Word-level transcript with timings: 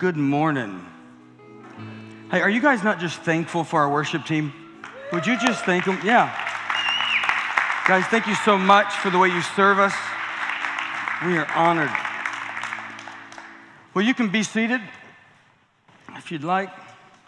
Good 0.00 0.16
morning. 0.16 0.82
Hey, 2.30 2.40
are 2.40 2.48
you 2.48 2.62
guys 2.62 2.82
not 2.82 3.00
just 3.00 3.20
thankful 3.20 3.64
for 3.64 3.80
our 3.80 3.90
worship 3.90 4.24
team? 4.24 4.50
Would 5.12 5.26
you 5.26 5.38
just 5.38 5.66
thank 5.66 5.84
them? 5.84 5.98
Yeah. 6.02 6.34
Guys, 7.86 8.06
thank 8.06 8.26
you 8.26 8.34
so 8.36 8.56
much 8.56 8.94
for 8.94 9.10
the 9.10 9.18
way 9.18 9.28
you 9.28 9.42
serve 9.42 9.78
us. 9.78 9.92
We 11.26 11.36
are 11.36 11.46
honored. 11.54 11.90
Well, 13.92 14.02
you 14.02 14.14
can 14.14 14.30
be 14.30 14.42
seated 14.42 14.80
if 16.16 16.32
you'd 16.32 16.44
like, 16.44 16.70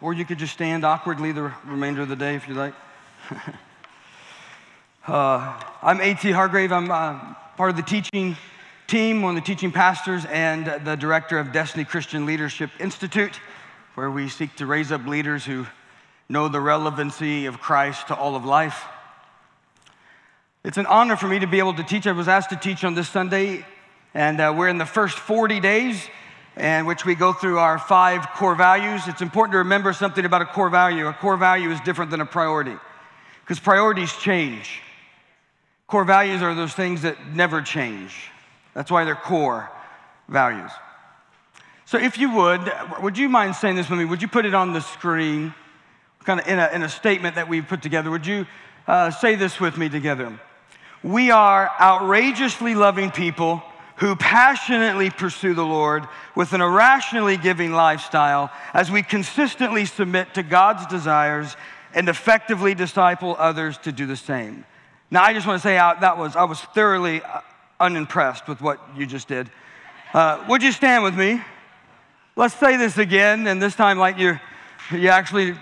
or 0.01 0.15
you 0.15 0.25
could 0.25 0.39
just 0.39 0.55
stand 0.55 0.83
awkwardly 0.83 1.33
the 1.33 1.53
remainder 1.67 2.01
of 2.01 2.09
the 2.09 2.17
day 2.17 2.37
if 2.37 2.49
you'd 2.49 2.57
like. 2.57 2.73
uh, 5.07 5.63
I'm 5.83 6.01
A.T. 6.01 6.31
Hargrave. 6.31 6.73
I'm 6.73 6.91
uh, 6.91 7.35
part 7.59 7.69
of 7.69 7.77
the 7.77 7.83
teaching 7.83 8.35
team, 8.93 9.23
one 9.23 9.39
of 9.39 9.43
the 9.43 9.47
teaching 9.47 9.73
pastors, 9.73 10.27
and 10.27 10.67
the 10.85 10.97
director 10.97 11.39
of 11.39 11.51
Destiny 11.51 11.83
Christian 11.83 12.27
Leadership 12.27 12.69
Institute, 12.79 13.41
where 13.95 14.11
we 14.11 14.29
seek 14.29 14.55
to 14.57 14.67
raise 14.67 14.93
up 14.93 15.07
leaders 15.07 15.47
who 15.47 15.67
know 16.29 16.47
the 16.47 16.61
relevancy 16.61 17.47
of 17.47 17.59
Christ 17.59 18.09
to 18.09 18.15
all 18.15 18.37
of 18.37 18.45
life. 18.45 18.85
It's 20.63 20.77
an 20.77 20.85
honor 20.85 21.17
for 21.17 21.27
me 21.27 21.39
to 21.39 21.47
be 21.47 21.59
able 21.59 21.73
to 21.73 21.83
teach. 21.83 22.07
I 22.07 22.13
was 22.13 22.29
asked 22.29 22.51
to 22.51 22.57
teach 22.57 22.85
on 22.85 22.95
this 22.95 23.09
Sunday, 23.09 23.65
and 24.13 24.39
uh, 24.39 24.53
we're 24.55 24.69
in 24.69 24.77
the 24.77 24.85
first 24.85 25.19
40 25.19 25.59
days 25.61 26.07
in 26.59 26.85
which 26.85 27.07
we 27.07 27.15
go 27.15 27.33
through 27.33 27.61
our 27.61 27.79
five 27.79 28.29
core 28.35 28.55
values. 28.55 29.09
It's 29.09 29.23
important 29.23 29.53
to 29.53 29.59
remember 29.59 29.95
something 29.95 30.27
about 30.27 30.43
a 30.43 30.47
core 30.47 30.69
value. 30.69 31.07
A 31.07 31.15
core 31.15 31.39
value 31.39 31.71
is 31.71 31.81
different 31.81 32.11
than 32.11 32.21
a 32.21 32.27
priority 32.27 32.77
because 33.41 33.59
priorities 33.59 34.13
change. 34.19 34.83
Core 35.87 36.05
values 36.05 36.43
are 36.43 36.55
those 36.55 36.75
things 36.75 37.01
that 37.01 37.35
never 37.35 37.63
change. 37.63 38.29
That's 38.75 38.91
why 38.91 39.05
they're 39.05 39.15
core 39.15 39.71
values. 40.29 40.71
So, 41.85 41.99
if 41.99 42.17
you 42.17 42.35
would, 42.35 42.73
would 43.03 43.19
you 43.19 43.29
mind 43.29 43.55
saying 43.55 43.77
this 43.77 43.91
with 43.91 43.99
me? 43.99 44.05
Would 44.07 44.23
you 44.23 44.29
put 44.29 44.47
it 44.47 44.55
on 44.55 44.73
the 44.73 44.81
screen, 44.81 45.53
kind 46.25 46.41
of 46.41 46.47
in 46.49 46.59
a, 46.59 46.71
in 46.73 46.83
a 46.83 46.89
statement 46.89 47.35
that 47.35 47.49
we've 47.49 47.67
put 47.67 47.83
together? 47.83 48.11
Would 48.11 48.27
you 48.27 48.47
uh, 48.87 49.11
say 49.11 49.35
this 49.35 49.61
with 49.61 49.77
me 49.77 49.89
together? 49.89 50.41
We 51.03 51.31
are 51.31 51.71
outrageously 51.81 52.75
loving 52.75 53.11
people 53.11 53.63
who 53.97 54.17
passionately 54.17 55.11
pursue 55.11 55.55
the 55.55 55.65
Lord 55.65 56.09
with 56.35 56.53
an 56.53 56.61
irrationally 56.61 57.37
giving 57.37 57.73
lifestyle 57.73 58.51
as 58.73 58.91
we 58.91 59.03
consistently 59.03 59.85
submit 59.85 60.35
to 60.35 60.43
God's 60.43 60.87
desires 60.87 61.57
and 61.95 62.09
effectively 62.09 62.75
disciple 62.75 63.37
others 63.39 63.79
to 63.79 63.93
do 63.93 64.07
the 64.07 64.17
same. 64.17 64.65
Now, 65.11 65.23
I 65.23 65.35
just 65.35 65.47
want 65.47 65.61
to 65.61 65.63
say 65.63 65.77
uh, 65.77 65.95
that 66.01 66.17
was, 66.17 66.37
I 66.37 66.45
was 66.45 66.61
thoroughly 66.61 67.21
uh, 67.23 67.43
unimpressed 67.83 68.49
with 68.49 68.61
what 68.61 68.81
you 68.97 69.05
just 69.07 69.29
did. 69.29 69.51
Uh, 70.15 70.45
would 70.49 70.63
you 70.63 70.73
stand 70.73 71.03
with 71.03 71.17
me? 71.17 71.41
Let's 72.37 72.55
say 72.55 72.77
this 72.77 72.97
again, 72.97 73.47
and 73.47 73.61
this 73.61 73.75
time 73.75 73.99
like 73.99 74.19
you, 74.19 74.39
you 74.91 75.09
actually 75.09 75.55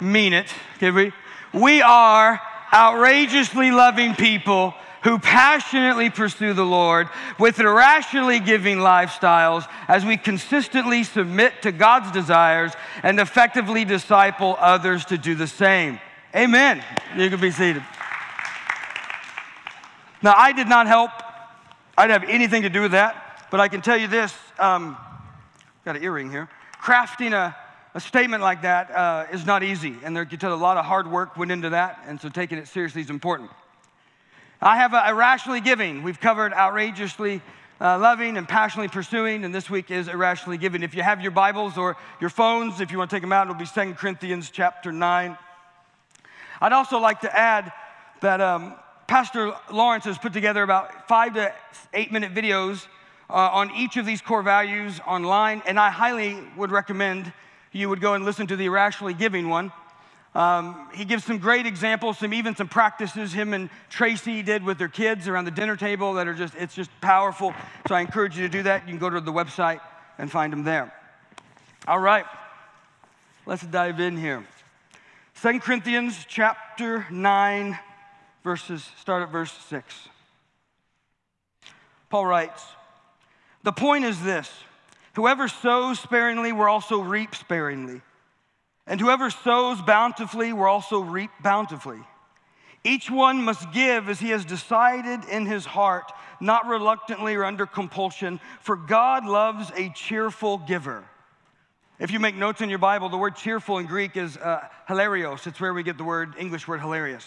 mean 0.00 0.32
it. 0.32 0.52
Okay, 0.76 0.90
we, 0.90 1.12
we 1.54 1.80
are 1.80 2.40
outrageously 2.72 3.70
loving 3.70 4.14
people 4.14 4.74
who 5.04 5.18
passionately 5.18 6.10
pursue 6.10 6.52
the 6.52 6.64
Lord 6.64 7.08
with 7.38 7.60
irrationally 7.60 8.40
giving 8.40 8.78
lifestyles 8.78 9.66
as 9.86 10.04
we 10.04 10.16
consistently 10.16 11.04
submit 11.04 11.62
to 11.62 11.72
God's 11.72 12.10
desires 12.10 12.72
and 13.02 13.20
effectively 13.20 13.84
disciple 13.84 14.56
others 14.58 15.04
to 15.06 15.16
do 15.16 15.34
the 15.34 15.46
same. 15.46 16.00
Amen. 16.34 16.84
You 17.16 17.30
can 17.30 17.40
be 17.40 17.50
seated. 17.50 17.82
Now, 20.20 20.34
I 20.36 20.52
did 20.52 20.68
not 20.68 20.86
help 20.86 21.10
I 21.98 22.06
didn't 22.06 22.22
have 22.22 22.30
anything 22.30 22.62
to 22.62 22.68
do 22.68 22.82
with 22.82 22.92
that, 22.92 23.48
but 23.50 23.58
I 23.58 23.66
can 23.66 23.82
tell 23.82 23.96
you 23.96 24.06
this 24.06 24.32
um, 24.60 24.96
got 25.84 25.96
an 25.96 26.04
earring 26.04 26.30
here. 26.30 26.48
Crafting 26.80 27.32
a, 27.32 27.56
a 27.92 27.98
statement 27.98 28.40
like 28.40 28.62
that 28.62 28.92
uh, 28.92 29.26
is 29.32 29.44
not 29.44 29.64
easy, 29.64 29.96
and 30.04 30.14
there 30.14 30.24
can 30.24 30.38
tell 30.38 30.54
a 30.54 30.54
lot 30.54 30.76
of 30.76 30.84
hard 30.84 31.10
work 31.10 31.36
went 31.36 31.50
into 31.50 31.70
that, 31.70 32.04
and 32.06 32.20
so 32.20 32.28
taking 32.28 32.56
it 32.56 32.68
seriously 32.68 33.02
is 33.02 33.10
important. 33.10 33.50
I 34.62 34.76
have 34.76 34.94
irrationally 34.94 35.60
giving. 35.60 36.04
We've 36.04 36.20
covered 36.20 36.52
outrageously 36.52 37.42
uh, 37.80 37.98
loving 37.98 38.36
and 38.36 38.46
passionately 38.46 38.90
pursuing, 38.90 39.44
and 39.44 39.52
this 39.52 39.68
week 39.68 39.90
is 39.90 40.06
irrationally 40.06 40.56
giving. 40.56 40.84
If 40.84 40.94
you 40.94 41.02
have 41.02 41.20
your 41.20 41.32
Bibles 41.32 41.76
or 41.76 41.96
your 42.20 42.30
phones, 42.30 42.80
if 42.80 42.92
you 42.92 42.98
want 42.98 43.10
to 43.10 43.16
take 43.16 43.22
them 43.22 43.32
out, 43.32 43.48
it'll 43.48 43.58
be 43.58 43.66
2 43.66 43.94
Corinthians 43.94 44.50
chapter 44.50 44.92
9. 44.92 45.36
I'd 46.60 46.72
also 46.72 47.00
like 47.00 47.22
to 47.22 47.36
add 47.36 47.72
that 48.20 48.40
um, 48.40 48.76
Pastor 49.08 49.54
Lawrence 49.72 50.04
has 50.04 50.18
put 50.18 50.34
together 50.34 50.62
about 50.62 51.08
five 51.08 51.32
to 51.32 51.50
eight 51.94 52.12
minute 52.12 52.34
videos 52.34 52.86
uh, 53.30 53.32
on 53.32 53.70
each 53.74 53.96
of 53.96 54.04
these 54.04 54.20
core 54.20 54.42
values 54.42 55.00
online, 55.06 55.62
and 55.66 55.80
I 55.80 55.88
highly 55.88 56.36
would 56.58 56.70
recommend 56.70 57.32
you 57.72 57.88
would 57.88 58.02
go 58.02 58.12
and 58.12 58.26
listen 58.26 58.46
to 58.48 58.54
the 58.56 58.66
irrationally 58.66 59.14
giving 59.14 59.48
one. 59.48 59.72
Um, 60.34 60.90
he 60.92 61.06
gives 61.06 61.24
some 61.24 61.38
great 61.38 61.64
examples, 61.64 62.18
some 62.18 62.34
even 62.34 62.54
some 62.54 62.68
practices 62.68 63.32
him 63.32 63.54
and 63.54 63.70
Tracy 63.88 64.42
did 64.42 64.62
with 64.62 64.76
their 64.76 64.88
kids 64.88 65.26
around 65.26 65.46
the 65.46 65.52
dinner 65.52 65.74
table 65.74 66.12
that 66.14 66.28
are 66.28 66.34
just, 66.34 66.54
it's 66.56 66.74
just 66.74 66.90
powerful. 67.00 67.54
So 67.88 67.94
I 67.94 68.02
encourage 68.02 68.36
you 68.36 68.42
to 68.42 68.52
do 68.52 68.62
that. 68.64 68.82
You 68.82 68.90
can 68.90 68.98
go 68.98 69.08
to 69.08 69.22
the 69.22 69.32
website 69.32 69.80
and 70.18 70.30
find 70.30 70.52
them 70.52 70.64
there. 70.64 70.92
All 71.86 71.98
right, 71.98 72.26
let's 73.46 73.62
dive 73.62 74.00
in 74.00 74.18
here. 74.18 74.46
Second 75.32 75.62
Corinthians 75.62 76.26
chapter 76.28 77.06
9, 77.10 77.78
verses, 78.48 78.90
start 78.98 79.22
at 79.22 79.30
verse 79.30 79.52
6. 79.68 80.08
Paul 82.08 82.24
writes, 82.24 82.64
The 83.62 83.72
point 83.72 84.06
is 84.06 84.22
this 84.22 84.50
whoever 85.14 85.48
sows 85.48 86.00
sparingly 86.00 86.52
will 86.52 86.64
also 86.64 87.00
reap 87.00 87.34
sparingly, 87.34 88.00
and 88.86 88.98
whoever 88.98 89.28
sows 89.28 89.82
bountifully 89.82 90.54
will 90.54 90.64
also 90.64 91.00
reap 91.00 91.30
bountifully. 91.42 91.98
Each 92.84 93.10
one 93.10 93.42
must 93.42 93.70
give 93.70 94.08
as 94.08 94.18
he 94.18 94.30
has 94.30 94.46
decided 94.46 95.28
in 95.28 95.44
his 95.44 95.66
heart, 95.66 96.10
not 96.40 96.66
reluctantly 96.66 97.34
or 97.34 97.44
under 97.44 97.66
compulsion, 97.66 98.40
for 98.62 98.76
God 98.76 99.26
loves 99.26 99.70
a 99.76 99.90
cheerful 99.90 100.56
giver. 100.56 101.04
If 101.98 102.12
you 102.12 102.18
make 102.18 102.34
notes 102.34 102.62
in 102.62 102.70
your 102.70 102.78
Bible, 102.78 103.10
the 103.10 103.18
word 103.18 103.36
cheerful 103.36 103.76
in 103.76 103.84
Greek 103.84 104.16
is 104.16 104.38
uh, 104.38 104.66
hilarios. 104.88 105.46
It's 105.46 105.60
where 105.60 105.74
we 105.74 105.82
get 105.82 105.98
the 105.98 106.04
word 106.04 106.34
English 106.38 106.66
word 106.66 106.80
hilarious. 106.80 107.26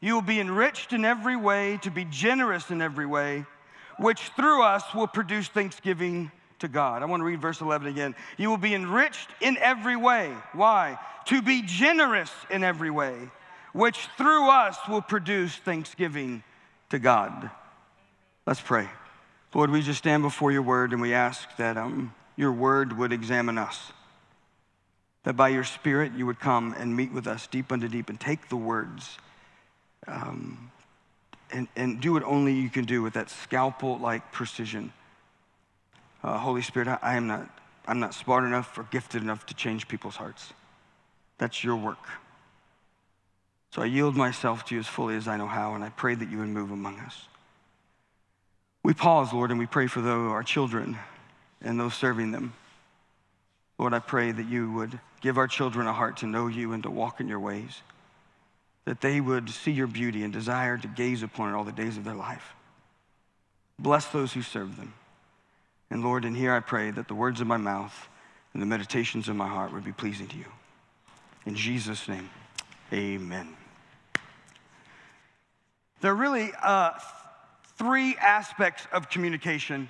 You 0.00 0.14
will 0.14 0.22
be 0.22 0.40
enriched 0.40 0.92
in 0.92 1.04
every 1.04 1.36
way, 1.36 1.78
to 1.82 1.90
be 1.90 2.06
generous 2.06 2.70
in 2.70 2.80
every 2.80 3.06
way, 3.06 3.44
which 3.98 4.20
through 4.34 4.62
us 4.62 4.82
will 4.94 5.06
produce 5.06 5.48
thanksgiving 5.48 6.30
to 6.60 6.68
God. 6.68 7.02
I 7.02 7.06
want 7.06 7.20
to 7.20 7.24
read 7.24 7.40
verse 7.40 7.60
11 7.60 7.88
again. 7.88 8.14
You 8.38 8.48
will 8.48 8.56
be 8.56 8.74
enriched 8.74 9.28
in 9.40 9.58
every 9.58 9.96
way. 9.96 10.32
Why? 10.52 10.98
To 11.26 11.42
be 11.42 11.62
generous 11.62 12.30
in 12.50 12.64
every 12.64 12.90
way, 12.90 13.14
which 13.74 14.08
through 14.16 14.48
us 14.48 14.76
will 14.88 15.02
produce 15.02 15.54
thanksgiving 15.54 16.42
to 16.88 16.98
God. 16.98 17.50
Let's 18.46 18.60
pray. 18.60 18.88
Lord, 19.54 19.70
we 19.70 19.82
just 19.82 19.98
stand 19.98 20.22
before 20.22 20.50
your 20.50 20.62
word 20.62 20.92
and 20.92 21.02
we 21.02 21.12
ask 21.12 21.56
that 21.56 21.76
um, 21.76 22.14
your 22.36 22.52
word 22.52 22.96
would 22.96 23.12
examine 23.12 23.58
us. 23.58 23.92
That 25.24 25.36
by 25.36 25.48
your 25.48 25.64
spirit 25.64 26.12
you 26.14 26.24
would 26.24 26.40
come 26.40 26.74
and 26.78 26.96
meet 26.96 27.12
with 27.12 27.26
us 27.26 27.46
deep 27.46 27.70
unto 27.70 27.88
deep 27.88 28.08
and 28.08 28.18
take 28.18 28.48
the 28.48 28.56
words 28.56 29.18
um, 30.06 30.70
and, 31.52 31.68
and 31.76 32.00
do 32.00 32.12
what 32.12 32.22
only 32.24 32.52
you 32.52 32.68
can 32.68 32.84
do 32.84 33.02
with 33.02 33.14
that 33.14 33.30
scalpel 33.30 33.98
like 33.98 34.32
precision. 34.32 34.92
Uh, 36.22 36.38
Holy 36.38 36.62
Spirit, 36.62 36.88
I, 36.88 36.98
I 37.02 37.14
am 37.16 37.26
not, 37.26 37.48
I'm 37.86 38.00
not 38.00 38.14
smart 38.14 38.44
enough 38.44 38.76
or 38.78 38.84
gifted 38.84 39.22
enough 39.22 39.46
to 39.46 39.54
change 39.54 39.88
people's 39.88 40.16
hearts. 40.16 40.52
That's 41.38 41.64
your 41.64 41.76
work. 41.76 42.06
So 43.72 43.82
I 43.82 43.86
yield 43.86 44.16
myself 44.16 44.64
to 44.66 44.74
you 44.74 44.80
as 44.80 44.86
fully 44.86 45.16
as 45.16 45.28
I 45.28 45.36
know 45.36 45.46
how, 45.46 45.74
and 45.74 45.84
I 45.84 45.90
pray 45.90 46.14
that 46.14 46.30
you 46.30 46.38
would 46.38 46.48
move 46.48 46.70
among 46.70 46.98
us. 47.00 47.28
We 48.82 48.94
pause, 48.94 49.32
Lord, 49.32 49.50
and 49.50 49.58
we 49.58 49.66
pray 49.66 49.86
for 49.86 50.00
those, 50.00 50.30
our 50.30 50.42
children 50.42 50.96
and 51.62 51.78
those 51.78 51.94
serving 51.94 52.32
them. 52.32 52.54
Lord, 53.78 53.94
I 53.94 53.98
pray 53.98 54.32
that 54.32 54.48
you 54.48 54.72
would 54.72 54.98
give 55.20 55.38
our 55.38 55.46
children 55.46 55.86
a 55.86 55.92
heart 55.92 56.18
to 56.18 56.26
know 56.26 56.48
you 56.48 56.72
and 56.72 56.82
to 56.82 56.90
walk 56.90 57.20
in 57.20 57.28
your 57.28 57.40
ways 57.40 57.82
that 58.84 59.00
they 59.00 59.20
would 59.20 59.48
see 59.50 59.72
your 59.72 59.86
beauty 59.86 60.22
and 60.22 60.32
desire 60.32 60.78
to 60.78 60.88
gaze 60.88 61.22
upon 61.22 61.52
it 61.52 61.56
all 61.56 61.64
the 61.64 61.72
days 61.72 61.96
of 61.96 62.04
their 62.04 62.14
life. 62.14 62.54
Bless 63.78 64.06
those 64.06 64.32
who 64.32 64.42
serve 64.42 64.76
them. 64.76 64.94
And 65.90 66.04
Lord, 66.04 66.24
in 66.24 66.34
here 66.34 66.52
I 66.52 66.60
pray 66.60 66.90
that 66.90 67.08
the 67.08 67.14
words 67.14 67.40
of 67.40 67.46
my 67.46 67.56
mouth 67.56 68.08
and 68.52 68.62
the 68.62 68.66
meditations 68.66 69.28
of 69.28 69.36
my 69.36 69.48
heart 69.48 69.72
would 69.72 69.84
be 69.84 69.92
pleasing 69.92 70.28
to 70.28 70.36
you. 70.36 70.46
In 71.46 71.54
Jesus' 71.54 72.08
name, 72.08 72.28
amen. 72.92 73.56
There 76.00 76.12
are 76.12 76.16
really 76.16 76.50
uh, 76.62 76.92
three 77.76 78.16
aspects 78.16 78.86
of 78.92 79.10
communication, 79.10 79.88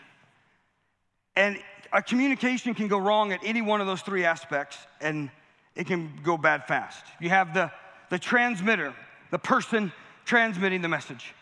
and 1.36 1.58
a 1.92 2.02
communication 2.02 2.74
can 2.74 2.88
go 2.88 2.98
wrong 2.98 3.32
at 3.32 3.40
any 3.44 3.62
one 3.62 3.80
of 3.80 3.86
those 3.86 4.02
three 4.02 4.24
aspects, 4.24 4.78
and 5.00 5.30
it 5.74 5.86
can 5.86 6.12
go 6.22 6.36
bad 6.36 6.66
fast. 6.66 7.04
You 7.20 7.30
have 7.30 7.54
the, 7.54 7.70
the 8.10 8.18
transmitter, 8.18 8.92
the 9.30 9.38
person 9.38 9.92
transmitting 10.24 10.82
the 10.82 10.88
message. 10.88 11.34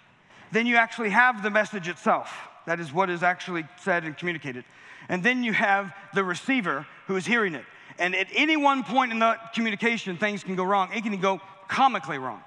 Then 0.52 0.66
you 0.66 0.76
actually 0.76 1.10
have 1.10 1.42
the 1.42 1.50
message 1.50 1.88
itself. 1.88 2.32
That 2.66 2.80
is 2.80 2.92
what 2.92 3.10
is 3.10 3.22
actually 3.22 3.66
said 3.82 4.04
and 4.04 4.16
communicated. 4.16 4.64
And 5.08 5.22
then 5.22 5.42
you 5.42 5.52
have 5.52 5.94
the 6.14 6.22
receiver 6.22 6.86
who 7.06 7.16
is 7.16 7.26
hearing 7.26 7.54
it. 7.54 7.64
And 7.98 8.14
at 8.14 8.28
any 8.32 8.56
one 8.56 8.84
point 8.84 9.10
in 9.10 9.18
the 9.18 9.36
communication, 9.54 10.16
things 10.16 10.44
can 10.44 10.54
go 10.54 10.64
wrong. 10.64 10.90
It 10.94 11.02
can 11.02 11.18
go 11.20 11.40
comically 11.66 12.18
wrong. 12.18 12.42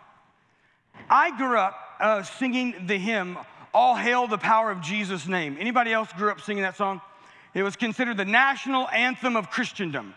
I 1.10 1.36
grew 1.38 1.58
up 1.58 1.76
uh, 2.00 2.24
singing 2.24 2.86
the 2.88 2.98
hymn, 2.98 3.38
All 3.74 3.96
Hail 3.96 4.28
the 4.28 4.38
Power 4.38 4.72
of 4.72 4.82
Jesus' 4.82 5.28
Name. 5.28 5.58
Anybody 5.60 5.92
else 5.92 6.12
grew 6.14 6.30
up 6.30 6.42
singing 6.42 6.64
that 6.64 6.78
song? 6.78 7.02
It 7.54 7.64
was 7.64 7.76
considered 7.76 8.18
the 8.18 8.26
national 8.26 8.88
anthem 8.90 9.36
of 9.36 9.50
Christendom. 9.50 10.14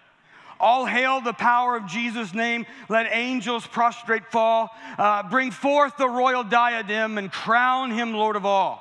All 0.61 0.87
hail 0.87 1.21
the 1.21 1.33
power 1.33 1.77
of 1.77 1.87
Jesus' 1.87 2.33
name. 2.33 2.67
Let 2.89 3.13
angels 3.13 3.67
prostrate 3.67 4.27
fall. 4.27 4.71
Uh, 4.99 5.29
bring 5.29 5.51
forth 5.51 5.97
the 5.97 6.09
royal 6.09 6.45
diadem 6.45 7.19
and 7.19 7.31
crown 7.31 7.91
him 7.91 8.15
Lord 8.15 8.37
of 8.37 8.47
all. 8.47 8.81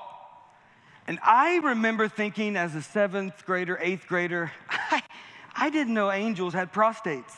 And 1.08 1.20
I 1.22 1.58
remember 1.58 2.08
thinking 2.08 2.56
as 2.56 2.76
a 2.76 2.82
seventh 2.82 3.46
grader, 3.46 3.78
eighth 3.82 4.08
grader, 4.08 4.52
I, 4.70 5.04
I 5.56 5.70
didn't 5.70 5.94
know 5.94 6.12
angels 6.12 6.54
had 6.54 6.72
prostates. 6.72 7.32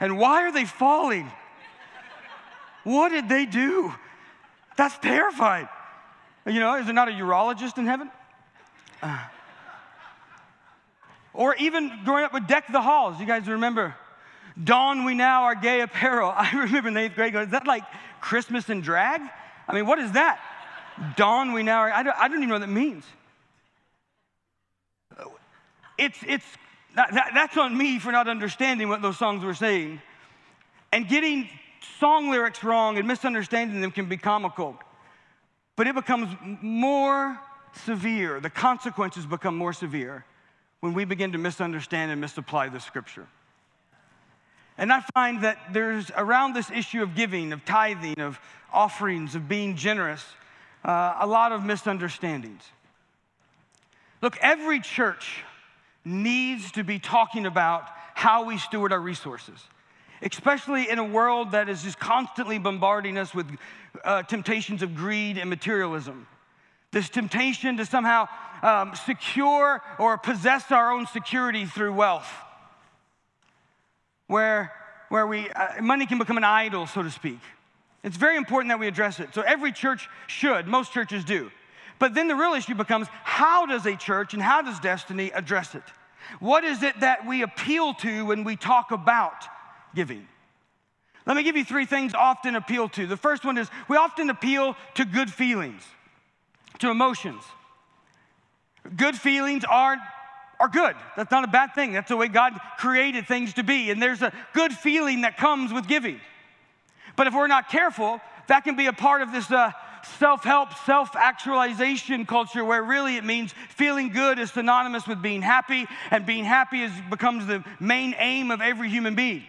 and 0.00 0.18
why 0.18 0.42
are 0.42 0.52
they 0.52 0.64
falling? 0.64 1.30
What 2.84 3.10
did 3.10 3.28
they 3.28 3.46
do? 3.46 3.94
That's 4.76 4.98
terrifying. 4.98 5.68
You 6.46 6.58
know, 6.58 6.76
is 6.76 6.86
there 6.86 6.94
not 6.94 7.08
a 7.08 7.12
urologist 7.12 7.78
in 7.78 7.86
heaven? 7.86 8.10
Uh, 9.00 9.18
or 11.34 11.54
even 11.56 11.90
growing 12.04 12.24
up 12.24 12.32
with 12.32 12.46
Deck 12.46 12.70
the 12.70 12.80
Halls. 12.80 13.18
You 13.18 13.26
guys 13.26 13.46
remember? 13.48 13.94
Don 14.62 15.04
we 15.04 15.14
now 15.14 15.44
our 15.44 15.54
gay 15.54 15.80
apparel. 15.80 16.30
I 16.36 16.50
remember 16.52 16.88
in 16.88 16.96
eighth 16.96 17.14
grade 17.14 17.32
going, 17.32 17.46
is 17.46 17.52
that 17.52 17.66
like 17.66 17.84
Christmas 18.20 18.68
in 18.68 18.80
drag? 18.80 19.20
I 19.68 19.74
mean, 19.74 19.86
what 19.86 19.98
is 19.98 20.12
that? 20.12 20.40
Dawn 21.16 21.52
we 21.52 21.62
now 21.62 21.80
are, 21.80 21.92
I 21.92 22.02
don't, 22.02 22.16
I 22.16 22.28
don't 22.28 22.38
even 22.38 22.48
know 22.48 22.56
what 22.56 22.60
that 22.60 22.68
means. 22.68 23.04
It's, 25.98 26.18
it's, 26.26 26.44
that, 26.96 27.12
that, 27.14 27.30
that's 27.34 27.56
on 27.56 27.76
me 27.76 27.98
for 27.98 28.12
not 28.12 28.28
understanding 28.28 28.88
what 28.88 29.02
those 29.02 29.18
songs 29.18 29.44
were 29.44 29.54
saying. 29.54 30.00
And 30.92 31.08
getting 31.08 31.48
song 31.98 32.30
lyrics 32.30 32.62
wrong 32.62 32.98
and 32.98 33.08
misunderstanding 33.08 33.80
them 33.80 33.90
can 33.90 34.06
be 34.06 34.16
comical. 34.16 34.76
But 35.76 35.86
it 35.86 35.94
becomes 35.94 36.28
more 36.60 37.38
severe. 37.84 38.40
The 38.40 38.50
consequences 38.50 39.24
become 39.24 39.56
more 39.56 39.72
severe 39.72 40.26
when 40.82 40.94
we 40.94 41.04
begin 41.04 41.30
to 41.30 41.38
misunderstand 41.38 42.10
and 42.10 42.20
misapply 42.20 42.68
the 42.68 42.80
scripture. 42.80 43.28
And 44.76 44.92
I 44.92 45.00
find 45.14 45.44
that 45.44 45.56
there's 45.72 46.10
around 46.16 46.54
this 46.54 46.72
issue 46.72 47.04
of 47.04 47.14
giving, 47.14 47.52
of 47.52 47.64
tithing, 47.64 48.18
of 48.18 48.40
offerings, 48.72 49.36
of 49.36 49.48
being 49.48 49.76
generous, 49.76 50.24
uh, 50.84 51.18
a 51.20 51.26
lot 51.26 51.52
of 51.52 51.64
misunderstandings. 51.64 52.64
Look, 54.20 54.36
every 54.40 54.80
church 54.80 55.44
needs 56.04 56.72
to 56.72 56.82
be 56.82 56.98
talking 56.98 57.46
about 57.46 57.84
how 58.14 58.44
we 58.44 58.58
steward 58.58 58.92
our 58.92 59.00
resources, 59.00 59.60
especially 60.20 60.90
in 60.90 60.98
a 60.98 61.04
world 61.04 61.52
that 61.52 61.68
is 61.68 61.84
just 61.84 62.00
constantly 62.00 62.58
bombarding 62.58 63.18
us 63.18 63.32
with 63.32 63.46
uh, 64.02 64.24
temptations 64.24 64.82
of 64.82 64.96
greed 64.96 65.38
and 65.38 65.48
materialism. 65.48 66.26
This 66.92 67.08
temptation 67.08 67.76
to 67.78 67.86
somehow 67.86 68.28
um, 68.62 68.94
secure 68.94 69.82
or 69.98 70.18
possess 70.18 70.70
our 70.70 70.92
own 70.92 71.06
security 71.06 71.64
through 71.64 71.94
wealth, 71.94 72.30
where, 74.26 74.72
where 75.08 75.26
we, 75.26 75.50
uh, 75.50 75.82
money 75.82 76.06
can 76.06 76.18
become 76.18 76.36
an 76.36 76.44
idol, 76.44 76.86
so 76.86 77.02
to 77.02 77.10
speak. 77.10 77.40
It's 78.04 78.16
very 78.16 78.36
important 78.36 78.70
that 78.70 78.78
we 78.78 78.88
address 78.88 79.20
it. 79.20 79.34
So 79.34 79.42
every 79.42 79.72
church 79.72 80.08
should, 80.26 80.66
most 80.66 80.92
churches 80.92 81.24
do. 81.24 81.50
But 81.98 82.14
then 82.14 82.28
the 82.28 82.34
real 82.34 82.54
issue 82.54 82.74
becomes 82.74 83.06
how 83.22 83.66
does 83.66 83.86
a 83.86 83.96
church 83.96 84.34
and 84.34 84.42
how 84.42 84.62
does 84.62 84.80
Destiny 84.80 85.30
address 85.32 85.74
it? 85.74 85.84
What 86.40 86.64
is 86.64 86.82
it 86.82 87.00
that 87.00 87.26
we 87.26 87.42
appeal 87.42 87.94
to 87.94 88.26
when 88.26 88.44
we 88.44 88.56
talk 88.56 88.90
about 88.90 89.44
giving? 89.94 90.26
Let 91.26 91.36
me 91.36 91.44
give 91.44 91.56
you 91.56 91.64
three 91.64 91.86
things 91.86 92.14
often 92.14 92.56
appeal 92.56 92.88
to. 92.90 93.06
The 93.06 93.16
first 93.16 93.44
one 93.44 93.56
is 93.56 93.70
we 93.88 93.96
often 93.96 94.30
appeal 94.30 94.76
to 94.94 95.04
good 95.04 95.32
feelings, 95.32 95.82
to 96.82 96.90
emotions. 96.90 97.42
Good 98.96 99.16
feelings 99.16 99.64
are, 99.64 99.96
are 100.60 100.68
good. 100.68 100.94
That's 101.16 101.30
not 101.30 101.44
a 101.44 101.48
bad 101.48 101.74
thing. 101.74 101.92
That's 101.92 102.08
the 102.08 102.16
way 102.16 102.28
God 102.28 102.58
created 102.76 103.26
things 103.26 103.54
to 103.54 103.62
be. 103.62 103.90
And 103.90 104.02
there's 104.02 104.20
a 104.20 104.32
good 104.52 104.72
feeling 104.72 105.22
that 105.22 105.36
comes 105.36 105.72
with 105.72 105.88
giving. 105.88 106.20
But 107.16 107.28
if 107.28 107.34
we're 107.34 107.46
not 107.46 107.68
careful, 107.68 108.20
that 108.48 108.64
can 108.64 108.76
be 108.76 108.86
a 108.86 108.92
part 108.92 109.22
of 109.22 109.32
this 109.32 109.50
uh, 109.50 109.70
self 110.18 110.42
help, 110.42 110.74
self 110.84 111.14
actualization 111.14 112.26
culture 112.26 112.64
where 112.64 112.82
really 112.82 113.16
it 113.16 113.24
means 113.24 113.54
feeling 113.70 114.08
good 114.08 114.40
is 114.40 114.50
synonymous 114.50 115.06
with 115.06 115.22
being 115.22 115.40
happy, 115.42 115.86
and 116.10 116.26
being 116.26 116.44
happy 116.44 116.82
is, 116.82 116.92
becomes 117.10 117.46
the 117.46 117.64
main 117.78 118.14
aim 118.18 118.50
of 118.50 118.60
every 118.60 118.88
human 118.88 119.14
being. 119.14 119.44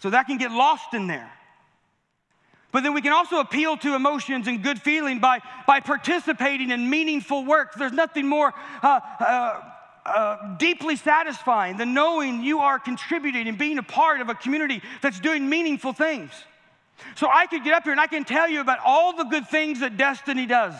So 0.00 0.10
that 0.10 0.26
can 0.26 0.38
get 0.38 0.50
lost 0.52 0.94
in 0.94 1.06
there. 1.06 1.30
But 2.72 2.82
then 2.82 2.94
we 2.94 3.02
can 3.02 3.12
also 3.12 3.38
appeal 3.38 3.76
to 3.76 3.94
emotions 3.94 4.48
and 4.48 4.62
good 4.62 4.80
feeling 4.80 5.20
by, 5.20 5.40
by 5.66 5.80
participating 5.80 6.70
in 6.70 6.88
meaningful 6.88 7.44
work. 7.44 7.74
There's 7.74 7.92
nothing 7.92 8.26
more 8.26 8.52
uh, 8.82 9.00
uh, 9.20 9.60
uh, 10.06 10.56
deeply 10.56 10.96
satisfying 10.96 11.76
than 11.76 11.92
knowing 11.92 12.42
you 12.42 12.60
are 12.60 12.78
contributing 12.78 13.46
and 13.46 13.58
being 13.58 13.76
a 13.76 13.82
part 13.82 14.22
of 14.22 14.30
a 14.30 14.34
community 14.34 14.82
that's 15.02 15.20
doing 15.20 15.48
meaningful 15.48 15.92
things. 15.92 16.30
So 17.14 17.28
I 17.30 17.46
could 17.46 17.62
get 17.62 17.74
up 17.74 17.82
here 17.84 17.92
and 17.92 18.00
I 18.00 18.06
can 18.06 18.24
tell 18.24 18.48
you 18.48 18.60
about 18.60 18.78
all 18.84 19.14
the 19.16 19.24
good 19.24 19.48
things 19.48 19.80
that 19.80 19.98
Destiny 19.98 20.46
does. 20.46 20.74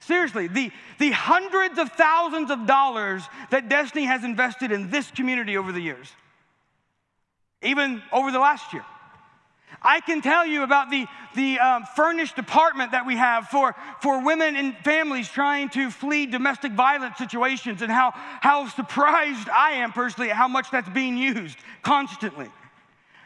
Seriously, 0.00 0.46
the, 0.46 0.70
the 0.98 1.10
hundreds 1.10 1.80
of 1.80 1.90
thousands 1.92 2.52
of 2.52 2.66
dollars 2.66 3.24
that 3.50 3.68
Destiny 3.68 4.04
has 4.04 4.22
invested 4.22 4.70
in 4.70 4.88
this 4.90 5.10
community 5.10 5.56
over 5.56 5.72
the 5.72 5.80
years, 5.80 6.08
even 7.60 8.02
over 8.12 8.30
the 8.30 8.38
last 8.38 8.72
year. 8.72 8.84
I 9.82 10.00
can 10.00 10.20
tell 10.20 10.46
you 10.46 10.62
about 10.62 10.90
the, 10.90 11.06
the 11.34 11.58
um, 11.58 11.84
furnished 11.94 12.38
apartment 12.38 12.92
that 12.92 13.06
we 13.06 13.16
have 13.16 13.48
for, 13.48 13.74
for 14.00 14.24
women 14.24 14.56
and 14.56 14.76
families 14.78 15.28
trying 15.28 15.68
to 15.70 15.90
flee 15.90 16.26
domestic 16.26 16.72
violence 16.72 17.18
situations 17.18 17.82
and 17.82 17.90
how, 17.90 18.12
how 18.14 18.68
surprised 18.68 19.48
I 19.48 19.72
am 19.72 19.92
personally 19.92 20.30
at 20.30 20.36
how 20.36 20.48
much 20.48 20.70
that's 20.70 20.88
being 20.88 21.16
used 21.16 21.58
constantly. 21.82 22.50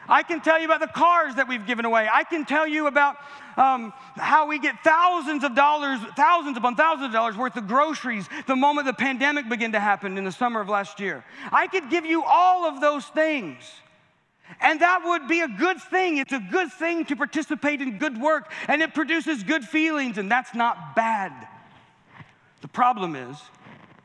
I 0.07 0.23
can 0.23 0.41
tell 0.41 0.59
you 0.59 0.65
about 0.65 0.81
the 0.81 0.87
cars 0.87 1.35
that 1.35 1.47
we've 1.47 1.65
given 1.65 1.85
away. 1.85 2.07
I 2.11 2.23
can 2.23 2.43
tell 2.43 2.67
you 2.67 2.87
about 2.87 3.17
um, 3.55 3.93
how 4.15 4.47
we 4.47 4.59
get 4.59 4.83
thousands 4.83 5.43
of 5.43 5.55
dollars, 5.55 5.99
thousands 6.15 6.57
upon 6.57 6.75
thousands 6.75 7.07
of 7.07 7.11
dollars 7.13 7.37
worth 7.37 7.55
of 7.55 7.67
groceries 7.67 8.27
the 8.47 8.55
moment 8.55 8.87
the 8.87 8.93
pandemic 8.93 9.47
began 9.47 9.71
to 9.71 9.79
happen 9.79 10.17
in 10.17 10.25
the 10.25 10.31
summer 10.31 10.59
of 10.59 10.69
last 10.69 10.99
year. 10.99 11.23
I 11.51 11.67
could 11.67 11.89
give 11.89 12.05
you 12.05 12.23
all 12.23 12.65
of 12.65 12.81
those 12.81 13.05
things. 13.05 13.57
And 14.59 14.81
that 14.81 15.01
would 15.05 15.27
be 15.27 15.41
a 15.41 15.47
good 15.47 15.81
thing. 15.81 16.17
It's 16.17 16.33
a 16.33 16.43
good 16.51 16.71
thing 16.71 17.05
to 17.05 17.15
participate 17.15 17.81
in 17.81 17.97
good 17.97 18.19
work, 18.19 18.51
and 18.67 18.81
it 18.81 18.93
produces 18.93 19.43
good 19.43 19.63
feelings, 19.63 20.17
and 20.17 20.29
that's 20.29 20.53
not 20.53 20.95
bad. 20.95 21.31
The 22.61 22.67
problem 22.67 23.15
is 23.15 23.37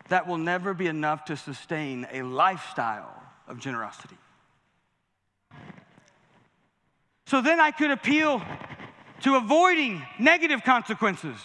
that 0.09 0.27
will 0.27 0.39
never 0.39 0.73
be 0.73 0.87
enough 0.87 1.25
to 1.27 1.37
sustain 1.37 2.07
a 2.13 2.23
lifestyle 2.23 3.23
of 3.49 3.59
generosity. 3.59 4.17
So 7.27 7.41
then 7.41 7.59
I 7.59 7.73
could 7.73 7.91
appeal 7.91 8.41
to 9.23 9.35
avoiding 9.35 10.03
negative 10.19 10.63
consequences. 10.63 11.37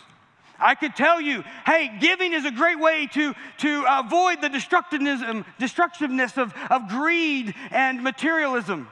I 0.62 0.76
could 0.76 0.96
tell 0.96 1.20
you, 1.20 1.44
hey, 1.66 1.92
giving 2.00 2.34
is 2.34 2.46
a 2.46 2.52
great 2.52 2.80
way 2.80 3.08
to, 3.08 3.34
to 3.60 3.86
avoid 3.88 4.42
the 4.42 4.50
destructiveness, 4.50 5.22
destructiveness 5.60 6.38
of, 6.38 6.54
of 6.70 6.88
greed 6.88 7.56
and 7.72 8.04
materialism. 8.04 8.88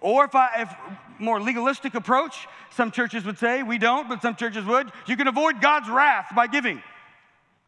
Or 0.00 0.24
if 0.24 0.34
I, 0.34 0.62
if 0.62 0.74
more 1.18 1.40
legalistic 1.40 1.94
approach, 1.94 2.46
some 2.70 2.90
churches 2.90 3.24
would 3.24 3.38
say, 3.38 3.62
we 3.62 3.78
don't, 3.78 4.08
but 4.08 4.20
some 4.20 4.34
churches 4.34 4.64
would, 4.64 4.90
you 5.06 5.16
can 5.16 5.28
avoid 5.28 5.60
God's 5.62 5.88
wrath 5.88 6.32
by 6.34 6.46
giving. 6.46 6.82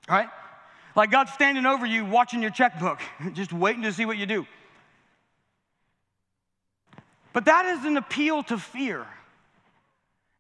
Right? 0.09 0.29
Like 0.95 1.11
God's 1.11 1.33
standing 1.33 1.65
over 1.65 1.87
you 1.87 2.05
watching 2.05 2.43
your 2.43 2.51
checkbook, 2.51 3.01
just 3.33 3.53
waiting 3.53 3.83
to 3.83 3.93
see 3.93 4.05
what 4.05 4.19
you 4.19 4.27
do. 4.27 4.47
But 7.33 7.45
that 7.45 7.67
is 7.67 7.85
an 7.85 7.97
appeal 7.97 8.43
to 8.45 8.59
fear. 8.59 9.07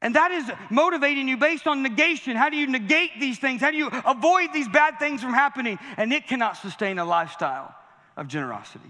And 0.06 0.14
that 0.14 0.30
is 0.30 0.48
motivating 0.70 1.26
you 1.26 1.36
based 1.36 1.66
on 1.66 1.82
negation. 1.82 2.36
How 2.36 2.48
do 2.48 2.56
you 2.56 2.68
negate 2.68 3.18
these 3.18 3.40
things? 3.40 3.60
How 3.60 3.72
do 3.72 3.76
you 3.76 3.90
avoid 4.06 4.52
these 4.52 4.68
bad 4.68 5.00
things 5.00 5.20
from 5.20 5.34
happening? 5.34 5.80
And 5.96 6.12
it 6.12 6.28
cannot 6.28 6.56
sustain 6.56 7.00
a 7.00 7.04
lifestyle 7.04 7.74
of 8.16 8.28
generosity. 8.28 8.88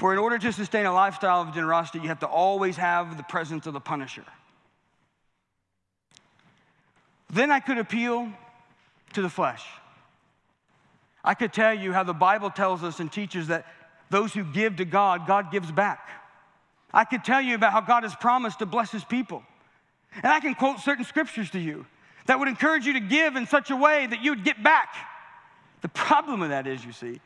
For 0.00 0.12
in 0.12 0.18
order 0.18 0.36
to 0.36 0.52
sustain 0.52 0.86
a 0.86 0.92
lifestyle 0.92 1.42
of 1.42 1.54
generosity, 1.54 2.00
you 2.00 2.08
have 2.08 2.18
to 2.18 2.26
always 2.26 2.76
have 2.78 3.16
the 3.16 3.22
presence 3.22 3.68
of 3.68 3.74
the 3.74 3.80
punisher. 3.80 4.24
Then 7.30 7.52
I 7.52 7.60
could 7.60 7.78
appeal 7.78 8.28
to 9.12 9.22
the 9.22 9.30
flesh. 9.30 9.64
I 11.22 11.34
could 11.34 11.52
tell 11.52 11.74
you 11.74 11.92
how 11.92 12.02
the 12.02 12.12
Bible 12.12 12.50
tells 12.50 12.82
us 12.82 12.98
and 12.98 13.12
teaches 13.12 13.46
that 13.46 13.66
those 14.10 14.34
who 14.34 14.42
give 14.42 14.78
to 14.78 14.84
God, 14.84 15.28
God 15.28 15.52
gives 15.52 15.70
back. 15.70 16.08
I 16.92 17.04
could 17.04 17.22
tell 17.22 17.40
you 17.40 17.54
about 17.54 17.70
how 17.70 17.82
God 17.82 18.02
has 18.02 18.16
promised 18.16 18.58
to 18.58 18.66
bless 18.66 18.90
his 18.90 19.04
people. 19.04 19.44
And 20.14 20.26
I 20.26 20.40
can 20.40 20.54
quote 20.54 20.80
certain 20.80 21.04
scriptures 21.04 21.50
to 21.50 21.58
you 21.58 21.86
that 22.26 22.38
would 22.38 22.48
encourage 22.48 22.86
you 22.86 22.94
to 22.94 23.00
give 23.00 23.36
in 23.36 23.46
such 23.46 23.70
a 23.70 23.76
way 23.76 24.06
that 24.06 24.22
you 24.22 24.32
would 24.32 24.44
get 24.44 24.62
back. 24.62 24.94
The 25.80 25.88
problem 25.88 26.40
with 26.40 26.50
that 26.50 26.66
is, 26.66 26.84
you 26.84 26.92
see, 26.92 27.20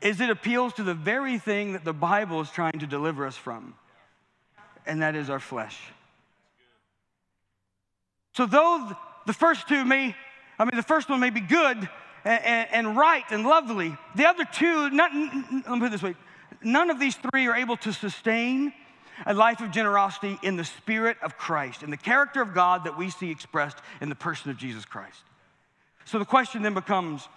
is 0.00 0.20
it 0.20 0.30
appeals 0.30 0.74
to 0.74 0.82
the 0.82 0.94
very 0.94 1.38
thing 1.38 1.72
that 1.72 1.84
the 1.84 1.92
Bible 1.92 2.40
is 2.40 2.50
trying 2.50 2.78
to 2.78 2.86
deliver 2.86 3.26
us 3.26 3.36
from, 3.36 3.74
and 4.86 5.02
that 5.02 5.16
is 5.16 5.28
our 5.28 5.40
flesh. 5.40 5.76
So, 8.34 8.46
though 8.46 8.96
the 9.26 9.32
first 9.32 9.66
two 9.66 9.84
may, 9.84 10.14
I 10.58 10.64
mean, 10.64 10.76
the 10.76 10.82
first 10.82 11.08
one 11.08 11.18
may 11.18 11.30
be 11.30 11.40
good 11.40 11.76
and, 12.24 12.44
and, 12.44 12.68
and 12.72 12.96
right 12.96 13.24
and 13.30 13.44
lovely, 13.44 13.96
the 14.14 14.26
other 14.26 14.44
two, 14.44 14.90
not, 14.90 15.12
let 15.12 15.52
me 15.52 15.78
put 15.78 15.86
it 15.86 15.90
this 15.90 16.02
way 16.02 16.14
none 16.62 16.90
of 16.90 16.98
these 16.98 17.16
three 17.16 17.46
are 17.46 17.54
able 17.54 17.76
to 17.76 17.92
sustain 17.92 18.72
a 19.26 19.34
life 19.34 19.60
of 19.60 19.70
generosity 19.70 20.38
in 20.42 20.56
the 20.56 20.64
spirit 20.64 21.16
of 21.22 21.36
Christ, 21.36 21.82
in 21.82 21.90
the 21.90 21.96
character 21.96 22.42
of 22.42 22.54
God 22.54 22.84
that 22.84 22.96
we 22.96 23.10
see 23.10 23.30
expressed 23.30 23.78
in 24.00 24.08
the 24.08 24.14
person 24.14 24.50
of 24.50 24.56
Jesus 24.56 24.84
Christ. 24.84 25.22
So 26.04 26.18
the 26.18 26.24
question 26.24 26.62
then 26.62 26.74
becomes 26.74 27.28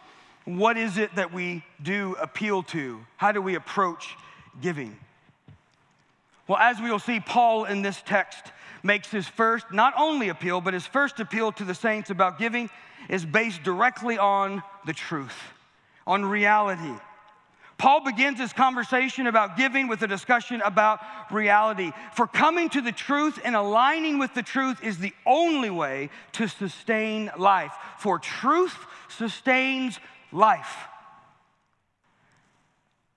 what 0.46 0.78
is 0.78 0.98
it 0.98 1.14
that 1.16 1.34
we 1.34 1.64
do 1.82 2.16
appeal 2.20 2.64
to? 2.64 3.00
How 3.18 3.32
do 3.32 3.42
we 3.42 3.56
approach 3.56 4.16
giving? 4.62 4.98
Well, 6.48 6.58
as 6.58 6.82
we 6.82 6.90
will 6.90 7.00
see, 7.00 7.20
Paul 7.20 7.66
in 7.66 7.82
this 7.82 8.02
text 8.06 8.52
makes 8.84 9.10
his 9.10 9.28
first, 9.28 9.72
not 9.72 9.94
only 9.98 10.30
appeal, 10.30 10.60
but 10.60 10.74
his 10.74 10.86
first 10.86 11.20
appeal 11.20 11.52
to 11.54 11.64
the 11.64 11.76
saints 11.76 12.10
about 12.10 12.40
giving 12.40 12.70
is 13.10 13.26
based 13.26 13.64
directly 13.64 14.18
on 14.18 14.64
the 14.86 14.94
truth, 14.94 15.38
on 16.08 16.26
reality. 16.26 16.94
Paul 17.82 18.02
begins 18.02 18.38
his 18.38 18.54
conversation 18.54 19.26
about 19.26 19.58
giving 19.58 19.88
with 19.88 20.04
a 20.04 20.08
discussion 20.08 20.62
about 20.62 21.00
reality. 21.32 21.92
For 22.14 22.28
coming 22.28 22.70
to 22.70 22.82
the 22.82 22.92
truth 22.92 23.40
and 23.44 23.56
aligning 23.56 24.20
with 24.20 24.36
the 24.36 24.44
truth 24.44 24.84
is 24.84 25.00
the 25.00 25.14
only 25.26 25.72
way 25.72 26.12
to 26.34 26.48
sustain 26.48 27.32
life. 27.40 27.74
For 27.98 28.20
truth 28.20 28.78
sustains 29.10 30.00
life. 30.32 30.78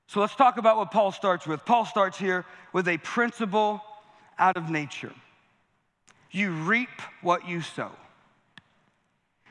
So 0.06 0.20
let's 0.20 0.34
talk 0.34 0.56
about 0.56 0.78
what 0.78 0.90
Paul 0.90 1.12
starts 1.12 1.46
with. 1.46 1.66
Paul 1.66 1.84
starts 1.84 2.16
here 2.16 2.46
with 2.72 2.88
a 2.88 2.96
principle 2.96 3.82
out 4.38 4.56
of 4.56 4.70
nature 4.70 5.12
you 6.30 6.52
reap 6.52 7.02
what 7.20 7.46
you 7.46 7.60
sow. 7.60 7.92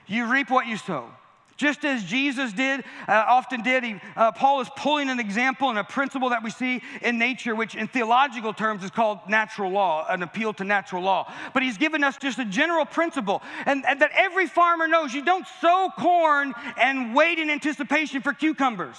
You 0.08 0.26
reap 0.26 0.50
what 0.50 0.66
you 0.66 0.76
sow. 0.76 1.12
Just 1.56 1.86
as 1.86 2.04
Jesus 2.04 2.52
did, 2.52 2.84
uh, 3.08 3.26
often 3.28 3.62
did, 3.62 3.84
he, 3.84 3.96
uh, 4.16 4.32
Paul 4.32 4.62
is 4.62 4.70
pulling 4.76 5.10
an 5.10 5.20
example 5.20 5.70
and 5.70 5.78
a 5.78 5.84
principle 5.84 6.30
that 6.30 6.44
we 6.44 6.50
see 6.50 6.82
in 7.02 7.20
nature, 7.20 7.56
which 7.56 7.76
in 7.76 7.88
theological 7.88 8.54
terms 8.54 8.84
is 8.84 8.90
called 8.90 9.20
natural 9.30 9.72
law, 9.72 10.06
an 10.10 10.24
appeal 10.24 10.54
to 10.54 10.64
natural 10.64 11.04
law. 11.04 11.32
But 11.54 11.62
he's 11.62 11.78
given 11.78 12.04
us 12.04 12.18
just 12.18 12.40
a 12.40 12.46
general 12.46 12.86
principle, 12.86 13.44
and, 13.68 13.86
and 13.86 14.02
that 14.02 14.12
every 14.16 14.48
farmer 14.48 14.88
knows 14.88 15.14
you 15.14 15.24
don't 15.24 15.46
sow 15.62 15.90
corn 15.98 16.54
and 16.76 17.14
wait 17.14 17.38
in 17.38 17.52
anticipation 17.52 18.22
for 18.22 18.34
cucumbers. 18.34 18.98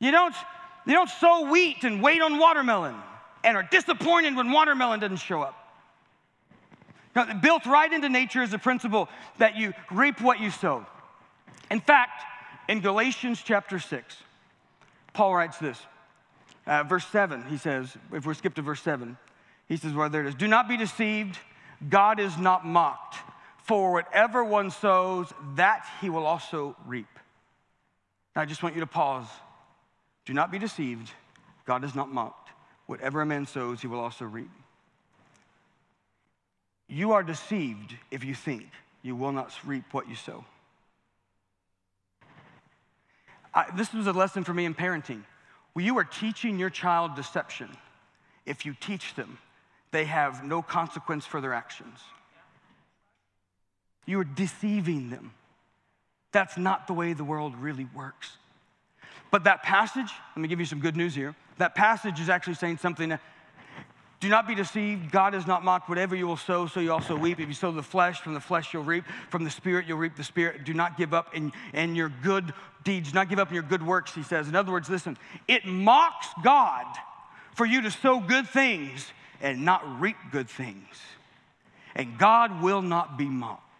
You 0.00 0.10
don't, 0.10 0.34
you 0.86 0.94
don't 0.94 1.10
sow 1.10 1.48
wheat 1.48 1.84
and 1.84 2.02
wait 2.02 2.20
on 2.20 2.38
watermelon 2.38 2.96
and 3.44 3.56
are 3.56 3.68
disappointed 3.70 4.34
when 4.34 4.50
watermelon 4.50 4.98
doesn't 4.98 5.18
show 5.18 5.42
up. 5.42 5.61
Built 7.42 7.66
right 7.66 7.92
into 7.92 8.08
nature 8.08 8.42
is 8.42 8.50
the 8.50 8.58
principle 8.58 9.08
that 9.38 9.56
you 9.56 9.74
reap 9.90 10.20
what 10.20 10.40
you 10.40 10.50
sow. 10.50 10.86
In 11.70 11.80
fact, 11.80 12.22
in 12.68 12.80
Galatians 12.80 13.42
chapter 13.44 13.78
6, 13.78 14.16
Paul 15.12 15.34
writes 15.34 15.58
this. 15.58 15.78
Uh, 16.66 16.84
verse 16.84 17.04
7, 17.06 17.44
he 17.48 17.56
says, 17.56 17.96
if 18.12 18.24
we 18.24 18.34
skip 18.34 18.54
to 18.54 18.62
verse 18.62 18.80
7, 18.82 19.16
he 19.68 19.76
says, 19.76 19.92
well, 19.92 20.08
there 20.08 20.22
it 20.22 20.28
is. 20.28 20.34
Do 20.34 20.46
not 20.46 20.68
be 20.68 20.76
deceived, 20.76 21.38
God 21.88 22.20
is 22.20 22.38
not 22.38 22.64
mocked. 22.64 23.16
For 23.64 23.92
whatever 23.92 24.44
one 24.44 24.70
sows, 24.70 25.32
that 25.56 25.86
he 26.00 26.08
will 26.08 26.26
also 26.26 26.76
reap. 26.86 27.08
Now, 28.34 28.42
I 28.42 28.44
just 28.44 28.62
want 28.62 28.74
you 28.74 28.80
to 28.80 28.86
pause. 28.86 29.26
Do 30.24 30.32
not 30.34 30.52
be 30.52 30.58
deceived, 30.58 31.10
God 31.66 31.84
is 31.84 31.94
not 31.94 32.12
mocked. 32.12 32.50
Whatever 32.86 33.22
a 33.22 33.26
man 33.26 33.46
sows, 33.46 33.80
he 33.80 33.86
will 33.86 34.00
also 34.00 34.24
reap. 34.24 34.50
You 36.92 37.12
are 37.12 37.22
deceived 37.22 37.96
if 38.10 38.22
you 38.22 38.34
think 38.34 38.66
you 39.00 39.16
will 39.16 39.32
not 39.32 39.50
reap 39.64 39.84
what 39.92 40.10
you 40.10 40.14
sow. 40.14 40.44
I, 43.54 43.64
this 43.74 43.94
was 43.94 44.06
a 44.06 44.12
lesson 44.12 44.44
for 44.44 44.52
me 44.52 44.66
in 44.66 44.74
parenting. 44.74 45.22
Well, 45.74 45.86
you 45.86 45.96
are 45.96 46.04
teaching 46.04 46.58
your 46.58 46.68
child 46.68 47.16
deception 47.16 47.70
if 48.44 48.66
you 48.66 48.74
teach 48.78 49.14
them 49.14 49.38
they 49.90 50.04
have 50.04 50.44
no 50.44 50.60
consequence 50.60 51.24
for 51.24 51.40
their 51.40 51.54
actions. 51.54 51.98
You 54.04 54.20
are 54.20 54.24
deceiving 54.24 55.08
them. 55.08 55.32
That's 56.30 56.58
not 56.58 56.88
the 56.88 56.92
way 56.92 57.14
the 57.14 57.24
world 57.24 57.56
really 57.56 57.86
works. 57.94 58.36
But 59.30 59.44
that 59.44 59.62
passage, 59.62 60.10
let 60.36 60.42
me 60.42 60.48
give 60.48 60.60
you 60.60 60.66
some 60.66 60.80
good 60.80 60.96
news 60.96 61.14
here. 61.14 61.34
That 61.56 61.74
passage 61.74 62.20
is 62.20 62.28
actually 62.28 62.54
saying 62.54 62.78
something 62.78 63.18
do 64.22 64.28
not 64.28 64.46
be 64.46 64.54
deceived. 64.54 65.10
God 65.10 65.34
is 65.34 65.48
not 65.48 65.64
mocked. 65.64 65.88
Whatever 65.88 66.14
you 66.14 66.28
will 66.28 66.36
sow, 66.36 66.68
so 66.68 66.78
you 66.78 66.92
also 66.92 67.16
reap. 67.16 67.40
If 67.40 67.48
you 67.48 67.54
sow 67.54 67.72
the 67.72 67.82
flesh, 67.82 68.20
from 68.20 68.34
the 68.34 68.40
flesh 68.40 68.72
you'll 68.72 68.84
reap. 68.84 69.04
From 69.30 69.42
the 69.42 69.50
spirit, 69.50 69.86
you'll 69.88 69.98
reap 69.98 70.14
the 70.14 70.22
spirit. 70.22 70.62
Do 70.62 70.72
not 70.72 70.96
give 70.96 71.12
up 71.12 71.34
in, 71.34 71.50
in 71.74 71.96
your 71.96 72.08
good 72.08 72.54
deeds. 72.84 73.10
Do 73.10 73.16
not 73.16 73.28
give 73.28 73.40
up 73.40 73.48
in 73.48 73.54
your 73.54 73.64
good 73.64 73.84
works, 73.84 74.14
he 74.14 74.22
says. 74.22 74.46
In 74.46 74.54
other 74.54 74.70
words, 74.70 74.88
listen, 74.88 75.18
it 75.48 75.66
mocks 75.66 76.28
God 76.44 76.86
for 77.56 77.66
you 77.66 77.82
to 77.82 77.90
sow 77.90 78.20
good 78.20 78.46
things 78.48 79.04
and 79.40 79.64
not 79.64 80.00
reap 80.00 80.16
good 80.30 80.48
things. 80.48 80.86
And 81.96 82.16
God 82.16 82.62
will 82.62 82.80
not 82.80 83.18
be 83.18 83.24
mocked. 83.24 83.71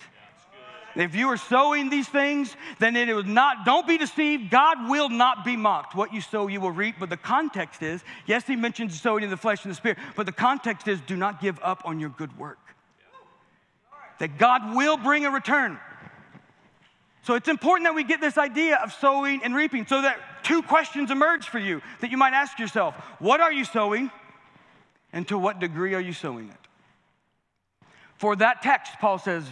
If 0.94 1.14
you 1.14 1.28
are 1.28 1.36
sowing 1.36 1.88
these 1.88 2.08
things, 2.08 2.54
then 2.78 2.96
it 2.96 3.14
was 3.14 3.24
not, 3.24 3.64
don't 3.64 3.86
be 3.86 3.96
deceived. 3.96 4.50
God 4.50 4.88
will 4.88 5.08
not 5.08 5.44
be 5.44 5.56
mocked. 5.56 5.94
What 5.94 6.12
you 6.12 6.20
sow, 6.20 6.48
you 6.48 6.60
will 6.60 6.70
reap. 6.70 6.96
But 7.00 7.10
the 7.10 7.16
context 7.16 7.82
is, 7.82 8.02
yes, 8.26 8.46
he 8.46 8.56
mentions 8.56 9.00
sowing 9.00 9.24
in 9.24 9.30
the 9.30 9.36
flesh 9.36 9.64
and 9.64 9.70
the 9.70 9.76
spirit, 9.76 9.98
but 10.16 10.26
the 10.26 10.32
context 10.32 10.88
is 10.88 11.00
do 11.00 11.16
not 11.16 11.40
give 11.40 11.58
up 11.62 11.82
on 11.84 11.98
your 11.98 12.10
good 12.10 12.36
work. 12.38 12.58
That 14.18 14.38
God 14.38 14.76
will 14.76 14.96
bring 14.96 15.24
a 15.24 15.30
return. 15.30 15.78
So 17.22 17.34
it's 17.34 17.48
important 17.48 17.86
that 17.86 17.94
we 17.94 18.04
get 18.04 18.20
this 18.20 18.36
idea 18.36 18.76
of 18.76 18.92
sowing 18.92 19.42
and 19.44 19.54
reaping 19.54 19.86
so 19.86 20.02
that 20.02 20.18
two 20.42 20.62
questions 20.62 21.10
emerge 21.10 21.48
for 21.48 21.58
you 21.58 21.80
that 22.00 22.10
you 22.10 22.16
might 22.16 22.32
ask 22.32 22.58
yourself 22.58 22.94
What 23.18 23.40
are 23.40 23.52
you 23.52 23.64
sowing? 23.64 24.10
And 25.12 25.28
to 25.28 25.38
what 25.38 25.60
degree 25.60 25.94
are 25.94 26.00
you 26.00 26.12
sowing 26.12 26.48
it? 26.48 27.86
For 28.16 28.34
that 28.36 28.62
text, 28.62 28.92
Paul 29.00 29.18
says, 29.18 29.44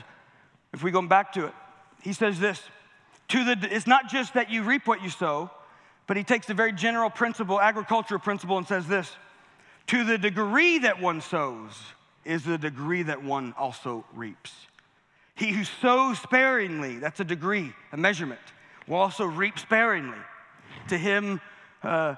if 0.73 0.83
we 0.83 0.91
go 0.91 1.03
back 1.03 1.33
to 1.33 1.47
it, 1.47 1.55
he 2.03 2.13
says 2.13 2.39
this 2.39 2.63
to 3.29 3.45
the, 3.45 3.69
it's 3.71 3.87
not 3.87 4.09
just 4.09 4.35
that 4.35 4.51
you 4.51 4.63
reap 4.63 4.87
what 4.87 5.03
you 5.03 5.11
sow, 5.11 5.51
but 6.07 6.17
he 6.17 6.25
takes 6.25 6.47
the 6.47 6.55
very 6.55 6.73
general 6.73 7.11
principle, 7.11 7.61
agricultural 7.61 8.21
principle, 8.21 8.59
and 8.59 8.67
says 8.67 8.87
this 8.87 9.11
to 9.87 10.05
the 10.05 10.19
degree 10.19 10.79
that 10.79 11.01
one 11.01 11.21
sows 11.21 11.81
is 12.25 12.45
the 12.45 12.59
degree 12.59 13.03
that 13.03 13.23
one 13.23 13.55
also 13.57 14.05
reaps. 14.15 14.53
He 15.35 15.53
who 15.53 15.65
sows 15.65 16.19
sparingly, 16.19 16.99
that's 16.99 17.21
a 17.21 17.25
degree, 17.25 17.73
a 17.93 17.97
measurement, 17.97 18.41
will 18.87 18.97
also 18.97 19.25
reap 19.25 19.59
sparingly. 19.59 20.19
To 20.89 20.99
him, 20.99 21.41
uh, 21.83 22.17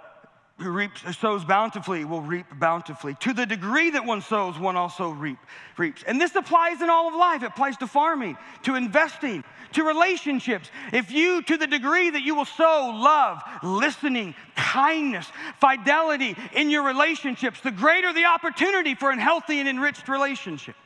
who 0.62 0.70
reaps, 0.70 1.02
sows 1.18 1.44
bountifully 1.44 2.04
will 2.04 2.22
reap 2.22 2.46
bountifully. 2.58 3.14
To 3.20 3.32
the 3.32 3.44
degree 3.44 3.90
that 3.90 4.04
one 4.04 4.22
sows, 4.22 4.58
one 4.58 4.76
also 4.76 5.10
reap, 5.10 5.38
reaps. 5.76 6.02
And 6.06 6.20
this 6.20 6.34
applies 6.34 6.80
in 6.80 6.88
all 6.88 7.08
of 7.08 7.14
life. 7.14 7.42
It 7.42 7.46
applies 7.46 7.76
to 7.78 7.86
farming, 7.86 8.36
to 8.62 8.74
investing, 8.74 9.44
to 9.72 9.84
relationships. 9.84 10.70
If 10.92 11.10
you, 11.10 11.42
to 11.42 11.56
the 11.56 11.66
degree 11.66 12.10
that 12.10 12.22
you 12.22 12.34
will 12.34 12.44
sow 12.44 12.92
love, 12.94 13.42
listening, 13.62 14.34
kindness, 14.56 15.26
fidelity 15.60 16.36
in 16.54 16.70
your 16.70 16.84
relationships, 16.84 17.60
the 17.60 17.70
greater 17.70 18.12
the 18.12 18.24
opportunity 18.24 18.94
for 18.94 19.10
a 19.10 19.20
healthy 19.20 19.60
and 19.60 19.68
enriched 19.68 20.08
relationship. 20.08 20.76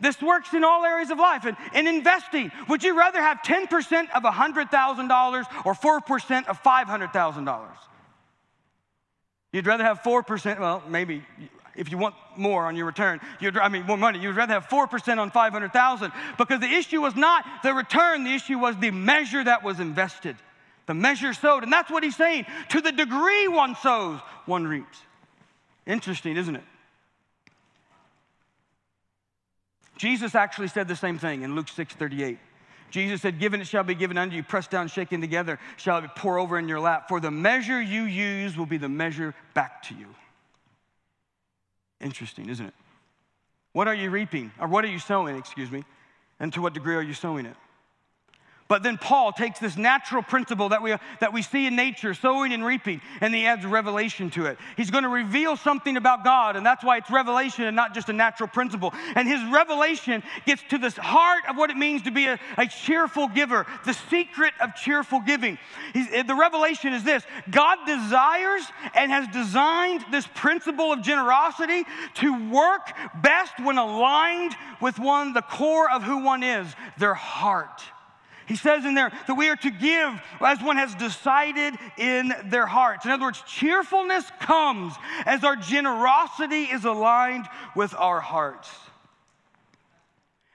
This 0.00 0.20
works 0.22 0.54
in 0.54 0.64
all 0.64 0.84
areas 0.84 1.10
of 1.10 1.18
life. 1.18 1.44
And 1.44 1.56
in 1.74 1.86
investing, 1.86 2.50
would 2.68 2.82
you 2.82 2.98
rather 2.98 3.20
have 3.20 3.38
10% 3.42 4.10
of 4.14 4.22
$100,000 4.22 5.44
or 5.64 5.74
4% 5.74 6.46
of 6.46 6.62
$500,000? 6.62 7.68
You'd 9.52 9.66
rather 9.66 9.84
have 9.84 10.00
4%, 10.00 10.60
well, 10.60 10.82
maybe 10.88 11.22
if 11.76 11.90
you 11.90 11.98
want 11.98 12.14
more 12.36 12.66
on 12.66 12.76
your 12.76 12.86
return, 12.86 13.20
you'd, 13.40 13.56
I 13.56 13.68
mean, 13.68 13.84
more 13.84 13.96
money, 13.96 14.18
you'd 14.18 14.36
rather 14.36 14.54
have 14.54 14.68
4% 14.68 15.18
on 15.18 15.30
500,000 15.30 16.12
because 16.38 16.60
the 16.60 16.70
issue 16.70 17.00
was 17.00 17.16
not 17.16 17.44
the 17.62 17.74
return, 17.74 18.24
the 18.24 18.34
issue 18.34 18.58
was 18.58 18.76
the 18.76 18.90
measure 18.90 19.42
that 19.42 19.62
was 19.62 19.80
invested, 19.80 20.36
the 20.86 20.94
measure 20.94 21.32
sowed. 21.32 21.62
And 21.62 21.72
that's 21.72 21.90
what 21.90 22.02
he's 22.02 22.16
saying. 22.16 22.46
To 22.70 22.80
the 22.80 22.92
degree 22.92 23.48
one 23.48 23.74
sows, 23.76 24.20
one 24.46 24.66
reaps. 24.66 25.00
Interesting, 25.86 26.36
isn't 26.36 26.56
it? 26.56 26.64
Jesus 30.00 30.34
actually 30.34 30.68
said 30.68 30.88
the 30.88 30.96
same 30.96 31.18
thing 31.18 31.42
in 31.42 31.54
Luke 31.54 31.68
6 31.68 31.92
38. 31.92 32.38
Jesus 32.88 33.20
said, 33.20 33.38
Given 33.38 33.60
it 33.60 33.66
shall 33.66 33.84
be 33.84 33.94
given 33.94 34.16
unto 34.16 34.34
you, 34.34 34.42
pressed 34.42 34.70
down, 34.70 34.88
shaken 34.88 35.20
together, 35.20 35.58
shall 35.76 35.98
it 35.98 36.16
pour 36.16 36.38
over 36.38 36.58
in 36.58 36.68
your 36.68 36.80
lap. 36.80 37.06
For 37.06 37.20
the 37.20 37.30
measure 37.30 37.78
you 37.82 38.04
use 38.04 38.56
will 38.56 38.64
be 38.64 38.78
the 38.78 38.88
measure 38.88 39.34
back 39.52 39.82
to 39.84 39.94
you. 39.94 40.06
Interesting, 42.00 42.48
isn't 42.48 42.64
it? 42.64 42.72
What 43.74 43.88
are 43.88 43.94
you 43.94 44.08
reaping? 44.08 44.52
Or 44.58 44.68
what 44.68 44.86
are 44.86 44.88
you 44.88 44.98
sowing, 44.98 45.36
excuse 45.36 45.70
me? 45.70 45.84
And 46.40 46.50
to 46.54 46.62
what 46.62 46.72
degree 46.72 46.94
are 46.94 47.02
you 47.02 47.12
sowing 47.12 47.44
it? 47.44 47.56
But 48.70 48.84
then 48.84 48.98
Paul 48.98 49.32
takes 49.32 49.58
this 49.58 49.76
natural 49.76 50.22
principle 50.22 50.68
that 50.68 50.80
we, 50.80 50.94
that 51.18 51.32
we 51.32 51.42
see 51.42 51.66
in 51.66 51.74
nature, 51.74 52.14
sowing 52.14 52.52
and 52.52 52.64
reaping, 52.64 53.00
and 53.20 53.34
he 53.34 53.44
adds 53.44 53.66
revelation 53.66 54.30
to 54.30 54.46
it. 54.46 54.58
He's 54.76 54.92
going 54.92 55.02
to 55.02 55.10
reveal 55.10 55.56
something 55.56 55.96
about 55.96 56.22
God, 56.22 56.54
and 56.54 56.64
that's 56.64 56.84
why 56.84 56.98
it's 56.98 57.10
revelation 57.10 57.64
and 57.64 57.74
not 57.74 57.94
just 57.94 58.10
a 58.10 58.12
natural 58.12 58.48
principle. 58.48 58.94
And 59.16 59.26
his 59.26 59.42
revelation 59.52 60.22
gets 60.46 60.62
to 60.68 60.78
the 60.78 60.90
heart 61.02 61.42
of 61.48 61.56
what 61.56 61.70
it 61.70 61.76
means 61.76 62.02
to 62.02 62.12
be 62.12 62.26
a, 62.26 62.38
a 62.56 62.68
cheerful 62.68 63.26
giver, 63.26 63.66
the 63.84 63.92
secret 64.08 64.54
of 64.60 64.76
cheerful 64.76 65.18
giving. 65.18 65.58
He's, 65.92 66.06
eh, 66.12 66.22
the 66.22 66.36
revelation 66.36 66.92
is 66.92 67.02
this 67.02 67.24
God 67.50 67.78
desires 67.88 68.62
and 68.94 69.10
has 69.10 69.26
designed 69.32 70.04
this 70.12 70.28
principle 70.36 70.92
of 70.92 71.02
generosity 71.02 71.82
to 72.14 72.52
work 72.52 72.92
best 73.20 73.58
when 73.58 73.78
aligned 73.78 74.54
with 74.80 75.00
one, 75.00 75.32
the 75.32 75.42
core 75.42 75.90
of 75.90 76.04
who 76.04 76.22
one 76.22 76.44
is, 76.44 76.72
their 76.98 77.14
heart. 77.14 77.82
He 78.46 78.56
says 78.56 78.84
in 78.84 78.94
there 78.94 79.12
that 79.26 79.34
we 79.34 79.48
are 79.48 79.56
to 79.56 79.70
give 79.70 80.20
as 80.40 80.62
one 80.62 80.76
has 80.76 80.94
decided 80.94 81.74
in 81.96 82.32
their 82.46 82.66
hearts. 82.66 83.04
In 83.04 83.12
other 83.12 83.24
words, 83.24 83.42
cheerfulness 83.46 84.24
comes 84.40 84.94
as 85.24 85.44
our 85.44 85.56
generosity 85.56 86.64
is 86.64 86.84
aligned 86.84 87.46
with 87.76 87.94
our 87.94 88.20
hearts. 88.20 88.68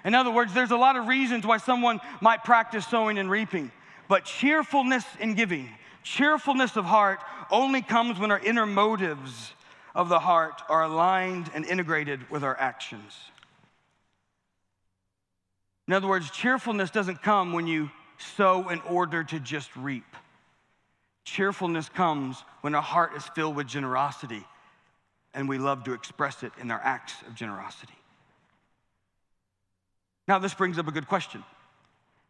In 0.03 0.13
other 0.13 0.31
words, 0.31 0.53
there's 0.53 0.71
a 0.71 0.77
lot 0.77 0.97
of 0.97 1.07
reasons 1.07 1.45
why 1.45 1.57
someone 1.57 1.99
might 2.21 2.43
practice 2.43 2.85
sowing 2.85 3.17
and 3.17 3.29
reaping, 3.29 3.71
but 4.07 4.23
cheerfulness 4.23 5.03
in 5.19 5.33
giving, 5.33 5.69
cheerfulness 6.03 6.75
of 6.75 6.85
heart, 6.85 7.19
only 7.49 7.81
comes 7.81 8.19
when 8.19 8.29
our 8.29 8.39
inner 8.39 8.67
motives 8.67 9.53
of 9.95 10.09
the 10.09 10.19
heart 10.19 10.61
are 10.69 10.83
aligned 10.83 11.49
and 11.55 11.65
integrated 11.65 12.29
with 12.29 12.43
our 12.43 12.55
actions. 12.59 13.13
In 15.87 15.93
other 15.93 16.07
words, 16.07 16.31
cheerfulness 16.31 16.89
doesn't 16.89 17.21
come 17.21 17.53
when 17.53 17.67
you 17.67 17.91
sow 18.17 18.69
in 18.69 18.81
order 18.81 19.23
to 19.23 19.39
just 19.39 19.75
reap. 19.75 20.15
Cheerfulness 21.25 21.89
comes 21.89 22.43
when 22.61 22.75
our 22.75 22.81
heart 22.81 23.15
is 23.15 23.23
filled 23.35 23.55
with 23.55 23.67
generosity 23.67 24.43
and 25.33 25.49
we 25.49 25.57
love 25.57 25.83
to 25.83 25.93
express 25.93 26.43
it 26.43 26.53
in 26.61 26.71
our 26.71 26.79
acts 26.81 27.13
of 27.27 27.35
generosity. 27.35 27.93
Now, 30.27 30.39
this 30.39 30.53
brings 30.53 30.79
up 30.79 30.87
a 30.87 30.91
good 30.91 31.07
question 31.07 31.43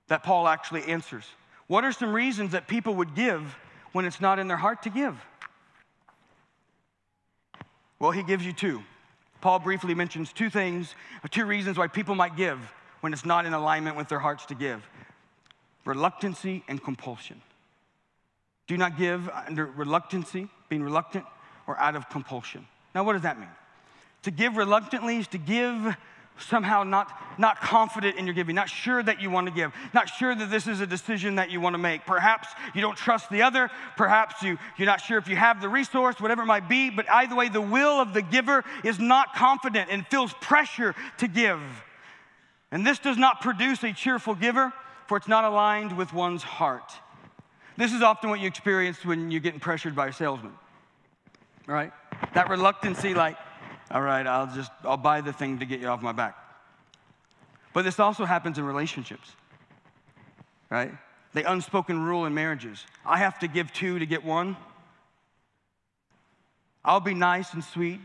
that 0.08 0.24
Paul 0.24 0.48
actually 0.48 0.84
answers. 0.84 1.24
What 1.68 1.84
are 1.84 1.92
some 1.92 2.14
reasons 2.14 2.52
that 2.52 2.68
people 2.68 2.96
would 2.96 3.16
give 3.16 3.56
when 3.94 4.06
it's 4.06 4.20
not 4.20 4.40
in 4.40 4.48
their 4.48 4.58
heart 4.58 4.84
to 4.84 4.90
give? 4.90 5.16
Well, 8.00 8.12
he 8.12 8.24
gives 8.24 8.46
you 8.46 8.54
two. 8.54 8.84
Paul 9.40 9.60
briefly 9.60 9.96
mentions 9.96 10.34
two 10.34 10.50
things, 10.50 10.94
two 11.32 11.46
reasons 11.46 11.78
why 11.78 11.88
people 11.88 12.16
might 12.16 12.36
give 12.36 12.60
when 13.06 13.14
it's 13.14 13.24
not 13.24 13.46
in 13.46 13.54
alignment 13.54 13.96
with 13.96 14.10
their 14.10 14.18
hearts 14.18 14.48
to 14.48 14.56
give 14.56 14.82
reluctancy 15.86 16.64
and 16.68 16.84
compulsion. 16.84 17.40
Do 18.65 18.78
not 18.78 18.98
give 18.98 19.30
under 19.30 19.68
reluctancy, 19.68 20.48
being 20.70 20.82
reluctant, 20.82 21.24
or 21.68 21.78
out 21.78 21.96
of 21.96 22.10
compulsion. 22.10 22.65
Now, 22.96 23.04
what 23.04 23.13
does 23.13 23.22
that 23.22 23.39
mean? 23.39 23.52
To 24.24 24.32
give 24.32 24.58
reluctantly 24.58 25.18
is 25.18 25.28
to 25.28 25.38
give 25.38 25.96
somehow 26.39 26.82
not, 26.82 27.12
not 27.38 27.62
confident 27.62 28.18
in 28.18 28.26
your 28.26 28.34
giving, 28.34 28.56
not 28.56 28.70
sure 28.70 29.04
that 29.04 29.22
you 29.22 29.30
want 29.30 29.46
to 29.46 29.54
give, 29.54 29.72
not 29.94 30.10
sure 30.10 30.34
that 30.34 30.50
this 30.50 30.65
is 30.65 30.80
a 30.80 30.88
decision 30.88 31.36
that 31.36 31.52
you 31.52 31.62
want 31.62 31.76
to 31.76 31.78
make. 31.78 32.08
Perhaps 32.08 32.48
you 32.74 32.82
don't 32.82 32.98
trust 32.98 33.30
the 33.30 33.44
other, 33.44 33.70
perhaps 33.98 34.41
you, 34.41 34.58
you're 34.78 34.88
not 34.88 35.00
sure 35.00 35.20
if 35.20 35.28
you 35.28 35.36
have 35.36 35.62
the 35.62 35.70
resource, 35.70 36.20
whatever 36.20 36.41
it 36.41 36.48
might 36.48 36.68
be, 36.68 36.89
but 36.89 37.08
either 37.12 37.36
way, 37.36 37.50
the 37.50 37.62
will 37.62 38.02
of 38.02 38.15
the 38.15 38.24
giver 38.24 38.63
is 38.84 38.98
not 38.98 39.36
confident 39.36 39.91
and 39.91 40.08
feels 40.08 40.34
pressure 40.41 40.96
to 41.20 41.28
give. 41.28 41.62
And 42.76 42.86
this 42.86 43.00
does 43.00 43.18
not 43.18 43.40
produce 43.40 43.86
a 43.86 43.94
cheerful 43.94 44.36
giver, 44.36 44.74
for 45.08 45.16
it's 45.16 45.30
not 45.30 45.46
aligned 45.46 45.96
with 45.96 46.12
one's 46.12 46.44
heart. 46.44 46.92
This 47.78 47.94
is 47.94 48.02
often 48.02 48.30
what 48.30 48.42
you 48.42 48.48
experience 48.48 49.06
when 49.06 49.32
you're 49.32 49.40
getting 49.40 49.62
pressured 49.62 49.96
by 49.96 50.08
a 50.08 50.12
salesman, 50.12 50.52
right? 51.68 51.94
That 52.34 52.50
reluctancy, 52.50 53.14
like, 53.14 53.38
all 53.90 54.02
right, 54.02 54.28
I'll 54.28 54.54
just, 54.54 54.72
I'll 54.84 54.98
buy 54.98 55.22
the 55.22 55.32
thing 55.32 55.60
to 55.60 55.66
get 55.66 55.80
you 55.80 55.88
off 55.88 56.02
my 56.02 56.12
back. 56.12 56.36
But 57.72 57.86
this 57.86 57.98
also 57.98 58.26
happens 58.26 58.58
in 58.58 58.66
relationships, 58.66 59.32
right? 60.70 60.92
The 61.34 61.50
unspoken 61.50 62.04
rule 62.04 62.26
in 62.26 62.34
marriages 62.34 62.86
I 63.06 63.20
have 63.20 63.40
to 63.40 63.48
give 63.48 63.72
two 63.72 64.00
to 64.00 64.06
get 64.06 64.26
one. 64.26 64.58
I'll 66.84 67.00
be 67.00 67.14
nice 67.14 67.54
and 67.54 67.64
sweet. 67.64 68.02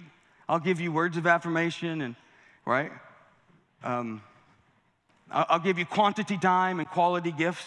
I'll 0.49 0.61
give 0.61 0.81
you 0.81 0.93
words 0.93 1.17
of 1.17 1.27
affirmation 1.27 2.03
and, 2.03 2.15
right? 2.65 2.93
Um, 3.83 4.23
I'll 5.31 5.61
give 5.61 5.79
you 5.79 5.87
quantity 5.87 6.37
time 6.37 6.81
and 6.81 6.89
quality 6.89 7.31
gifts. 7.33 7.65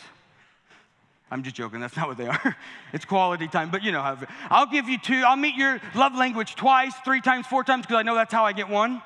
I'm 1.32 1.42
just 1.42 1.56
joking, 1.56 1.80
that's 1.80 1.96
not 1.96 2.08
what 2.08 2.18
they 2.18 2.28
are. 2.28 2.56
it's 2.94 3.06
quality 3.06 3.48
time, 3.48 3.72
but 3.72 3.84
you 3.84 3.92
know 3.92 4.02
how. 4.02 4.18
I'll 4.50 4.68
give 4.68 4.88
you 4.88 5.00
two, 5.00 5.24
I'll 5.26 5.36
meet 5.36 5.56
your 5.56 5.82
love 5.96 6.16
language 6.16 6.56
twice, 6.56 6.94
three 7.04 7.22
times, 7.22 7.48
four 7.48 7.64
times, 7.64 7.86
because 7.86 7.98
I 7.98 8.04
know 8.04 8.16
that's 8.16 8.34
how 8.34 8.46
I 8.46 8.54
get 8.54 8.70
one. 8.70 9.02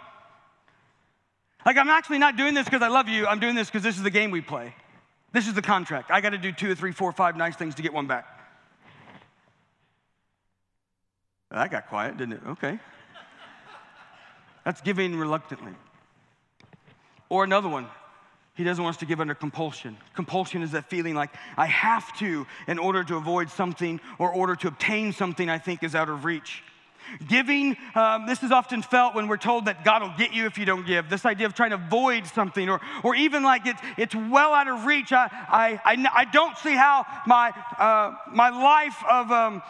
Like, 1.65 1.77
I'm 1.77 1.89
actually 1.89 2.17
not 2.17 2.35
doing 2.35 2.53
this 2.53 2.65
because 2.65 2.81
I 2.81 2.87
love 2.87 3.07
you, 3.07 3.27
I'm 3.27 3.39
doing 3.39 3.55
this 3.55 3.67
because 3.67 3.83
this 3.83 3.95
is 3.95 4.03
the 4.03 4.09
game 4.09 4.31
we 4.31 4.41
play. 4.41 4.73
This 5.31 5.47
is 5.47 5.53
the 5.53 5.61
contract. 5.61 6.11
I 6.11 6.19
got 6.19 6.31
to 6.31 6.37
do 6.37 6.51
two 6.51 6.71
or 6.71 6.75
three, 6.75 6.91
four, 6.91 7.11
five 7.11 7.37
nice 7.37 7.55
things 7.55 7.75
to 7.75 7.81
get 7.81 7.93
one 7.93 8.07
back. 8.07 8.25
That 11.51 11.71
got 11.71 11.87
quiet, 11.87 12.17
didn't 12.17 12.33
it? 12.33 12.41
Okay. 12.47 12.79
That's 14.65 14.81
giving 14.81 15.17
reluctantly. 15.17 15.73
Or 17.29 17.43
another 17.43 17.69
one, 17.69 17.87
he 18.57 18.63
doesn't 18.63 18.83
want 18.83 18.95
us 18.95 18.99
to 18.99 19.05
give 19.05 19.21
under 19.21 19.35
compulsion. 19.35 19.95
Compulsion 20.15 20.63
is 20.63 20.71
that 20.71 20.85
feeling 20.85 21.13
like 21.13 21.29
I 21.55 21.67
have 21.67 22.17
to 22.17 22.47
in 22.67 22.79
order 22.79 23.03
to 23.03 23.15
avoid 23.15 23.51
something 23.51 24.01
or 24.17 24.33
order 24.33 24.55
to 24.57 24.67
obtain 24.67 25.13
something 25.13 25.47
I 25.47 25.59
think 25.59 25.83
is 25.83 25.93
out 25.93 26.09
of 26.09 26.25
reach. 26.25 26.63
Giving, 27.27 27.77
um, 27.95 28.25
this 28.25 28.43
is 28.43 28.51
often 28.51 28.81
felt 28.81 29.15
when 29.15 29.27
we're 29.27 29.37
told 29.37 29.65
that 29.65 29.85
God 29.85 30.01
will 30.01 30.13
get 30.17 30.33
you 30.33 30.45
if 30.45 30.57
you 30.57 30.65
don't 30.65 30.85
give. 30.85 31.09
This 31.09 31.25
idea 31.25 31.45
of 31.45 31.53
trying 31.53 31.69
to 31.69 31.77
avoid 31.77 32.25
something, 32.25 32.67
or, 32.67 32.81
or 33.03 33.15
even 33.15 33.43
like 33.43 33.65
it's, 33.65 33.81
it's 33.95 34.15
well 34.15 34.53
out 34.53 34.67
of 34.67 34.85
reach. 34.85 35.13
I, 35.13 35.29
I, 35.47 35.79
I, 35.85 36.07
I 36.13 36.25
don't 36.25 36.57
see 36.57 36.73
how 36.73 37.05
my, 37.25 37.53
uh, 37.77 38.13
my 38.33 38.49
life 38.49 38.97
of 39.09 39.31
um, 39.31 39.61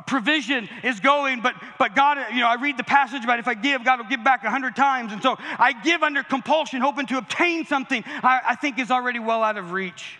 provision 0.00 0.68
is 0.82 1.00
going, 1.00 1.42
but, 1.42 1.54
but 1.78 1.94
God, 1.94 2.18
you 2.32 2.40
know, 2.40 2.48
I 2.48 2.54
read 2.54 2.78
the 2.78 2.84
passage 2.84 3.22
about 3.22 3.38
if 3.38 3.46
I 3.46 3.54
give, 3.54 3.84
God 3.84 3.98
will 3.98 4.06
give 4.06 4.24
back 4.24 4.42
a 4.42 4.50
hundred 4.50 4.74
times. 4.74 5.12
And 5.12 5.22
so 5.22 5.36
I 5.38 5.74
give 5.84 6.02
under 6.02 6.22
compulsion, 6.22 6.80
hoping 6.80 7.06
to 7.06 7.18
obtain 7.18 7.66
something 7.66 8.02
I, 8.06 8.40
I 8.48 8.54
think 8.54 8.78
is 8.78 8.90
already 8.90 9.18
well 9.18 9.42
out 9.42 9.58
of 9.58 9.72
reach. 9.72 10.18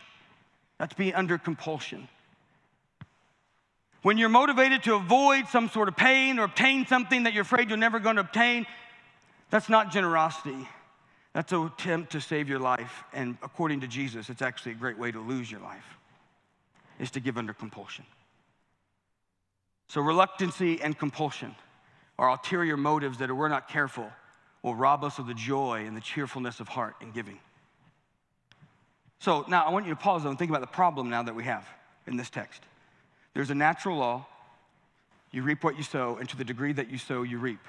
That's 0.79 0.93
being 0.95 1.15
under 1.15 1.39
compulsion. 1.39 2.09
When 4.03 4.19
you're 4.19 4.29
motivated 4.29 4.83
to 4.83 4.95
avoid 4.95 5.49
some 5.49 5.69
sort 5.69 5.89
of 5.89 5.97
pain 5.97 6.39
or 6.39 6.45
obtain 6.45 6.87
something 6.87 7.23
that 7.23 7.33
you're 7.33 7.43
afraid 7.43 7.69
you're 7.69 7.79
never 7.79 8.01
going 8.01 8.17
to 8.17 8.23
obtain, 8.23 8.67
that's 9.49 9.69
not 9.69 9.93
generosity. 9.93 10.69
That's 11.33 11.53
an 11.53 11.67
attempt 11.67 12.13
to 12.13 12.21
save 12.21 12.49
your 12.49 12.59
life. 12.59 13.05
And 13.13 13.39
according 13.43 13.81
to 13.81 13.87
Jesus, 13.87 14.29
it's 14.29 14.43
actually 14.43 14.73
a 14.73 14.75
great 14.75 14.99
way 14.99 15.13
to 15.13 15.21
lose 15.21 15.51
your 15.51 15.61
life, 15.61 15.99
is 16.99 17.11
to 17.13 17.21
give 17.21 17.39
under 17.39 17.55
compulsion. 17.55 18.05
So, 19.93 20.01
reluctancy 20.01 20.81
and 20.81 20.99
compulsion 20.99 21.55
are 22.19 22.31
ulterior 22.31 22.79
motives 22.79 23.19
that, 23.19 23.29
if 23.29 23.37
we're 23.37 23.49
not 23.49 23.69
careful, 23.69 24.11
will 24.63 24.75
rob 24.75 25.05
us 25.05 25.19
of 25.19 25.27
the 25.27 25.35
joy 25.35 25.85
and 25.87 25.95
the 25.95 26.01
cheerfulness 26.01 26.61
of 26.61 26.69
heart 26.69 26.95
in 27.03 27.11
giving. 27.11 27.39
So, 29.19 29.45
now 29.49 29.67
I 29.67 29.71
want 29.71 29.85
you 29.85 29.93
to 29.93 30.01
pause 30.01 30.23
though 30.23 30.31
and 30.31 30.39
think 30.39 30.51
about 30.51 30.63
the 30.63 30.67
problem 30.67 31.11
now 31.11 31.23
that 31.23 31.35
we 31.35 31.45
have 31.45 31.69
in 32.07 32.17
this 32.17 32.31
text. 32.31 32.63
There's 33.35 33.51
a 33.51 33.55
natural 33.55 33.99
law 33.99 34.25
you 35.31 35.43
reap 35.43 35.63
what 35.63 35.77
you 35.77 35.83
sow, 35.83 36.17
and 36.19 36.27
to 36.27 36.39
the 36.39 36.45
degree 36.45 36.73
that 36.73 36.89
you 36.89 36.97
sow, 36.97 37.23
you 37.23 37.37
reap. 37.37 37.61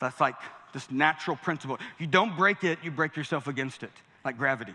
That's 0.00 0.22
like 0.22 0.36
this 0.72 0.90
natural 0.90 1.36
principle. 1.36 1.78
You 1.98 2.06
don't 2.06 2.34
break 2.34 2.64
it, 2.64 2.78
you 2.82 2.90
break 2.90 3.14
yourself 3.14 3.46
against 3.46 3.82
it, 3.82 3.92
like 4.24 4.38
gravity. 4.38 4.74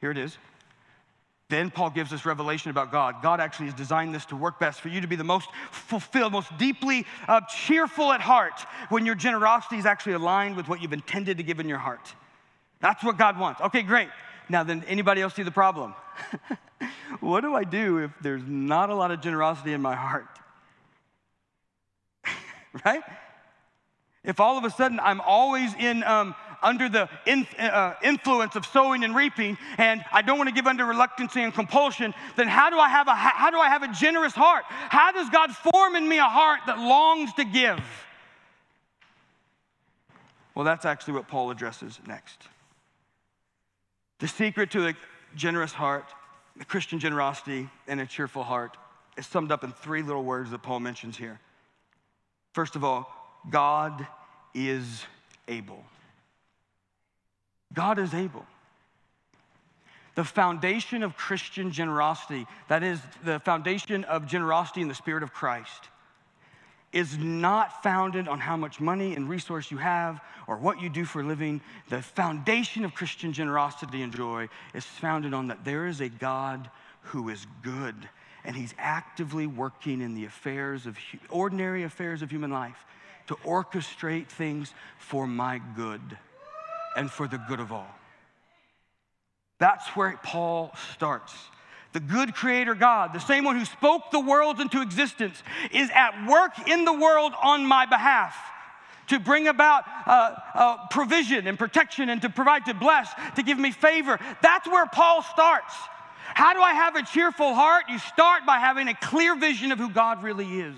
Here 0.00 0.12
it 0.12 0.18
is. 0.18 0.38
Then 1.52 1.70
Paul 1.70 1.90
gives 1.90 2.14
us 2.14 2.24
revelation 2.24 2.70
about 2.70 2.90
God. 2.90 3.16
God 3.20 3.38
actually 3.38 3.66
has 3.66 3.74
designed 3.74 4.14
this 4.14 4.24
to 4.26 4.36
work 4.36 4.58
best 4.58 4.80
for 4.80 4.88
you 4.88 5.02
to 5.02 5.06
be 5.06 5.16
the 5.16 5.22
most 5.22 5.50
fulfilled, 5.70 6.32
most 6.32 6.56
deeply 6.56 7.04
uh, 7.28 7.42
cheerful 7.42 8.10
at 8.10 8.22
heart 8.22 8.58
when 8.88 9.04
your 9.04 9.14
generosity 9.14 9.76
is 9.76 9.84
actually 9.84 10.14
aligned 10.14 10.56
with 10.56 10.66
what 10.66 10.80
you've 10.80 10.94
intended 10.94 11.36
to 11.36 11.42
give 11.42 11.60
in 11.60 11.68
your 11.68 11.76
heart. 11.76 12.14
That's 12.80 13.04
what 13.04 13.18
God 13.18 13.38
wants. 13.38 13.60
Okay, 13.60 13.82
great. 13.82 14.08
Now, 14.48 14.62
then, 14.62 14.82
anybody 14.88 15.20
else 15.20 15.34
see 15.34 15.42
the 15.42 15.50
problem? 15.50 15.94
what 17.20 17.42
do 17.42 17.54
I 17.54 17.64
do 17.64 17.98
if 17.98 18.12
there's 18.22 18.44
not 18.46 18.88
a 18.88 18.94
lot 18.94 19.10
of 19.10 19.20
generosity 19.20 19.74
in 19.74 19.82
my 19.82 19.94
heart? 19.94 20.28
right? 22.82 23.02
If 24.24 24.40
all 24.40 24.56
of 24.56 24.64
a 24.64 24.70
sudden 24.70 24.98
I'm 25.00 25.20
always 25.20 25.74
in 25.74 26.02
um, 26.04 26.34
under 26.62 26.88
the 26.88 27.08
uh, 27.58 27.94
influence 28.02 28.56
of 28.56 28.66
sowing 28.66 29.04
and 29.04 29.14
reaping, 29.14 29.58
and 29.78 30.04
I 30.12 30.22
don't 30.22 30.38
want 30.38 30.48
to 30.48 30.54
give 30.54 30.66
under 30.66 30.84
reluctancy 30.84 31.42
and 31.42 31.52
compulsion, 31.52 32.14
then 32.36 32.48
how 32.48 32.70
do 32.70 32.78
I 32.78 32.88
have 32.88 33.08
a 33.08 33.14
how 33.14 33.50
do 33.50 33.58
I 33.58 33.68
have 33.68 33.82
a 33.82 33.92
generous 33.92 34.34
heart? 34.34 34.64
How 34.66 35.12
does 35.12 35.28
God 35.30 35.50
form 35.50 35.96
in 35.96 36.08
me 36.08 36.18
a 36.18 36.24
heart 36.24 36.60
that 36.66 36.78
longs 36.78 37.32
to 37.34 37.44
give? 37.44 37.80
Well, 40.54 40.64
that's 40.64 40.84
actually 40.84 41.14
what 41.14 41.28
Paul 41.28 41.50
addresses 41.50 41.98
next. 42.06 42.48
The 44.18 44.28
secret 44.28 44.70
to 44.72 44.88
a 44.88 44.94
generous 45.34 45.72
heart, 45.72 46.04
the 46.56 46.64
Christian 46.64 46.98
generosity, 46.98 47.68
and 47.88 48.00
a 48.00 48.06
cheerful 48.06 48.42
heart 48.42 48.76
is 49.16 49.26
summed 49.26 49.50
up 49.50 49.64
in 49.64 49.72
three 49.72 50.02
little 50.02 50.24
words 50.24 50.50
that 50.50 50.62
Paul 50.62 50.80
mentions 50.80 51.16
here. 51.16 51.40
First 52.52 52.76
of 52.76 52.84
all, 52.84 53.10
God 53.50 54.06
is 54.54 55.04
able. 55.48 55.84
God 57.74 57.98
is 57.98 58.14
able. 58.14 58.44
The 60.14 60.24
foundation 60.24 61.02
of 61.02 61.16
Christian 61.16 61.72
generosity, 61.72 62.46
that 62.68 62.82
is, 62.82 63.00
the 63.24 63.40
foundation 63.40 64.04
of 64.04 64.26
generosity 64.26 64.82
in 64.82 64.88
the 64.88 64.94
Spirit 64.94 65.22
of 65.22 65.32
Christ, 65.32 65.88
is 66.92 67.16
not 67.16 67.82
founded 67.82 68.28
on 68.28 68.38
how 68.38 68.56
much 68.56 68.78
money 68.78 69.16
and 69.16 69.28
resource 69.28 69.70
you 69.70 69.78
have 69.78 70.20
or 70.46 70.58
what 70.58 70.82
you 70.82 70.90
do 70.90 71.06
for 71.06 71.22
a 71.22 71.24
living. 71.24 71.62
The 71.88 72.02
foundation 72.02 72.84
of 72.84 72.94
Christian 72.94 73.32
generosity 73.32 74.02
and 74.02 74.14
joy 74.14 74.50
is 74.74 74.84
founded 74.84 75.32
on 75.32 75.48
that 75.48 75.64
there 75.64 75.86
is 75.86 76.02
a 76.02 76.10
God 76.10 76.68
who 77.04 77.30
is 77.30 77.46
good 77.62 77.94
and 78.44 78.54
he's 78.54 78.74
actively 78.76 79.46
working 79.46 80.02
in 80.02 80.14
the 80.14 80.26
affairs 80.26 80.84
of 80.84 80.98
ordinary 81.30 81.84
affairs 81.84 82.20
of 82.20 82.30
human 82.30 82.50
life 82.50 82.84
to 83.28 83.36
orchestrate 83.36 84.26
things 84.26 84.74
for 84.98 85.26
my 85.26 85.60
good 85.74 86.18
and 86.96 87.10
for 87.10 87.26
the 87.26 87.38
good 87.48 87.60
of 87.60 87.72
all. 87.72 87.88
That's 89.58 89.86
where 89.90 90.18
Paul 90.22 90.74
starts. 90.94 91.34
The 91.92 92.00
good 92.00 92.34
creator 92.34 92.74
God, 92.74 93.12
the 93.12 93.20
same 93.20 93.44
one 93.44 93.58
who 93.58 93.64
spoke 93.64 94.10
the 94.10 94.20
worlds 94.20 94.60
into 94.60 94.80
existence, 94.80 95.42
is 95.70 95.90
at 95.94 96.26
work 96.26 96.68
in 96.68 96.84
the 96.84 96.92
world 96.92 97.32
on 97.42 97.66
my 97.66 97.86
behalf 97.86 98.34
to 99.08 99.20
bring 99.20 99.46
about 99.46 99.84
uh, 100.06 100.34
uh, 100.54 100.86
provision 100.88 101.46
and 101.46 101.58
protection 101.58 102.08
and 102.08 102.22
to 102.22 102.30
provide, 102.30 102.64
to 102.64 102.74
bless, 102.74 103.12
to 103.36 103.42
give 103.42 103.58
me 103.58 103.70
favor. 103.70 104.18
That's 104.42 104.66
where 104.66 104.86
Paul 104.86 105.22
starts. 105.22 105.74
How 106.34 106.54
do 106.54 106.60
I 106.60 106.72
have 106.72 106.96
a 106.96 107.02
cheerful 107.02 107.54
heart? 107.54 107.84
You 107.90 107.98
start 107.98 108.46
by 108.46 108.58
having 108.58 108.88
a 108.88 108.94
clear 108.94 109.36
vision 109.36 109.70
of 109.70 109.78
who 109.78 109.90
God 109.90 110.22
really 110.22 110.60
is. 110.60 110.76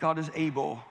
God 0.00 0.18
is 0.18 0.30
able 0.34 0.82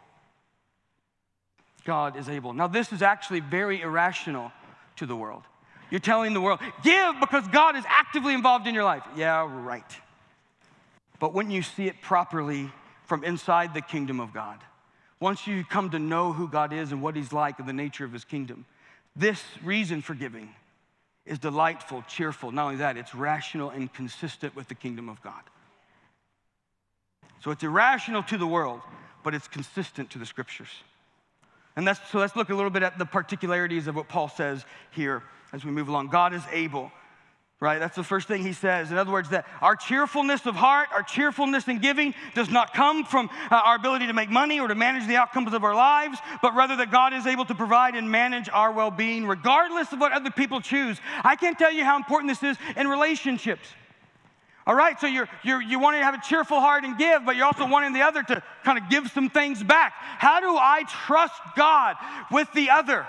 God 1.80 2.16
is 2.18 2.30
able. 2.30 2.54
Now, 2.54 2.68
this 2.68 2.92
is 2.92 3.02
actually 3.02 3.40
very 3.40 3.82
irrational 3.82 4.52
to 4.98 5.06
the 5.06 5.16
world. 5.16 5.44
You're 5.90 6.00
telling 6.00 6.34
the 6.34 6.42
world, 6.42 6.60
give 6.84 7.20
because 7.20 7.48
God 7.48 7.76
is 7.76 7.84
actively 7.88 8.34
involved 8.34 8.68
in 8.68 8.76
your 8.76 8.84
life. 8.84 9.04
Yeah, 9.16 9.48
right. 9.50 9.92
But 11.20 11.34
when 11.34 11.50
you 11.52 11.62
see 11.62 11.88
it 11.88 12.02
properly 12.02 12.72
from 13.06 13.24
inside 13.24 13.74
the 13.74 13.82
kingdom 13.82 14.20
of 14.20 14.34
God, 14.34 14.60
once 15.20 15.48
you 15.48 15.66
come 15.66 15.90
to 15.90 16.00
know 16.00 16.32
who 16.32 16.48
God 16.48 16.72
is 16.72 16.92
and 16.92 17.02
what 17.02 17.16
He's 17.16 17.34
like 17.34 17.60
and 17.60 17.68
the 17.68 17.74
nature 17.74 18.06
of 18.06 18.14
His 18.14 18.24
kingdom, 18.24 18.66
this 19.16 19.44
reason 19.64 20.02
for 20.02 20.14
giving 20.14 20.50
is 21.26 21.40
delightful, 21.40 22.04
cheerful. 22.08 22.52
Not 22.52 22.66
only 22.66 22.78
that, 22.78 22.98
it's 22.98 23.14
rational 23.14 23.70
and 23.70 23.92
consistent 23.92 24.56
with 24.56 24.68
the 24.68 24.76
kingdom 24.76 25.10
of 25.10 25.22
God. 25.22 25.42
So 27.42 27.52
it's 27.52 27.64
irrational 27.64 28.24
to 28.24 28.38
the 28.38 28.48
world, 28.48 28.82
but 29.24 29.34
it's 29.34 29.48
consistent 29.48 30.10
to 30.12 30.20
the 30.20 30.26
scriptures. 30.26 30.70
And 31.80 31.88
that's, 31.88 32.12
so 32.12 32.20
let's 32.20 32.36
look 32.36 32.50
a 32.50 32.54
little 32.54 32.70
bit 32.70 32.84
at 32.84 33.00
the 33.00 33.06
particularities 33.06 33.88
of 33.88 33.96
what 33.96 34.10
Paul 34.10 34.28
says 34.28 34.66
here 34.92 35.24
as 35.54 35.64
we 35.64 35.72
move 35.72 35.88
along. 35.88 36.08
God 36.08 36.34
is 36.34 36.44
able, 36.52 36.92
right? 37.62 37.80
That's 37.80 37.96
the 37.96 38.04
first 38.04 38.28
thing 38.28 38.44
he 38.44 38.52
says. 38.52 38.92
In 38.92 38.98
other 38.98 39.14
words, 39.14 39.30
that 39.30 39.48
our 39.62 39.78
cheerfulness 39.78 40.46
of 40.46 40.56
heart, 40.56 40.90
our 40.92 41.04
cheerfulness 41.04 41.70
in 41.70 41.80
giving 41.80 42.16
does 42.36 42.50
not 42.50 42.74
come 42.74 43.06
from 43.06 43.30
uh, 43.50 43.56
our 43.56 43.78
ability 43.78 44.08
to 44.08 44.14
make 44.14 44.30
money 44.30 44.60
or 44.60 44.68
to 44.68 44.76
manage 44.76 45.08
the 45.08 45.16
outcomes 45.16 45.54
of 45.54 45.64
our 45.64 45.74
lives, 45.74 46.20
but 46.42 46.54
rather 46.54 46.76
that 46.76 46.92
God 46.92 47.14
is 47.14 47.26
able 47.26 47.46
to 47.46 47.56
provide 47.56 47.96
and 47.96 48.12
manage 48.12 48.50
our 48.50 48.74
well 48.74 48.92
being 48.92 49.26
regardless 49.26 49.94
of 49.94 50.02
what 50.02 50.12
other 50.12 50.32
people 50.32 50.60
choose. 50.60 51.00
I 51.24 51.38
can't 51.38 51.58
tell 51.58 51.72
you 51.72 51.86
how 51.86 51.96
important 51.96 52.30
this 52.30 52.44
is 52.44 52.58
in 52.76 52.90
relationships. 52.90 53.70
All 54.70 54.76
right, 54.76 55.00
so 55.00 55.08
you're, 55.08 55.28
you're, 55.42 55.60
you 55.64 55.80
want 55.80 55.98
to 55.98 56.04
have 56.04 56.14
a 56.14 56.22
cheerful 56.22 56.60
heart 56.60 56.84
and 56.84 56.96
give, 56.96 57.26
but 57.26 57.36
you're 57.36 57.48
also 57.48 57.68
wanting 57.68 57.92
the 57.92 58.04
other 58.04 58.22
to 58.22 58.44
kind 58.64 58.78
of 58.78 58.88
give 58.88 59.10
some 59.10 59.28
things 59.28 59.64
back. 59.64 59.94
How 59.96 60.40
do 60.40 60.56
I 60.56 60.84
trust 60.88 61.42
God 61.58 61.96
with 62.30 62.48
the 62.54 62.70
other? 62.70 63.08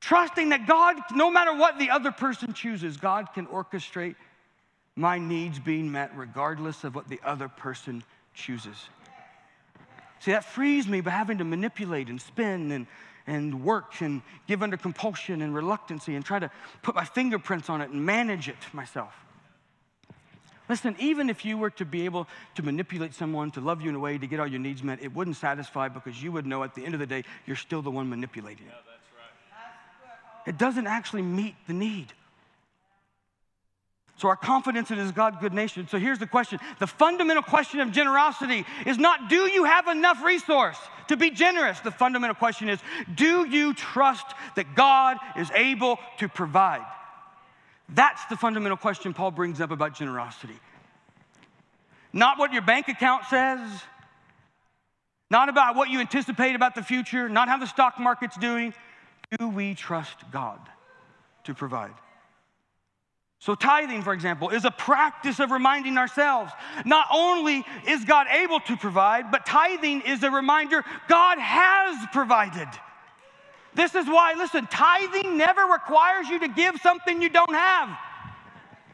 Trusting 0.00 0.50
that 0.50 0.68
God, 0.68 0.98
no 1.12 1.32
matter 1.32 1.52
what 1.52 1.80
the 1.80 1.90
other 1.90 2.12
person 2.12 2.52
chooses, 2.52 2.96
God 2.96 3.34
can 3.34 3.48
orchestrate 3.48 4.14
my 4.94 5.18
needs 5.18 5.58
being 5.58 5.90
met 5.90 6.16
regardless 6.16 6.84
of 6.84 6.94
what 6.94 7.08
the 7.08 7.18
other 7.24 7.48
person 7.48 8.04
chooses. 8.34 8.88
See, 10.20 10.30
that 10.30 10.44
frees 10.44 10.86
me 10.86 11.00
by 11.00 11.10
having 11.10 11.38
to 11.38 11.44
manipulate 11.44 12.08
and 12.08 12.22
spin 12.22 12.70
and, 12.70 12.86
and 13.26 13.64
work 13.64 14.00
and 14.00 14.22
give 14.46 14.62
under 14.62 14.76
compulsion 14.76 15.42
and 15.42 15.52
reluctancy 15.52 16.14
and 16.14 16.24
try 16.24 16.38
to 16.38 16.52
put 16.82 16.94
my 16.94 17.04
fingerprints 17.04 17.68
on 17.68 17.80
it 17.80 17.90
and 17.90 18.06
manage 18.06 18.48
it 18.48 18.58
myself. 18.72 19.12
Listen, 20.72 20.96
even 20.98 21.28
if 21.28 21.44
you 21.44 21.58
were 21.58 21.68
to 21.68 21.84
be 21.84 22.06
able 22.06 22.26
to 22.54 22.62
manipulate 22.62 23.12
someone 23.12 23.50
to 23.50 23.60
love 23.60 23.82
you 23.82 23.90
in 23.90 23.94
a 23.94 23.98
way 23.98 24.16
to 24.16 24.26
get 24.26 24.40
all 24.40 24.46
your 24.46 24.58
needs 24.58 24.82
met, 24.82 25.02
it 25.02 25.14
wouldn't 25.14 25.36
satisfy 25.36 25.88
because 25.88 26.22
you 26.22 26.32
would 26.32 26.46
know 26.46 26.64
at 26.64 26.74
the 26.74 26.82
end 26.82 26.94
of 26.94 27.00
the 27.00 27.04
day, 27.04 27.24
you're 27.44 27.56
still 27.56 27.82
the 27.82 27.90
one 27.90 28.08
manipulating 28.08 28.66
it. 28.66 28.72
Right. 28.72 30.48
It 30.48 30.56
doesn't 30.56 30.86
actually 30.86 31.20
meet 31.20 31.56
the 31.66 31.74
need. 31.74 32.14
So, 34.16 34.28
our 34.28 34.36
confidence 34.36 34.90
in 34.90 34.96
His 34.96 35.12
God 35.12 35.40
good 35.42 35.52
nation. 35.52 35.88
So, 35.88 35.98
here's 35.98 36.18
the 36.18 36.26
question 36.26 36.58
the 36.78 36.86
fundamental 36.86 37.42
question 37.42 37.80
of 37.80 37.92
generosity 37.92 38.64
is 38.86 38.96
not 38.96 39.28
do 39.28 39.50
you 39.50 39.64
have 39.64 39.88
enough 39.88 40.24
resource 40.24 40.78
to 41.08 41.18
be 41.18 41.28
generous? 41.28 41.80
The 41.80 41.90
fundamental 41.90 42.34
question 42.34 42.70
is 42.70 42.80
do 43.14 43.46
you 43.46 43.74
trust 43.74 44.24
that 44.56 44.74
God 44.74 45.18
is 45.36 45.50
able 45.50 45.98
to 46.16 46.30
provide? 46.30 46.86
That's 47.94 48.24
the 48.26 48.36
fundamental 48.36 48.76
question 48.76 49.12
Paul 49.12 49.30
brings 49.30 49.60
up 49.60 49.70
about 49.70 49.94
generosity. 49.94 50.58
Not 52.12 52.38
what 52.38 52.52
your 52.52 52.62
bank 52.62 52.88
account 52.88 53.24
says, 53.26 53.60
not 55.30 55.48
about 55.48 55.76
what 55.76 55.88
you 55.88 56.00
anticipate 56.00 56.54
about 56.54 56.74
the 56.74 56.82
future, 56.82 57.28
not 57.28 57.48
how 57.48 57.58
the 57.58 57.66
stock 57.66 57.98
market's 57.98 58.36
doing. 58.36 58.74
Do 59.38 59.48
we 59.48 59.74
trust 59.74 60.16
God 60.30 60.58
to 61.44 61.54
provide? 61.54 61.94
So, 63.38 63.54
tithing, 63.56 64.02
for 64.02 64.12
example, 64.12 64.50
is 64.50 64.64
a 64.64 64.70
practice 64.70 65.40
of 65.40 65.50
reminding 65.50 65.98
ourselves 65.98 66.52
not 66.84 67.06
only 67.12 67.64
is 67.88 68.04
God 68.04 68.28
able 68.28 68.60
to 68.60 68.76
provide, 68.76 69.32
but 69.32 69.44
tithing 69.44 70.02
is 70.02 70.22
a 70.22 70.30
reminder 70.30 70.84
God 71.08 71.38
has 71.38 72.06
provided. 72.12 72.68
This 73.74 73.94
is 73.94 74.06
why, 74.06 74.34
listen, 74.36 74.66
tithing 74.66 75.36
never 75.36 75.62
requires 75.62 76.28
you 76.28 76.40
to 76.40 76.48
give 76.48 76.78
something 76.82 77.22
you 77.22 77.28
don't 77.28 77.54
have. 77.54 77.96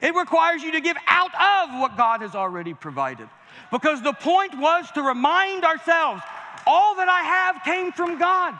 It 0.01 0.15
requires 0.15 0.63
you 0.63 0.73
to 0.73 0.81
give 0.81 0.97
out 1.07 1.35
of 1.35 1.81
what 1.81 1.97
God 1.97 2.23
has 2.23 2.35
already 2.35 2.75
provided. 2.75 3.29
Because 3.73 4.03
the 4.03 4.13
point 4.13 4.57
was 4.57 4.91
to 4.93 5.03
remind 5.03 5.65
ourselves 5.65 6.23
all 6.67 6.95
that 6.97 7.09
I 7.09 7.23
have 7.23 7.65
came 7.65 7.93
from 7.93 8.19
God. 8.19 8.55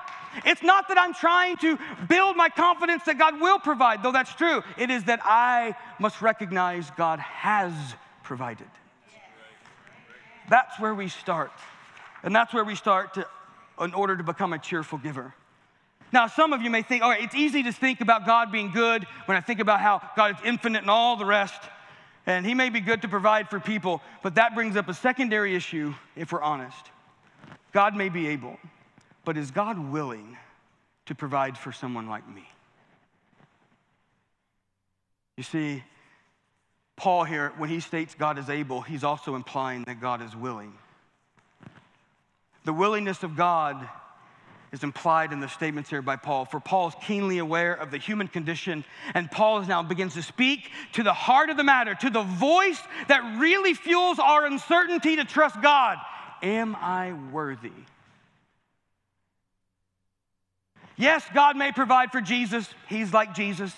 It's 0.45 0.63
not 0.63 0.89
that 0.89 0.99
I'm 0.99 1.15
trying 1.15 1.57
to 1.59 1.79
build 2.09 2.37
my 2.37 2.49
confidence 2.49 3.05
that 3.05 3.19
God 3.19 3.41
will 3.41 3.59
provide, 3.59 4.03
though 4.03 4.13
that's 4.13 4.35
true. 4.35 4.63
It 4.77 4.91
is 4.91 5.05
that 5.05 5.21
I 5.23 5.75
must 5.99 6.21
recognize 6.21 6.91
God 6.97 7.19
has 7.21 7.73
provided. 8.23 8.69
That's 10.51 10.79
where 10.81 10.95
we 10.95 11.09
start. 11.09 11.53
And 12.23 12.35
that's 12.35 12.53
where 12.53 12.65
we 12.65 12.75
start 12.75 13.15
to, 13.15 13.27
in 13.81 13.95
order 13.95 14.17
to 14.17 14.25
become 14.25 14.53
a 14.53 14.59
cheerful 14.59 14.99
giver. 14.99 15.35
Now, 16.13 16.27
some 16.27 16.53
of 16.53 16.63
you 16.63 16.71
may 16.71 16.83
think, 16.83 17.03
all 17.03 17.11
right, 17.11 17.23
it's 17.23 17.35
easy 17.35 17.63
to 17.65 17.73
think 17.73 18.01
about 18.01 18.25
God 18.25 18.51
being 18.51 18.71
good 18.71 19.05
when 19.27 19.37
I 19.37 19.41
think 19.41 19.61
about 19.61 19.81
how 19.81 20.01
God 20.17 20.37
is 20.37 20.37
infinite 20.45 20.83
and 20.83 20.91
all 20.91 21.17
the 21.17 21.27
rest, 21.27 21.61
and 22.27 22.47
He 22.47 22.55
may 22.55 22.71
be 22.71 22.81
good 22.81 23.03
to 23.03 23.09
provide 23.09 23.51
for 23.51 23.61
people, 23.61 24.01
but 24.23 24.37
that 24.37 24.55
brings 24.55 24.77
up 24.77 24.89
a 24.89 24.95
secondary 24.95 25.55
issue 25.55 25.95
if 26.17 26.33
we're 26.33 26.43
honest. 26.43 26.91
God 27.73 27.95
may 27.95 28.09
be 28.09 28.29
able, 28.29 28.59
but 29.25 29.37
is 29.37 29.51
God 29.51 29.79
willing 29.79 30.37
to 31.07 31.15
provide 31.15 31.59
for 31.59 31.73
someone 31.73 32.09
like 32.09 32.27
me? 32.29 32.49
You 35.37 35.45
see, 35.45 35.85
Paul 36.97 37.25
here, 37.25 37.53
when 37.59 37.69
he 37.69 37.81
states 37.81 38.15
God 38.15 38.39
is 38.39 38.51
able, 38.51 38.81
he's 38.81 39.05
also 39.05 39.37
implying 39.37 39.85
that 39.85 40.01
God 40.01 40.23
is 40.23 40.35
willing. 40.35 40.73
The 42.65 42.73
willingness 42.73 43.23
of 43.23 43.37
God 43.37 43.89
is 44.73 44.83
implied 44.83 45.33
in 45.33 45.41
the 45.41 45.49
statements 45.49 45.89
here 45.89 46.03
by 46.03 46.17
Paul. 46.17 46.45
For 46.45 46.61
Paul 46.61 46.89
is 46.89 46.95
keenly 47.03 47.39
aware 47.39 47.75
of 47.75 47.91
the 47.91 47.99
human 47.99 48.29
condition, 48.29 48.85
and 49.15 49.31
Paul 49.31 49.63
now 49.63 49.83
begins 49.83 50.15
to 50.15 50.23
speak 50.23 50.71
to 50.93 51.03
the 51.03 51.13
heart 51.13 51.51
of 51.51 51.57
the 51.57 51.65
matter, 51.65 51.95
to 51.95 52.11
the 52.11 52.23
voice 52.23 52.81
that 53.09 53.39
really 53.39 53.75
fuels 53.75 54.19
our 54.19 54.47
uncertainty 54.47 55.17
to 55.17 55.25
trust 55.25 55.61
God. 55.63 55.99
Am 56.43 56.77
I 56.77 57.15
worthy? 57.33 57.73
Yes, 60.97 61.25
God 61.33 61.57
may 61.57 61.73
provide 61.73 62.11
for 62.11 62.21
Jesus, 62.21 62.69
he's 62.89 63.13
like 63.13 63.35
Jesus. 63.35 63.73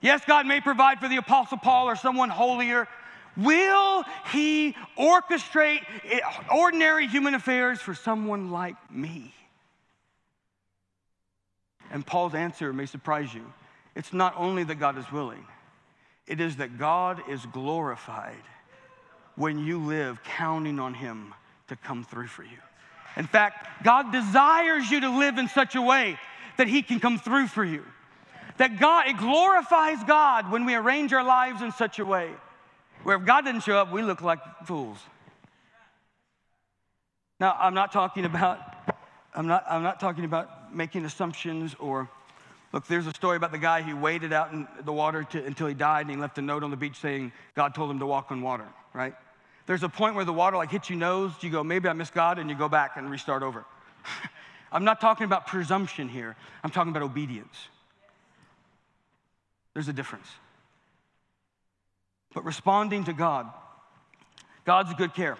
Yes, 0.00 0.22
God 0.26 0.46
may 0.46 0.60
provide 0.60 1.00
for 1.00 1.08
the 1.08 1.16
Apostle 1.16 1.58
Paul 1.58 1.88
or 1.88 1.96
someone 1.96 2.30
holier. 2.30 2.88
Will 3.36 4.04
he 4.32 4.74
orchestrate 4.98 5.80
eh, 6.10 6.20
ordinary 6.52 7.06
human 7.06 7.34
affairs 7.34 7.80
for 7.80 7.94
someone 7.94 8.50
like 8.50 8.76
me? 8.90 9.34
And 11.90 12.06
Paul's 12.06 12.34
answer 12.34 12.72
may 12.72 12.86
surprise 12.86 13.32
you. 13.32 13.44
It's 13.94 14.12
not 14.12 14.34
only 14.36 14.64
that 14.64 14.76
God 14.76 14.98
is 14.98 15.10
willing, 15.10 15.44
it 16.26 16.40
is 16.40 16.56
that 16.56 16.78
God 16.78 17.22
is 17.28 17.44
glorified 17.46 18.42
when 19.36 19.58
you 19.58 19.78
live 19.78 20.22
counting 20.22 20.78
on 20.78 20.94
him 20.94 21.34
to 21.68 21.76
come 21.76 22.04
through 22.04 22.26
for 22.26 22.42
you. 22.42 22.58
In 23.16 23.26
fact, 23.26 23.84
God 23.84 24.12
desires 24.12 24.90
you 24.90 25.00
to 25.00 25.18
live 25.18 25.38
in 25.38 25.48
such 25.48 25.74
a 25.74 25.82
way 25.82 26.18
that 26.56 26.68
he 26.68 26.82
can 26.82 27.00
come 27.00 27.18
through 27.18 27.46
for 27.46 27.64
you. 27.64 27.84
That 28.58 28.78
God, 28.78 29.08
it 29.08 29.16
glorifies 29.16 30.02
God 30.04 30.50
when 30.50 30.64
we 30.64 30.74
arrange 30.74 31.12
our 31.12 31.24
lives 31.24 31.62
in 31.62 31.72
such 31.72 31.98
a 31.98 32.04
way 32.04 32.30
where 33.04 33.16
if 33.16 33.24
God 33.24 33.44
didn't 33.44 33.62
show 33.62 33.78
up, 33.78 33.92
we 33.92 34.02
look 34.02 34.22
like 34.22 34.40
fools. 34.64 34.98
Now, 37.40 37.56
I'm 37.58 37.74
not 37.74 37.92
talking 37.92 38.24
about, 38.24 38.58
I'm 39.34 39.46
not, 39.46 39.64
I'm 39.70 39.82
not 39.82 40.00
talking 40.00 40.24
about 40.24 40.50
making 40.74 41.04
assumptions 41.04 41.74
or, 41.78 42.08
look, 42.72 42.86
there's 42.86 43.06
a 43.06 43.12
story 43.12 43.36
about 43.36 43.52
the 43.52 43.58
guy 43.58 43.82
who 43.82 43.96
waded 43.96 44.32
out 44.32 44.52
in 44.52 44.66
the 44.84 44.92
water 44.92 45.24
to, 45.24 45.44
until 45.44 45.66
he 45.66 45.74
died 45.74 46.02
and 46.02 46.10
he 46.10 46.16
left 46.16 46.38
a 46.38 46.42
note 46.42 46.62
on 46.62 46.70
the 46.70 46.76
beach 46.76 46.96
saying 46.96 47.32
God 47.54 47.74
told 47.74 47.90
him 47.90 47.98
to 47.98 48.06
walk 48.06 48.30
on 48.30 48.42
water, 48.42 48.66
right? 48.92 49.14
There's 49.66 49.82
a 49.82 49.88
point 49.88 50.14
where 50.14 50.24
the 50.24 50.32
water 50.32 50.56
like 50.56 50.70
hits 50.70 50.88
your 50.88 50.98
nose, 50.98 51.32
you 51.40 51.50
go, 51.50 51.62
maybe 51.62 51.88
I 51.88 51.92
missed 51.92 52.14
God, 52.14 52.38
and 52.38 52.48
you 52.48 52.56
go 52.56 52.68
back 52.68 52.96
and 52.96 53.10
restart 53.10 53.42
over. 53.42 53.64
I'm 54.72 54.84
not 54.84 55.00
talking 55.00 55.24
about 55.24 55.46
presumption 55.46 56.08
here. 56.08 56.36
I'm 56.62 56.70
talking 56.70 56.90
about 56.90 57.02
obedience. 57.02 57.56
There's 59.74 59.88
a 59.88 59.92
difference. 59.92 60.26
But 62.34 62.44
responding 62.44 63.04
to 63.04 63.12
God, 63.12 63.46
God's 64.64 64.90
a 64.90 64.94
good 64.94 65.14
care. 65.14 65.38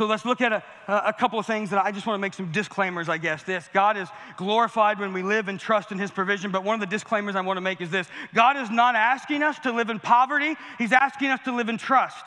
So 0.00 0.06
let's 0.06 0.24
look 0.24 0.40
at 0.40 0.50
a, 0.50 0.62
a 0.88 1.12
couple 1.12 1.38
of 1.38 1.44
things 1.44 1.68
that 1.68 1.84
I 1.84 1.92
just 1.92 2.06
want 2.06 2.16
to 2.16 2.22
make 2.22 2.32
some 2.32 2.50
disclaimers, 2.52 3.10
I 3.10 3.18
guess. 3.18 3.42
This 3.42 3.68
God 3.74 3.98
is 3.98 4.08
glorified 4.38 4.98
when 4.98 5.12
we 5.12 5.22
live 5.22 5.48
and 5.48 5.60
trust 5.60 5.92
in 5.92 5.98
His 5.98 6.10
provision, 6.10 6.50
but 6.50 6.64
one 6.64 6.72
of 6.72 6.80
the 6.80 6.86
disclaimers 6.86 7.36
I 7.36 7.42
want 7.42 7.58
to 7.58 7.60
make 7.60 7.82
is 7.82 7.90
this 7.90 8.08
God 8.32 8.56
is 8.56 8.70
not 8.70 8.94
asking 8.94 9.42
us 9.42 9.58
to 9.58 9.72
live 9.72 9.90
in 9.90 10.00
poverty, 10.00 10.56
He's 10.78 10.92
asking 10.92 11.28
us 11.28 11.40
to 11.44 11.54
live 11.54 11.68
in 11.68 11.76
trust. 11.76 12.24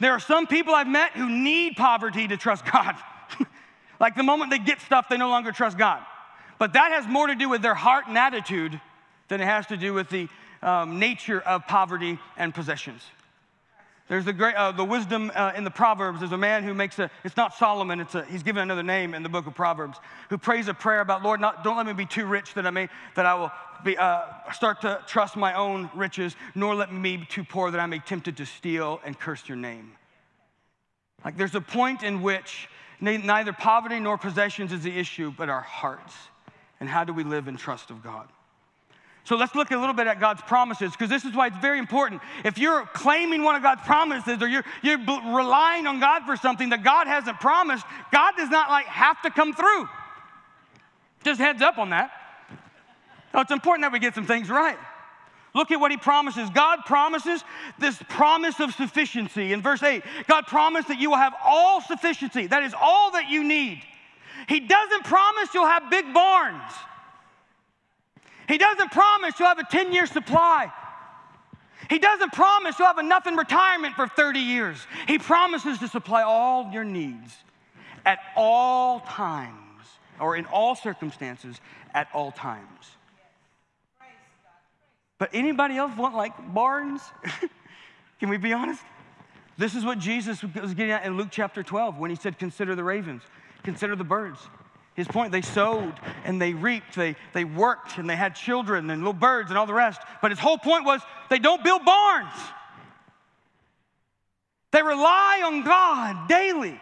There 0.00 0.10
are 0.10 0.18
some 0.18 0.48
people 0.48 0.74
I've 0.74 0.88
met 0.88 1.12
who 1.12 1.30
need 1.30 1.76
poverty 1.76 2.26
to 2.26 2.36
trust 2.36 2.64
God. 2.64 2.96
like 4.00 4.16
the 4.16 4.24
moment 4.24 4.50
they 4.50 4.58
get 4.58 4.80
stuff, 4.80 5.08
they 5.08 5.18
no 5.18 5.28
longer 5.28 5.52
trust 5.52 5.78
God. 5.78 6.04
But 6.58 6.72
that 6.72 6.90
has 6.90 7.06
more 7.06 7.28
to 7.28 7.36
do 7.36 7.48
with 7.48 7.62
their 7.62 7.76
heart 7.76 8.08
and 8.08 8.18
attitude 8.18 8.80
than 9.28 9.40
it 9.40 9.44
has 9.44 9.68
to 9.68 9.76
do 9.76 9.94
with 9.94 10.08
the 10.08 10.28
um, 10.62 10.98
nature 10.98 11.40
of 11.40 11.68
poverty 11.68 12.18
and 12.36 12.52
possessions. 12.52 13.02
There's 14.08 14.24
the 14.24 14.32
great, 14.32 14.54
uh, 14.56 14.72
the 14.72 14.84
wisdom 14.84 15.30
uh, 15.34 15.52
in 15.56 15.64
the 15.64 15.70
Proverbs. 15.70 16.20
There's 16.20 16.32
a 16.32 16.38
man 16.38 16.64
who 16.64 16.74
makes 16.74 16.98
a, 16.98 17.10
it's 17.24 17.36
not 17.36 17.54
Solomon, 17.54 18.00
it's 18.00 18.14
a, 18.14 18.24
he's 18.24 18.42
given 18.42 18.62
another 18.62 18.82
name 18.82 19.14
in 19.14 19.22
the 19.22 19.28
book 19.28 19.46
of 19.46 19.54
Proverbs, 19.54 19.98
who 20.28 20.36
prays 20.36 20.68
a 20.68 20.74
prayer 20.74 21.00
about, 21.00 21.22
Lord, 21.22 21.40
not, 21.40 21.64
don't 21.64 21.76
let 21.76 21.86
me 21.86 21.92
be 21.92 22.06
too 22.06 22.26
rich 22.26 22.54
that 22.54 22.66
I 22.66 22.70
may, 22.70 22.88
that 23.14 23.26
I 23.26 23.34
will 23.34 23.52
be, 23.84 23.96
uh, 23.96 24.22
start 24.52 24.80
to 24.82 25.00
trust 25.06 25.36
my 25.36 25.54
own 25.54 25.88
riches, 25.94 26.36
nor 26.54 26.74
let 26.74 26.92
me 26.92 27.16
be 27.16 27.26
too 27.26 27.44
poor 27.44 27.70
that 27.70 27.80
I 27.80 27.86
may 27.86 27.98
be 27.98 28.04
tempted 28.04 28.36
to 28.36 28.46
steal 28.46 29.00
and 29.04 29.18
curse 29.18 29.48
your 29.48 29.56
name. 29.56 29.92
Like 31.24 31.36
there's 31.36 31.54
a 31.54 31.60
point 31.60 32.02
in 32.02 32.22
which 32.22 32.68
neither 33.00 33.52
poverty 33.52 34.00
nor 34.00 34.18
possessions 34.18 34.72
is 34.72 34.82
the 34.82 34.96
issue, 34.96 35.32
but 35.36 35.48
our 35.48 35.60
hearts. 35.60 36.14
And 36.80 36.88
how 36.88 37.04
do 37.04 37.12
we 37.12 37.22
live 37.22 37.48
in 37.48 37.56
trust 37.56 37.90
of 37.90 38.02
God? 38.02 38.28
So 39.24 39.36
let's 39.36 39.54
look 39.54 39.70
a 39.70 39.76
little 39.76 39.94
bit 39.94 40.08
at 40.08 40.18
God's 40.18 40.42
promises, 40.42 40.90
because 40.90 41.08
this 41.08 41.24
is 41.24 41.34
why 41.34 41.46
it's 41.46 41.56
very 41.58 41.78
important. 41.78 42.20
If 42.44 42.58
you're 42.58 42.84
claiming 42.86 43.44
one 43.44 43.54
of 43.54 43.62
God's 43.62 43.82
promises 43.82 44.42
or 44.42 44.48
you're, 44.48 44.64
you're 44.82 44.98
relying 44.98 45.86
on 45.86 46.00
God 46.00 46.24
for 46.24 46.36
something 46.36 46.70
that 46.70 46.82
God 46.82 47.06
hasn't 47.06 47.38
promised, 47.38 47.84
God 48.10 48.32
does 48.36 48.50
not 48.50 48.68
like 48.68 48.86
have 48.86 49.22
to 49.22 49.30
come 49.30 49.54
through. 49.54 49.88
Just 51.24 51.40
heads 51.40 51.62
up 51.62 51.78
on 51.78 51.90
that. 51.90 52.10
So 53.30 53.40
it's 53.40 53.52
important 53.52 53.84
that 53.84 53.92
we 53.92 54.00
get 54.00 54.14
some 54.14 54.26
things 54.26 54.50
right. 54.50 54.76
Look 55.54 55.70
at 55.70 55.78
what 55.78 55.90
he 55.90 55.98
promises. 55.98 56.50
God 56.50 56.80
promises 56.86 57.44
this 57.78 58.02
promise 58.08 58.58
of 58.58 58.74
sufficiency. 58.74 59.52
In 59.52 59.62
verse 59.62 59.82
8, 59.82 60.02
God 60.26 60.46
promised 60.46 60.88
that 60.88 60.98
you 60.98 61.10
will 61.10 61.18
have 61.18 61.34
all 61.44 61.80
sufficiency. 61.80 62.48
That 62.48 62.62
is 62.62 62.74
all 62.78 63.12
that 63.12 63.30
you 63.30 63.44
need. 63.44 63.82
He 64.48 64.60
doesn't 64.60 65.04
promise 65.04 65.54
you'll 65.54 65.66
have 65.66 65.90
big 65.90 66.12
barns. 66.12 66.72
He 68.48 68.58
doesn't 68.58 68.90
promise 68.92 69.38
you'll 69.38 69.48
have 69.48 69.58
a 69.58 69.64
10 69.64 69.92
year 69.92 70.06
supply. 70.06 70.72
He 71.90 71.98
doesn't 71.98 72.32
promise 72.32 72.78
you'll 72.78 72.88
have 72.88 72.98
enough 72.98 73.26
in 73.26 73.36
retirement 73.36 73.94
for 73.94 74.06
30 74.06 74.40
years. 74.40 74.78
He 75.06 75.18
promises 75.18 75.78
to 75.80 75.88
supply 75.88 76.22
all 76.22 76.70
your 76.72 76.84
needs 76.84 77.36
at 78.06 78.18
all 78.36 79.00
times 79.00 79.58
or 80.20 80.36
in 80.36 80.46
all 80.46 80.74
circumstances 80.74 81.60
at 81.94 82.08
all 82.14 82.32
times. 82.32 82.68
But 85.18 85.30
anybody 85.32 85.76
else 85.76 85.96
want 85.96 86.16
like 86.16 86.32
barns? 86.52 87.00
Can 88.20 88.28
we 88.28 88.38
be 88.38 88.52
honest? 88.52 88.82
This 89.58 89.74
is 89.74 89.84
what 89.84 89.98
Jesus 89.98 90.42
was 90.42 90.74
getting 90.74 90.92
at 90.92 91.04
in 91.04 91.16
Luke 91.16 91.28
chapter 91.30 91.62
12 91.62 91.98
when 91.98 92.10
he 92.10 92.16
said, 92.16 92.38
Consider 92.38 92.74
the 92.74 92.84
ravens, 92.84 93.22
consider 93.62 93.94
the 93.94 94.04
birds. 94.04 94.40
His 94.94 95.08
point, 95.08 95.32
they 95.32 95.40
sowed 95.40 95.94
and 96.24 96.40
they 96.40 96.52
reaped, 96.52 96.96
they, 96.96 97.16
they 97.32 97.44
worked 97.44 97.96
and 97.96 98.08
they 98.08 98.16
had 98.16 98.34
children 98.34 98.90
and 98.90 99.00
little 99.00 99.12
birds 99.14 99.50
and 99.50 99.58
all 99.58 99.66
the 99.66 99.72
rest. 99.72 100.00
But 100.20 100.30
his 100.30 100.40
whole 100.40 100.58
point 100.58 100.84
was 100.84 101.00
they 101.30 101.38
don't 101.38 101.64
build 101.64 101.84
barns. 101.84 102.34
They 104.70 104.82
rely 104.82 105.42
on 105.44 105.62
God 105.62 106.28
daily. 106.28 106.80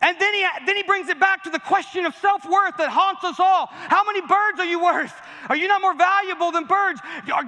And 0.00 0.16
then 0.20 0.32
he, 0.32 0.46
then 0.64 0.76
he 0.76 0.84
brings 0.84 1.08
it 1.08 1.18
back 1.18 1.42
to 1.44 1.50
the 1.50 1.58
question 1.58 2.06
of 2.06 2.14
self 2.16 2.44
worth 2.48 2.76
that 2.76 2.88
haunts 2.88 3.24
us 3.24 3.40
all. 3.40 3.66
How 3.70 4.04
many 4.04 4.20
birds 4.20 4.60
are 4.60 4.64
you 4.64 4.82
worth? 4.82 5.12
Are 5.48 5.56
you 5.56 5.66
not 5.66 5.80
more 5.80 5.94
valuable 5.94 6.52
than 6.52 6.66
birds? 6.66 7.00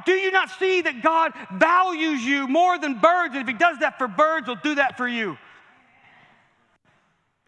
Do 0.05 0.13
you 0.13 0.33
not 0.33 0.51
see 0.59 0.81
that 0.81 1.01
God 1.01 1.33
values 1.55 2.25
you 2.25 2.49
more 2.49 2.77
than 2.77 2.95
birds? 2.99 3.35
And 3.35 3.43
if 3.43 3.47
He 3.47 3.55
does 3.55 3.79
that 3.79 3.99
for 3.99 4.09
birds, 4.09 4.47
He'll 4.47 4.57
do 4.57 4.75
that 4.77 4.97
for 4.97 5.07
you. 5.07 5.39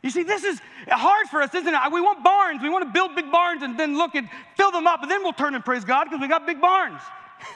You 0.02 0.10
see, 0.10 0.24
this 0.24 0.42
is 0.44 0.60
hard 0.88 1.28
for 1.28 1.42
us, 1.42 1.54
isn't 1.54 1.72
it? 1.72 1.92
We 1.92 2.00
want 2.00 2.24
barns. 2.24 2.60
We 2.62 2.68
want 2.68 2.84
to 2.84 2.90
build 2.90 3.14
big 3.14 3.30
barns 3.30 3.62
and 3.62 3.78
then 3.78 3.96
look 3.96 4.14
and 4.14 4.28
fill 4.56 4.72
them 4.72 4.86
up, 4.86 5.02
and 5.02 5.10
then 5.10 5.22
we'll 5.22 5.32
turn 5.32 5.54
and 5.54 5.64
praise 5.64 5.84
God 5.84 6.04
because 6.04 6.20
we 6.20 6.28
got 6.28 6.46
big 6.46 6.60
barns. 6.60 7.00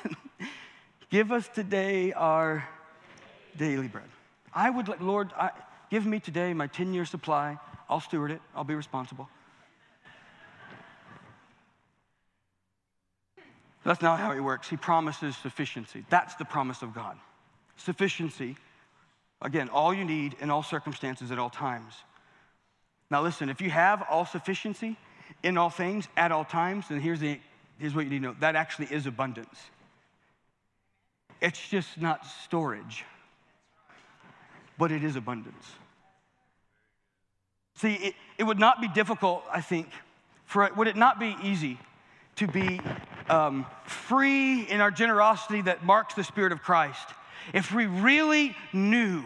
Give 1.10 1.32
us 1.32 1.48
today 1.48 2.12
our 2.12 2.66
daily 3.56 3.88
bread. 3.88 4.04
I 4.54 4.70
would 4.70 4.88
like, 4.88 5.00
Lord, 5.00 5.32
I, 5.36 5.50
Give 5.90 6.04
me 6.04 6.18
today 6.18 6.52
my 6.52 6.66
10 6.66 6.92
year 6.92 7.04
supply. 7.04 7.58
I'll 7.88 8.00
steward 8.00 8.30
it, 8.30 8.40
I'll 8.54 8.64
be 8.64 8.74
responsible. 8.74 9.28
That's 13.84 14.02
not 14.02 14.18
how 14.18 14.32
he 14.32 14.40
works. 14.40 14.68
He 14.68 14.76
promises 14.76 15.36
sufficiency. 15.36 16.04
That's 16.10 16.34
the 16.34 16.44
promise 16.44 16.82
of 16.82 16.92
God. 16.92 17.16
Sufficiency, 17.76 18.56
again, 19.40 19.68
all 19.68 19.94
you 19.94 20.04
need 20.04 20.34
in 20.40 20.50
all 20.50 20.64
circumstances 20.64 21.30
at 21.30 21.38
all 21.38 21.50
times. 21.50 21.94
Now, 23.10 23.22
listen, 23.22 23.48
if 23.48 23.60
you 23.60 23.70
have 23.70 24.04
all 24.10 24.26
sufficiency 24.26 24.96
in 25.42 25.56
all 25.56 25.70
things 25.70 26.08
at 26.16 26.32
all 26.32 26.44
times, 26.44 26.88
then 26.88 27.00
here's, 27.00 27.20
the, 27.20 27.38
here's 27.78 27.94
what 27.94 28.04
you 28.04 28.10
need 28.10 28.18
to 28.18 28.24
know 28.24 28.36
that 28.40 28.56
actually 28.56 28.86
is 28.86 29.06
abundance. 29.06 29.58
It's 31.40 31.68
just 31.68 32.00
not 32.00 32.26
storage 32.26 33.04
but 34.78 34.92
it 34.92 35.04
is 35.04 35.16
abundance. 35.16 35.72
See, 37.76 37.94
it, 37.94 38.14
it 38.38 38.44
would 38.44 38.58
not 38.58 38.80
be 38.80 38.88
difficult, 38.88 39.42
I 39.52 39.60
think, 39.60 39.88
for 40.44 40.68
would 40.76 40.88
it 40.88 40.96
not 40.96 41.18
be 41.18 41.36
easy 41.42 41.78
to 42.36 42.46
be 42.46 42.80
um, 43.28 43.66
free 43.84 44.62
in 44.62 44.80
our 44.80 44.90
generosity 44.90 45.62
that 45.62 45.84
marks 45.84 46.14
the 46.14 46.24
Spirit 46.24 46.52
of 46.52 46.62
Christ? 46.62 47.08
If 47.52 47.72
we 47.72 47.86
really 47.86 48.56
knew 48.72 49.22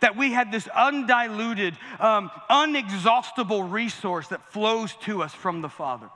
that 0.00 0.16
we 0.16 0.32
had 0.32 0.50
this 0.50 0.68
undiluted, 0.68 1.76
um, 1.98 2.30
unexhaustible 2.48 3.70
resource 3.70 4.28
that 4.28 4.52
flows 4.52 4.94
to 5.02 5.22
us 5.22 5.32
from 5.32 5.62
the 5.62 5.68
Father. 5.68 6.10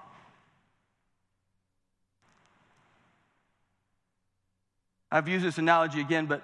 I've 5.11 5.29
used 5.29 5.45
this 5.45 5.59
analogy 5.59 6.01
again, 6.01 6.27
but 6.27 6.43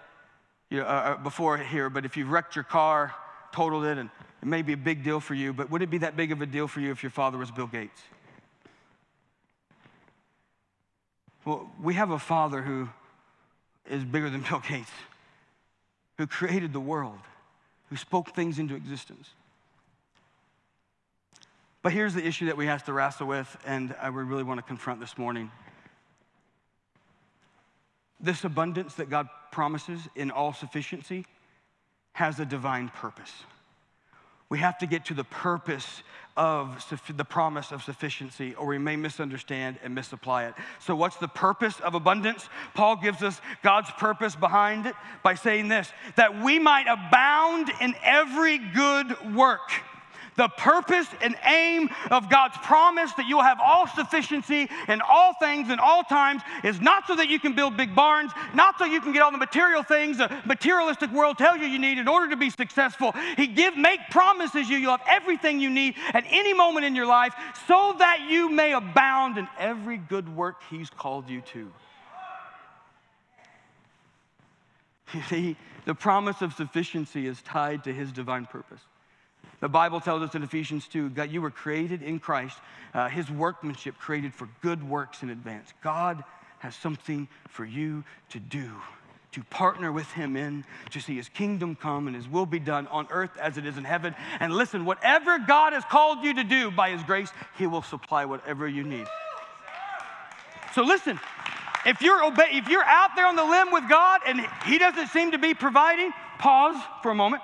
you 0.71 0.79
know, 0.79 0.85
uh, 0.85 0.87
uh, 0.87 1.17
before 1.17 1.59
here, 1.59 1.91
but 1.91 2.05
if 2.05 2.17
you've 2.17 2.31
wrecked 2.31 2.55
your 2.55 2.63
car, 2.63 3.13
totaled 3.53 3.85
it, 3.85 3.99
and 3.99 4.09
it 4.41 4.47
may 4.47 4.63
be 4.63 4.73
a 4.73 4.77
big 4.77 5.03
deal 5.03 5.19
for 5.19 5.35
you, 5.35 5.53
but 5.53 5.71
would 5.71 5.83
it 5.83 5.91
be 5.91 5.99
that 5.99 6.17
big 6.17 6.31
of 6.31 6.41
a 6.41 6.47
deal 6.47 6.69
for 6.69 6.81
you 6.81 6.93
if 6.93 7.03
your 7.03 7.11
father 7.11 7.37
was 7.37 7.51
Bill 7.51 7.67
Gates? 7.67 8.01
Well, 11.45 11.69
we 11.83 11.95
have 11.95 12.11
a 12.11 12.19
father 12.19 12.63
who 12.63 12.89
is 13.91 14.05
bigger 14.05 14.31
than 14.31 14.43
Bill 14.49 14.63
Gates, 14.67 14.91
who 16.17 16.27
created 16.27 16.73
the 16.73 16.81
world, 16.81 17.19
who 17.89 17.97
spoke 17.97 18.35
things 18.35 18.59
into 18.59 18.75
existence. 18.75 19.31
But 21.83 21.93
here's 21.93 22.15
the 22.15 22.27
issue 22.27 22.47
that 22.47 22.57
we 22.57 22.67
have 22.67 22.85
to 22.85 22.93
wrestle 22.93 23.27
with, 23.27 23.57
and 23.67 23.95
I 24.01 24.11
would 24.11 24.27
really 24.27 24.43
want 24.43 24.59
to 24.59 24.63
confront 24.63 25.01
this 25.01 25.17
morning. 25.17 25.51
This 28.21 28.45
abundance 28.45 28.95
that 28.95 29.09
God 29.09 29.29
promises 29.51 30.01
in 30.15 30.31
all 30.31 30.53
sufficiency 30.53 31.25
has 32.13 32.39
a 32.39 32.45
divine 32.45 32.91
purpose. 32.91 33.33
We 34.51 34.59
have 34.59 34.79
to 34.79 34.87
get 34.87 35.07
to 35.07 35.15
the 35.15 35.25
purpose 35.25 36.03
of 36.41 36.83
the 37.15 37.25
promise 37.25 37.71
of 37.71 37.83
sufficiency, 37.83 38.55
or 38.55 38.67
we 38.69 38.79
may 38.79 38.97
misunderstand 38.97 39.79
and 39.85 39.95
misapply 39.95 40.45
it. 40.45 40.55
So, 40.79 40.97
what's 40.97 41.17
the 41.17 41.29
purpose 41.29 41.79
of 41.81 41.95
abundance? 41.95 42.49
Paul 42.73 42.97
gives 42.97 43.23
us 43.23 43.39
God's 43.63 43.91
purpose 43.91 44.35
behind 44.35 44.87
it 44.87 44.95
by 45.23 45.35
saying 45.35 45.69
this 45.69 45.93
that 46.17 46.43
we 46.43 46.59
might 46.59 46.87
abound 46.89 47.71
in 47.83 47.95
every 48.03 48.57
good 48.57 49.35
work. 49.35 49.71
The 50.37 50.49
purpose 50.49 51.07
and 51.21 51.37
aim 51.45 51.89
of 52.11 52.31
God's 52.31 52.57
promise 52.59 53.13
that 53.15 53.27
you'll 53.27 53.43
have 53.43 53.59
all 53.61 53.87
sufficiency 53.89 54.69
in 54.89 55.01
all 55.01 55.35
things 55.35 55.71
in 55.71 55.79
all 55.79 56.03
times 56.03 56.43
is 56.65 56.81
not 56.81 57.07
so 57.07 57.17
that 57.17 57.29
you 57.29 57.41
can 57.41 57.55
build 57.55 57.77
big 57.77 57.95
barns, 57.95 58.33
not 58.55 58.79
so 58.79 58.85
you 58.85 59.01
can 59.01 59.13
get 59.13 59.23
all 59.23 59.33
the 59.33 59.39
material 59.39 59.83
things 59.83 60.19
the 60.21 60.31
materialistic 60.45 61.11
world 61.13 61.39
tells 61.39 61.61
you 61.61 61.67
you 61.67 61.79
need 61.79 61.99
in 61.99 62.09
order 62.09 62.31
to 62.31 62.37
be 62.37 62.51
successful. 62.51 63.13
He 63.37 63.47
give 63.47 63.77
make 63.77 64.01
promises 64.11 64.69
you 64.69 64.77
you'll 64.77 64.97
have 64.97 65.07
everything 65.09 65.61
you 65.61 65.71
need 65.71 65.95
at 66.13 66.25
any 66.29 66.55
moment 66.55 66.87
in 66.87 66.95
your 66.95 67.07
life 67.07 67.35
so 67.67 67.95
that 67.99 68.27
you 68.29 68.51
may 68.51 68.73
abound 68.73 69.39
in 69.39 69.49
every 69.59 69.97
good 69.97 70.35
work 70.37 70.63
he's 70.71 70.91
called 70.91 71.29
you 71.29 71.41
to. 71.53 71.73
You 75.15 75.23
see, 75.23 75.57
the 75.87 75.95
promise 75.95 76.41
of 76.41 76.53
sufficiency 76.53 77.27
is 77.27 77.43
tied 77.43 77.85
to 77.85 77.93
his 77.93 78.13
divine 78.13 78.47
purpose. 78.47 78.81
The 79.61 79.69
Bible 79.69 80.01
tells 80.01 80.23
us 80.23 80.35
in 80.35 80.43
Ephesians 80.43 80.89
2 80.89 81.11
that 81.11 81.31
you 81.31 81.43
were 81.43 81.51
created 81.51 82.03
in 82.03 82.19
Christ, 82.19 82.59
uh, 82.95 83.09
his 83.09 83.31
workmanship 83.31 83.99
created 83.99 84.35
for 84.35 84.49
good 84.63 84.89
works 84.89 85.23
in 85.23 85.29
advance. 85.29 85.73
God 85.83 86.25
has 86.61 86.75
something 86.75 87.29
for 87.49 87.65
you 87.67 88.03
to 88.31 88.41
do, 88.41 88.71
to 89.33 89.45
partner 89.45 89.93
with 89.93 90.11
him 90.13 90.35
in, 90.35 90.65
to 90.91 91.01
see 91.01 91.15
his 91.15 91.29
kingdom 91.29 91.75
come 91.77 92.07
and 92.07 92.17
his 92.17 92.27
will 92.27 92.47
be 92.47 92.59
done 92.59 92.87
on 92.87 93.07
earth 93.11 93.37
as 93.39 93.59
it 93.59 93.67
is 93.67 93.77
in 93.77 93.85
heaven. 93.85 94.15
And 94.41 94.55
listen, 94.55 94.87
whatever 94.87 95.39
God 95.39 95.75
has 95.75 95.85
called 95.85 96.25
you 96.25 96.35
to 96.35 96.45
do 96.45 96.71
by 96.71 96.91
his 96.91 97.03
grace, 97.03 97.31
he 97.59 97.67
will 97.67 97.83
supply 97.83 98.25
whatever 98.25 98.67
you 98.67 98.83
need. 98.83 99.07
So 100.75 100.83
listen, 100.83 101.21
if 101.85 102.01
you're, 102.01 102.23
obe- 102.23 102.39
if 102.51 102.69
you're 102.69 102.85
out 102.85 103.11
there 103.15 103.27
on 103.27 103.37
the 103.37 103.45
limb 103.45 103.73
with 103.73 103.89
God 103.91 104.21
and 104.27 104.41
he 104.65 104.79
doesn't 104.79 105.09
seem 105.09 105.33
to 105.33 105.39
be 105.39 105.53
providing, 105.53 106.13
pause 106.39 106.81
for 107.03 107.11
a 107.11 107.15
moment, 107.15 107.43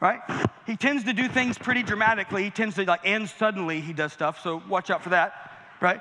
right? 0.00 0.20
He 0.70 0.76
tends 0.76 1.02
to 1.04 1.12
do 1.12 1.26
things 1.26 1.58
pretty 1.58 1.82
dramatically. 1.82 2.44
He 2.44 2.50
tends 2.50 2.76
to 2.76 2.84
like 2.84 3.00
end 3.04 3.28
suddenly 3.28 3.80
he 3.80 3.92
does 3.92 4.12
stuff, 4.12 4.40
so 4.40 4.62
watch 4.68 4.88
out 4.88 5.02
for 5.02 5.10
that, 5.10 5.50
right? 5.80 6.00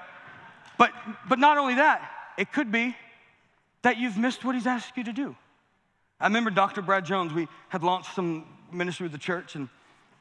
But 0.77 0.91
but 1.27 1.39
not 1.39 1.58
only 1.58 1.75
that, 1.75 2.08
it 2.38 2.53
could 2.53 2.71
be 2.71 2.95
that 3.82 3.97
you've 3.97 4.17
missed 4.17 4.45
what 4.45 4.53
he's 4.53 4.67
asked 4.67 4.95
you 4.95 5.03
to 5.05 5.13
do. 5.13 5.36
I 6.19 6.27
remember 6.27 6.51
Dr. 6.51 6.84
Brad 6.84 7.03
Jones, 7.03 7.34
we 7.34 7.47
had 7.69 7.84
launched 7.84 8.13
some 8.13 8.45
ministry 8.71 9.05
with 9.05 9.12
the 9.12 9.17
church 9.17 9.55
and 9.55 9.69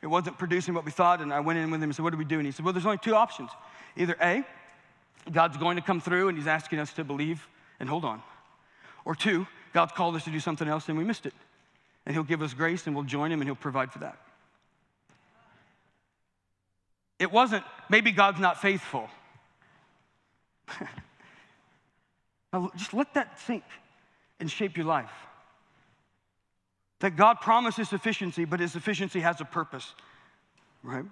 it 0.00 0.06
wasn't 0.06 0.38
producing 0.38 0.74
what 0.74 0.84
we 0.84 0.92
thought, 0.92 1.20
and 1.20 1.32
I 1.32 1.40
went 1.40 1.58
in 1.58 1.70
with 1.70 1.82
him 1.82 1.90
and 1.90 1.94
said, 1.94 2.04
What 2.04 2.12
do 2.12 2.16
we 2.16 2.24
do? 2.24 2.38
And 2.38 2.46
he 2.46 2.52
said, 2.52 2.64
Well, 2.64 2.72
there's 2.72 2.86
only 2.86 2.98
two 2.98 3.14
options. 3.14 3.50
Either 3.96 4.16
A, 4.22 4.44
God's 5.30 5.58
going 5.58 5.76
to 5.76 5.82
come 5.82 6.00
through 6.00 6.28
and 6.28 6.38
he's 6.38 6.46
asking 6.46 6.78
us 6.78 6.92
to 6.94 7.04
believe 7.04 7.46
and 7.80 7.88
hold 7.88 8.06
on. 8.06 8.22
Or 9.04 9.14
two, 9.14 9.46
God's 9.74 9.92
called 9.92 10.16
us 10.16 10.24
to 10.24 10.30
do 10.30 10.40
something 10.40 10.68
else 10.68 10.88
and 10.88 10.96
we 10.96 11.04
missed 11.04 11.26
it. 11.26 11.34
And 12.06 12.14
he'll 12.14 12.24
give 12.24 12.40
us 12.40 12.54
grace 12.54 12.86
and 12.86 12.96
we'll 12.96 13.04
join 13.04 13.30
him 13.30 13.42
and 13.42 13.48
he'll 13.48 13.56
provide 13.56 13.92
for 13.92 13.98
that. 13.98 14.16
It 17.18 17.32
wasn't, 17.32 17.64
maybe 17.88 18.12
God's 18.12 18.38
not 18.38 18.60
faithful. 18.60 19.08
now, 22.52 22.70
just 22.76 22.94
let 22.94 23.14
that 23.14 23.40
sink 23.40 23.64
and 24.40 24.50
shape 24.50 24.76
your 24.76 24.86
life. 24.86 25.10
That 27.00 27.16
God 27.16 27.40
promises 27.40 27.88
sufficiency, 27.88 28.44
but 28.44 28.60
his 28.60 28.72
sufficiency 28.72 29.20
has 29.20 29.40
a 29.40 29.44
purpose, 29.44 29.94
right? 30.82 31.04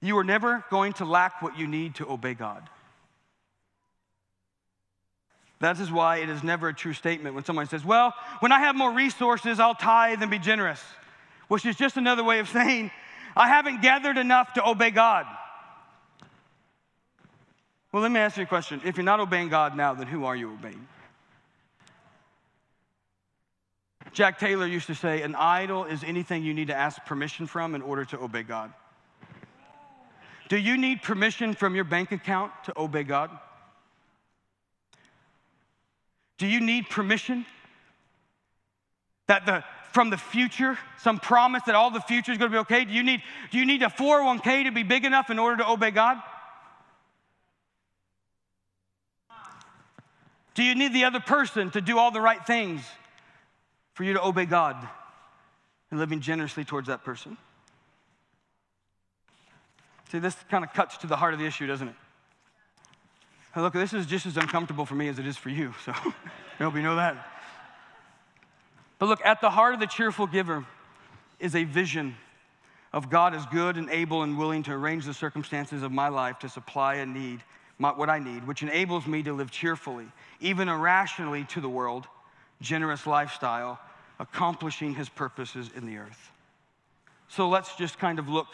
You 0.00 0.16
are 0.18 0.24
never 0.24 0.64
going 0.70 0.94
to 0.94 1.04
lack 1.04 1.42
what 1.42 1.58
you 1.58 1.66
need 1.66 1.96
to 1.96 2.10
obey 2.10 2.34
God. 2.34 2.68
That 5.60 5.78
is 5.78 5.92
why 5.92 6.18
it 6.18 6.30
is 6.30 6.42
never 6.42 6.68
a 6.68 6.74
true 6.74 6.94
statement 6.94 7.34
when 7.34 7.44
someone 7.44 7.66
says, 7.66 7.84
Well, 7.84 8.14
when 8.40 8.50
I 8.50 8.60
have 8.60 8.74
more 8.74 8.92
resources, 8.92 9.60
I'll 9.60 9.74
tithe 9.74 10.22
and 10.22 10.30
be 10.30 10.38
generous, 10.38 10.82
which 11.48 11.66
is 11.66 11.76
just 11.76 11.98
another 11.98 12.24
way 12.24 12.38
of 12.38 12.48
saying, 12.58 12.90
I 13.36 13.48
haven't 13.48 13.82
gathered 13.82 14.18
enough 14.18 14.54
to 14.54 14.68
obey 14.68 14.90
God. 14.90 15.26
Well, 17.92 18.02
let 18.02 18.12
me 18.12 18.20
ask 18.20 18.36
you 18.36 18.44
a 18.44 18.46
question. 18.46 18.80
If 18.84 18.96
you're 18.96 19.04
not 19.04 19.20
obeying 19.20 19.48
God 19.48 19.76
now, 19.76 19.94
then 19.94 20.06
who 20.06 20.24
are 20.24 20.36
you 20.36 20.52
obeying? 20.52 20.86
Jack 24.12 24.38
Taylor 24.38 24.66
used 24.66 24.86
to 24.88 24.94
say, 24.94 25.22
an 25.22 25.34
idol 25.34 25.84
is 25.84 26.02
anything 26.02 26.42
you 26.42 26.54
need 26.54 26.68
to 26.68 26.74
ask 26.74 27.04
permission 27.04 27.46
from 27.46 27.74
in 27.74 27.82
order 27.82 28.04
to 28.06 28.18
obey 28.18 28.42
God. 28.42 28.72
Do 30.48 30.56
you 30.56 30.76
need 30.76 31.02
permission 31.02 31.54
from 31.54 31.76
your 31.76 31.84
bank 31.84 32.10
account 32.10 32.52
to 32.64 32.72
obey 32.76 33.04
God? 33.04 33.30
Do 36.38 36.46
you 36.46 36.60
need 36.60 36.88
permission 36.88 37.46
that 39.26 39.46
the 39.46 39.62
from 39.92 40.10
the 40.10 40.16
future, 40.16 40.78
some 40.98 41.18
promise 41.18 41.62
that 41.66 41.74
all 41.74 41.90
the 41.90 42.00
future 42.00 42.32
is 42.32 42.38
going 42.38 42.50
to 42.50 42.54
be 42.54 42.60
okay? 42.60 42.84
Do 42.84 42.92
you 42.92 43.02
need, 43.02 43.22
do 43.50 43.58
you 43.58 43.66
need 43.66 43.82
a 43.82 43.86
401k 43.86 44.64
to 44.64 44.72
be 44.72 44.82
big 44.82 45.04
enough 45.04 45.30
in 45.30 45.38
order 45.38 45.58
to 45.58 45.68
obey 45.68 45.90
God? 45.90 46.18
Do 50.54 50.62
you 50.62 50.74
need 50.74 50.92
the 50.92 51.04
other 51.04 51.20
person 51.20 51.70
to 51.70 51.80
do 51.80 51.98
all 51.98 52.10
the 52.10 52.20
right 52.20 52.44
things 52.46 52.82
for 53.94 54.04
you 54.04 54.14
to 54.14 54.24
obey 54.24 54.46
God 54.46 54.76
and 55.90 55.98
living 55.98 56.20
generously 56.20 56.64
towards 56.64 56.88
that 56.88 57.04
person? 57.04 57.36
See, 60.10 60.18
this 60.18 60.36
kind 60.50 60.64
of 60.64 60.72
cuts 60.72 60.98
to 60.98 61.06
the 61.06 61.16
heart 61.16 61.34
of 61.34 61.40
the 61.40 61.46
issue, 61.46 61.66
doesn't 61.66 61.88
it? 61.88 61.94
look, 63.56 63.72
this 63.72 63.92
is 63.92 64.06
just 64.06 64.26
as 64.26 64.36
uncomfortable 64.36 64.86
for 64.86 64.94
me 64.94 65.08
as 65.08 65.18
it 65.18 65.26
is 65.26 65.36
for 65.36 65.48
you, 65.48 65.74
so 65.84 65.92
I 66.60 66.62
hope 66.62 66.74
you 66.74 66.82
know 66.82 66.96
that. 66.96 67.39
But 69.00 69.08
look, 69.08 69.24
at 69.24 69.40
the 69.40 69.50
heart 69.50 69.74
of 69.74 69.80
the 69.80 69.86
cheerful 69.86 70.28
giver 70.28 70.64
is 71.40 71.56
a 71.56 71.64
vision 71.64 72.14
of 72.92 73.08
God 73.08 73.34
as 73.34 73.46
good 73.46 73.76
and 73.76 73.88
able 73.88 74.22
and 74.22 74.36
willing 74.36 74.62
to 74.64 74.72
arrange 74.72 75.06
the 75.06 75.14
circumstances 75.14 75.82
of 75.82 75.90
my 75.90 76.08
life 76.08 76.38
to 76.40 76.48
supply 76.48 76.96
a 76.96 77.06
need, 77.06 77.40
what 77.78 78.10
I 78.10 78.18
need, 78.18 78.46
which 78.46 78.62
enables 78.62 79.06
me 79.06 79.22
to 79.22 79.32
live 79.32 79.50
cheerfully, 79.50 80.06
even 80.40 80.68
irrationally 80.68 81.44
to 81.44 81.62
the 81.62 81.68
world, 81.68 82.06
generous 82.60 83.06
lifestyle, 83.06 83.80
accomplishing 84.18 84.94
his 84.94 85.08
purposes 85.08 85.70
in 85.74 85.86
the 85.86 85.96
earth. 85.96 86.30
So 87.28 87.48
let's 87.48 87.74
just 87.76 87.98
kind 87.98 88.18
of 88.18 88.28
look 88.28 88.48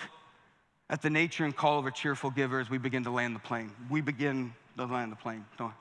at 0.88 1.02
the 1.02 1.10
nature 1.10 1.44
and 1.44 1.56
call 1.56 1.80
of 1.80 1.86
a 1.86 1.90
cheerful 1.90 2.30
giver 2.30 2.60
as 2.60 2.70
we 2.70 2.78
begin 2.78 3.02
to 3.02 3.10
land 3.10 3.34
the 3.34 3.40
plane. 3.40 3.72
We 3.90 4.00
begin 4.00 4.54
to 4.76 4.84
land 4.84 5.10
the 5.10 5.16
plane. 5.16 5.44
Don't 5.58 5.72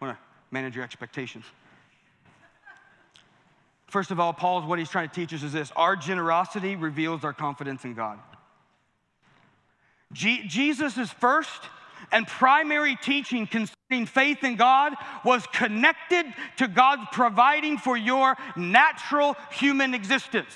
want 0.00 0.16
to 0.16 0.22
manage 0.52 0.76
your 0.76 0.84
expectations. 0.84 1.44
First 3.92 4.10
of 4.10 4.18
all, 4.18 4.32
Paul's 4.32 4.64
what 4.64 4.78
he's 4.78 4.88
trying 4.88 5.10
to 5.10 5.14
teach 5.14 5.34
us 5.34 5.42
is 5.42 5.52
this 5.52 5.70
our 5.76 5.96
generosity 5.96 6.76
reveals 6.76 7.24
our 7.24 7.34
confidence 7.34 7.84
in 7.84 7.92
God. 7.92 8.18
Je- 10.14 10.46
Jesus' 10.46 11.10
first 11.10 11.60
and 12.10 12.26
primary 12.26 12.96
teaching 12.96 13.46
concerning 13.46 14.06
faith 14.06 14.44
in 14.44 14.56
God 14.56 14.94
was 15.26 15.46
connected 15.52 16.24
to 16.56 16.68
God 16.68 17.00
providing 17.12 17.76
for 17.76 17.94
your 17.94 18.34
natural 18.56 19.36
human 19.50 19.92
existence. 19.92 20.54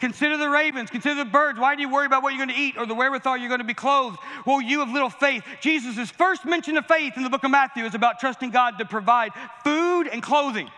Consider 0.00 0.36
the 0.36 0.50
ravens, 0.50 0.90
consider 0.90 1.14
the 1.14 1.24
birds. 1.30 1.60
Why 1.60 1.76
do 1.76 1.82
you 1.82 1.88
worry 1.88 2.06
about 2.06 2.24
what 2.24 2.30
you're 2.30 2.44
going 2.44 2.56
to 2.56 2.60
eat 2.60 2.74
or 2.76 2.84
the 2.84 2.96
wherewithal 2.96 3.36
you're 3.36 3.48
going 3.48 3.60
to 3.60 3.64
be 3.64 3.74
clothed? 3.74 4.18
Well, 4.44 4.60
you 4.60 4.80
have 4.80 4.90
little 4.90 5.08
faith. 5.08 5.44
Jesus' 5.60 6.10
first 6.10 6.44
mention 6.44 6.76
of 6.78 6.86
faith 6.86 7.12
in 7.16 7.22
the 7.22 7.30
book 7.30 7.44
of 7.44 7.52
Matthew 7.52 7.84
is 7.84 7.94
about 7.94 8.18
trusting 8.18 8.50
God 8.50 8.78
to 8.78 8.84
provide 8.84 9.30
food 9.62 10.08
and 10.08 10.20
clothing. 10.20 10.68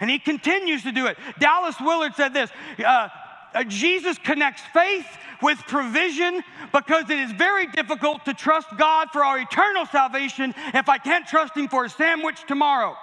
And 0.00 0.10
he 0.10 0.18
continues 0.18 0.84
to 0.84 0.92
do 0.92 1.06
it. 1.06 1.18
Dallas 1.38 1.76
Willard 1.80 2.14
said 2.14 2.32
this 2.32 2.50
uh, 2.84 3.08
uh, 3.54 3.64
Jesus 3.64 4.18
connects 4.18 4.62
faith 4.72 5.06
with 5.42 5.58
provision 5.66 6.42
because 6.72 7.08
it 7.10 7.18
is 7.18 7.32
very 7.32 7.66
difficult 7.66 8.24
to 8.26 8.34
trust 8.34 8.68
God 8.76 9.08
for 9.12 9.24
our 9.24 9.38
eternal 9.38 9.86
salvation 9.86 10.54
if 10.74 10.88
I 10.88 10.98
can't 10.98 11.26
trust 11.26 11.56
Him 11.56 11.68
for 11.68 11.84
a 11.84 11.90
sandwich 11.90 12.44
tomorrow. 12.46 12.96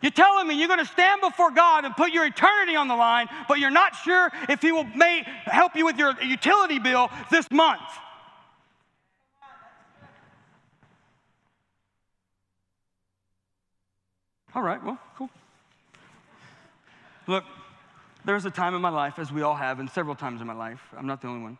You're 0.00 0.12
telling 0.12 0.46
me 0.46 0.56
you're 0.56 0.68
going 0.68 0.78
to 0.78 0.86
stand 0.86 1.20
before 1.20 1.50
God 1.50 1.84
and 1.84 1.96
put 1.96 2.12
your 2.12 2.24
eternity 2.24 2.76
on 2.76 2.86
the 2.86 2.94
line, 2.94 3.26
but 3.48 3.58
you're 3.58 3.70
not 3.70 3.96
sure 3.96 4.30
if 4.48 4.62
He 4.62 4.70
will 4.70 4.84
may 4.84 5.24
help 5.44 5.74
you 5.74 5.84
with 5.84 5.98
your 5.98 6.14
utility 6.22 6.78
bill 6.78 7.10
this 7.30 7.46
month. 7.50 7.82
All 14.58 14.64
right, 14.64 14.84
well, 14.84 14.98
cool. 15.14 15.30
Look, 17.28 17.44
there's 18.24 18.44
a 18.44 18.50
time 18.50 18.74
in 18.74 18.82
my 18.82 18.88
life, 18.88 19.20
as 19.20 19.30
we 19.30 19.42
all 19.42 19.54
have, 19.54 19.78
and 19.78 19.88
several 19.88 20.16
times 20.16 20.40
in 20.40 20.48
my 20.48 20.52
life, 20.52 20.80
I'm 20.96 21.06
not 21.06 21.22
the 21.22 21.28
only 21.28 21.42
one, 21.42 21.58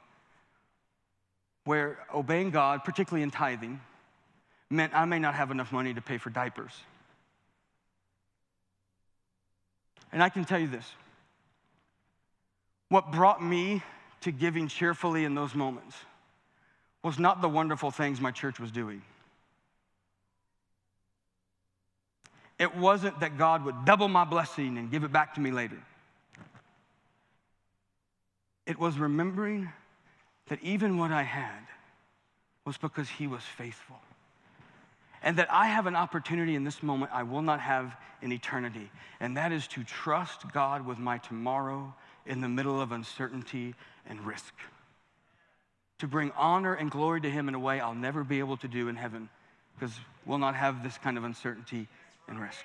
where 1.62 2.00
obeying 2.12 2.50
God, 2.50 2.82
particularly 2.82 3.22
in 3.22 3.30
tithing, 3.30 3.80
meant 4.68 4.96
I 4.96 5.04
may 5.04 5.20
not 5.20 5.36
have 5.36 5.52
enough 5.52 5.70
money 5.70 5.94
to 5.94 6.00
pay 6.00 6.18
for 6.18 6.30
diapers. 6.30 6.72
And 10.10 10.20
I 10.20 10.28
can 10.28 10.44
tell 10.44 10.58
you 10.58 10.66
this 10.66 10.90
what 12.88 13.12
brought 13.12 13.40
me 13.40 13.80
to 14.22 14.32
giving 14.32 14.66
cheerfully 14.66 15.24
in 15.24 15.36
those 15.36 15.54
moments 15.54 15.94
was 17.04 17.16
not 17.16 17.42
the 17.42 17.48
wonderful 17.48 17.92
things 17.92 18.20
my 18.20 18.32
church 18.32 18.58
was 18.58 18.72
doing. 18.72 19.02
It 22.58 22.76
wasn't 22.76 23.20
that 23.20 23.38
God 23.38 23.64
would 23.64 23.84
double 23.84 24.08
my 24.08 24.24
blessing 24.24 24.78
and 24.78 24.90
give 24.90 25.04
it 25.04 25.12
back 25.12 25.34
to 25.34 25.40
me 25.40 25.50
later. 25.52 25.78
It 28.66 28.78
was 28.78 28.98
remembering 28.98 29.70
that 30.48 30.58
even 30.62 30.98
what 30.98 31.12
I 31.12 31.22
had 31.22 31.66
was 32.64 32.76
because 32.76 33.08
He 33.08 33.26
was 33.26 33.42
faithful. 33.42 33.96
And 35.22 35.38
that 35.38 35.48
I 35.50 35.66
have 35.66 35.86
an 35.86 35.96
opportunity 35.96 36.54
in 36.54 36.64
this 36.64 36.82
moment 36.82 37.10
I 37.14 37.22
will 37.22 37.42
not 37.42 37.60
have 37.60 37.96
in 38.22 38.32
eternity. 38.32 38.90
And 39.20 39.36
that 39.36 39.52
is 39.52 39.66
to 39.68 39.84
trust 39.84 40.52
God 40.52 40.86
with 40.86 40.98
my 40.98 41.18
tomorrow 41.18 41.94
in 42.26 42.40
the 42.40 42.48
middle 42.48 42.80
of 42.80 42.92
uncertainty 42.92 43.74
and 44.06 44.24
risk. 44.26 44.52
To 46.00 46.06
bring 46.06 46.30
honor 46.36 46.74
and 46.74 46.90
glory 46.90 47.20
to 47.22 47.30
Him 47.30 47.48
in 47.48 47.54
a 47.54 47.58
way 47.58 47.80
I'll 47.80 47.94
never 47.94 48.22
be 48.22 48.38
able 48.38 48.56
to 48.58 48.68
do 48.68 48.88
in 48.88 48.96
heaven 48.96 49.28
because 49.74 49.94
we'll 50.26 50.38
not 50.38 50.54
have 50.54 50.82
this 50.82 50.98
kind 50.98 51.16
of 51.16 51.24
uncertainty 51.24 51.88
and 52.28 52.40
risk. 52.40 52.64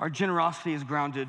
Our 0.00 0.10
generosity 0.10 0.74
is 0.74 0.84
grounded 0.84 1.28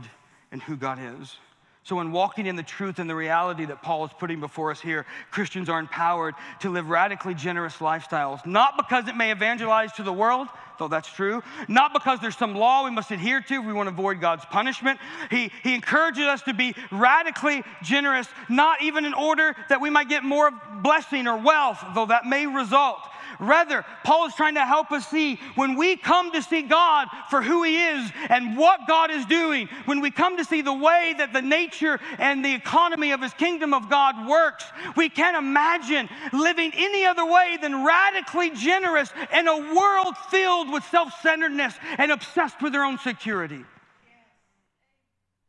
in 0.52 0.60
who 0.60 0.76
God 0.76 1.00
is. 1.20 1.36
So, 1.84 2.02
in 2.02 2.12
walking 2.12 2.46
in 2.46 2.56
the 2.56 2.62
truth 2.62 3.00
and 3.00 3.10
the 3.10 3.16
reality 3.16 3.66
that 3.66 3.82
Paul 3.82 4.06
is 4.06 4.12
putting 4.20 4.40
before 4.40 4.70
us 4.70 4.80
here, 4.80 5.08
Christians 5.32 5.70
are 5.70 5.80
empowered 5.80 6.36
to 6.60 6.70
live 6.70 6.90
radically 6.90 7.34
generous 7.34 7.78
lifestyles, 7.78 8.46
not 8.46 8.78
because 8.78 9.08
it 9.08 9.16
may 9.16 9.32
evangelize 9.32 9.92
to 9.94 10.04
the 10.04 10.14
world, 10.14 10.48
though 10.80 10.88
that's 10.88 11.08
true, 11.10 11.44
not 11.68 11.94
because 11.94 12.20
there's 12.20 12.38
some 12.38 12.56
law 12.56 12.84
we 12.84 12.92
must 12.92 13.12
adhere 13.12 13.42
to 13.42 13.60
if 13.60 13.66
we 13.66 13.74
want 13.74 13.88
to 13.88 13.94
avoid 13.94 14.20
God's 14.20 14.46
punishment. 14.46 15.00
He, 15.30 15.52
he 15.62 15.76
encourages 15.76 16.26
us 16.26 16.42
to 16.44 16.54
be 16.54 16.74
radically 16.92 17.64
generous, 17.84 18.28
not 18.50 18.82
even 18.82 19.06
in 19.06 19.14
order 19.14 19.56
that 19.70 19.82
we 19.82 19.90
might 19.90 20.10
get 20.10 20.24
more 20.24 20.52
blessing 20.82 21.28
or 21.28 21.38
wealth, 21.38 21.84
though 21.94 22.08
that 22.08 22.26
may 22.26 22.48
result. 22.48 23.00
Rather, 23.40 23.86
Paul 24.04 24.28
is 24.28 24.36
trying 24.36 24.56
to 24.56 24.66
help 24.66 24.92
us 24.92 25.08
see 25.08 25.40
when 25.56 25.76
we 25.76 25.96
come 25.96 26.32
to 26.32 26.42
see 26.42 26.62
God 26.62 27.08
for 27.30 27.42
who 27.42 27.64
He 27.64 27.78
is 27.78 28.12
and 28.30 28.58
what 28.58 28.88
God 28.88 29.12
is 29.12 29.26
doing, 29.26 29.70
when 29.86 30.02
we 30.02 30.12
come 30.12 30.38
to 30.38 30.46
see 30.46 30.62
the 30.62 30.74
way 30.74 31.14
that 31.18 31.34
the 31.34 31.42
nature 31.42 32.00
and 32.18 32.44
the 32.44 32.54
economy 32.54 33.12
of 33.12 33.22
His 33.22 33.34
kingdom 33.34 33.74
of 33.74 33.90
God 33.90 34.28
works, 34.28 34.66
we 34.96 35.10
can't 35.10 35.38
imagine 35.38 36.10
living 36.34 36.72
any 36.76 37.06
other 37.06 37.26
way 37.26 37.58
than 37.62 37.86
radically 37.86 38.50
generous 38.52 39.12
in 39.34 39.48
a 39.48 39.74
world 39.76 40.18
filled 40.30 40.72
with 40.72 40.84
self 40.86 41.14
centeredness 41.22 41.74
and 41.98 42.12
obsessed 42.12 42.62
with 42.62 42.74
their 42.74 42.84
own 42.84 42.98
security. 42.98 43.64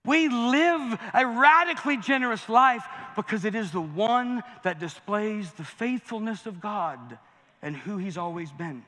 We 0.05 0.29
live 0.29 0.99
a 1.13 1.27
radically 1.27 1.99
generous 1.99 2.49
life 2.49 2.85
because 3.17 3.45
it 3.45 3.55
is 3.55 3.71
the 3.71 3.81
one 3.81 4.43
that 4.63 4.81
displays 4.81 5.53
the 5.53 5.65
faithfulness 5.65 6.47
of 6.47 6.61
God 6.61 7.19
and 7.63 7.77
who 7.77 7.97
He's 7.97 8.17
always 8.17 8.51
been. 8.51 8.85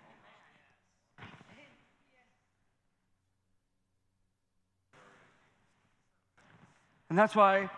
And 7.11 7.19
that's 7.19 7.37
why 7.37 7.69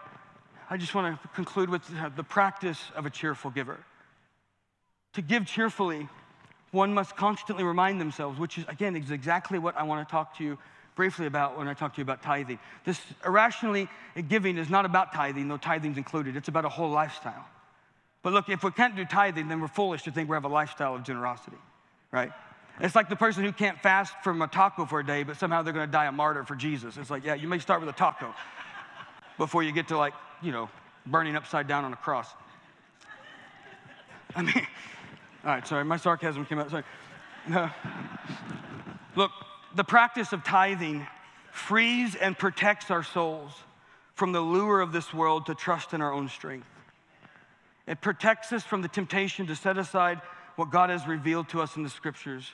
I 0.70 0.76
just 0.76 0.94
want 0.94 1.20
to 1.20 1.28
conclude 1.28 1.68
with 1.68 1.82
the 2.14 2.22
practice 2.22 2.80
of 2.94 3.04
a 3.04 3.10
cheerful 3.10 3.50
giver. 3.50 3.78
To 5.14 5.22
give 5.22 5.46
cheerfully, 5.46 6.08
one 6.70 6.94
must 6.94 7.16
constantly 7.16 7.64
remind 7.64 8.00
themselves, 8.00 8.38
which 8.38 8.58
is, 8.58 8.64
again, 8.68 8.94
is 8.94 9.10
exactly 9.10 9.58
what 9.58 9.76
I 9.76 9.82
want 9.82 10.06
to 10.06 10.10
talk 10.10 10.36
to 10.38 10.44
you 10.44 10.58
briefly 10.94 11.26
about 11.26 11.58
when 11.58 11.66
I 11.66 11.74
talk 11.74 11.94
to 11.94 11.98
you 11.98 12.02
about 12.02 12.22
tithing. 12.22 12.60
This 12.84 13.00
irrationally 13.26 13.88
giving 14.28 14.56
is 14.56 14.70
not 14.70 14.84
about 14.84 15.12
tithing, 15.12 15.48
though 15.48 15.56
tithing's 15.56 15.98
included. 15.98 16.36
It's 16.36 16.48
about 16.48 16.64
a 16.64 16.68
whole 16.68 16.90
lifestyle. 16.90 17.44
But 18.24 18.32
look, 18.32 18.48
if 18.48 18.64
we 18.64 18.70
can't 18.72 18.96
do 18.96 19.04
tithing, 19.04 19.48
then 19.48 19.60
we're 19.60 19.68
foolish 19.68 20.02
to 20.04 20.10
think 20.10 20.30
we 20.30 20.34
have 20.34 20.46
a 20.46 20.48
lifestyle 20.48 20.96
of 20.96 21.04
generosity, 21.04 21.58
right? 22.10 22.32
It's 22.80 22.96
like 22.96 23.10
the 23.10 23.16
person 23.16 23.44
who 23.44 23.52
can't 23.52 23.78
fast 23.78 24.14
from 24.24 24.40
a 24.40 24.48
taco 24.48 24.86
for 24.86 24.98
a 24.98 25.06
day, 25.06 25.22
but 25.24 25.36
somehow 25.36 25.60
they're 25.62 25.74
going 25.74 25.86
to 25.86 25.92
die 25.92 26.06
a 26.06 26.12
martyr 26.12 26.42
for 26.42 26.56
Jesus. 26.56 26.96
It's 26.96 27.10
like, 27.10 27.22
yeah, 27.22 27.34
you 27.34 27.46
may 27.46 27.58
start 27.58 27.80
with 27.80 27.88
a 27.90 27.92
taco 27.92 28.34
before 29.38 29.62
you 29.62 29.72
get 29.72 29.88
to 29.88 29.98
like, 29.98 30.14
you 30.42 30.52
know, 30.52 30.70
burning 31.06 31.36
upside 31.36 31.68
down 31.68 31.84
on 31.84 31.92
a 31.92 31.96
cross. 31.96 32.30
I 34.34 34.42
mean, 34.42 34.54
all 35.44 35.50
right, 35.50 35.66
sorry, 35.68 35.84
my 35.84 35.98
sarcasm 35.98 36.46
came 36.46 36.58
out. 36.58 36.70
Sorry. 36.70 36.82
No. 37.46 37.70
look, 39.16 39.32
the 39.76 39.84
practice 39.84 40.32
of 40.32 40.42
tithing 40.42 41.06
frees 41.52 42.14
and 42.14 42.36
protects 42.36 42.90
our 42.90 43.02
souls 43.02 43.52
from 44.14 44.32
the 44.32 44.40
lure 44.40 44.80
of 44.80 44.92
this 44.92 45.12
world 45.12 45.44
to 45.46 45.54
trust 45.54 45.92
in 45.92 46.00
our 46.00 46.12
own 46.12 46.30
strength. 46.30 46.66
It 47.86 48.00
protects 48.00 48.52
us 48.52 48.64
from 48.64 48.82
the 48.82 48.88
temptation 48.88 49.46
to 49.46 49.56
set 49.56 49.78
aside 49.78 50.20
what 50.56 50.70
God 50.70 50.90
has 50.90 51.06
revealed 51.06 51.48
to 51.50 51.60
us 51.60 51.76
in 51.76 51.82
the 51.82 51.90
scriptures 51.90 52.50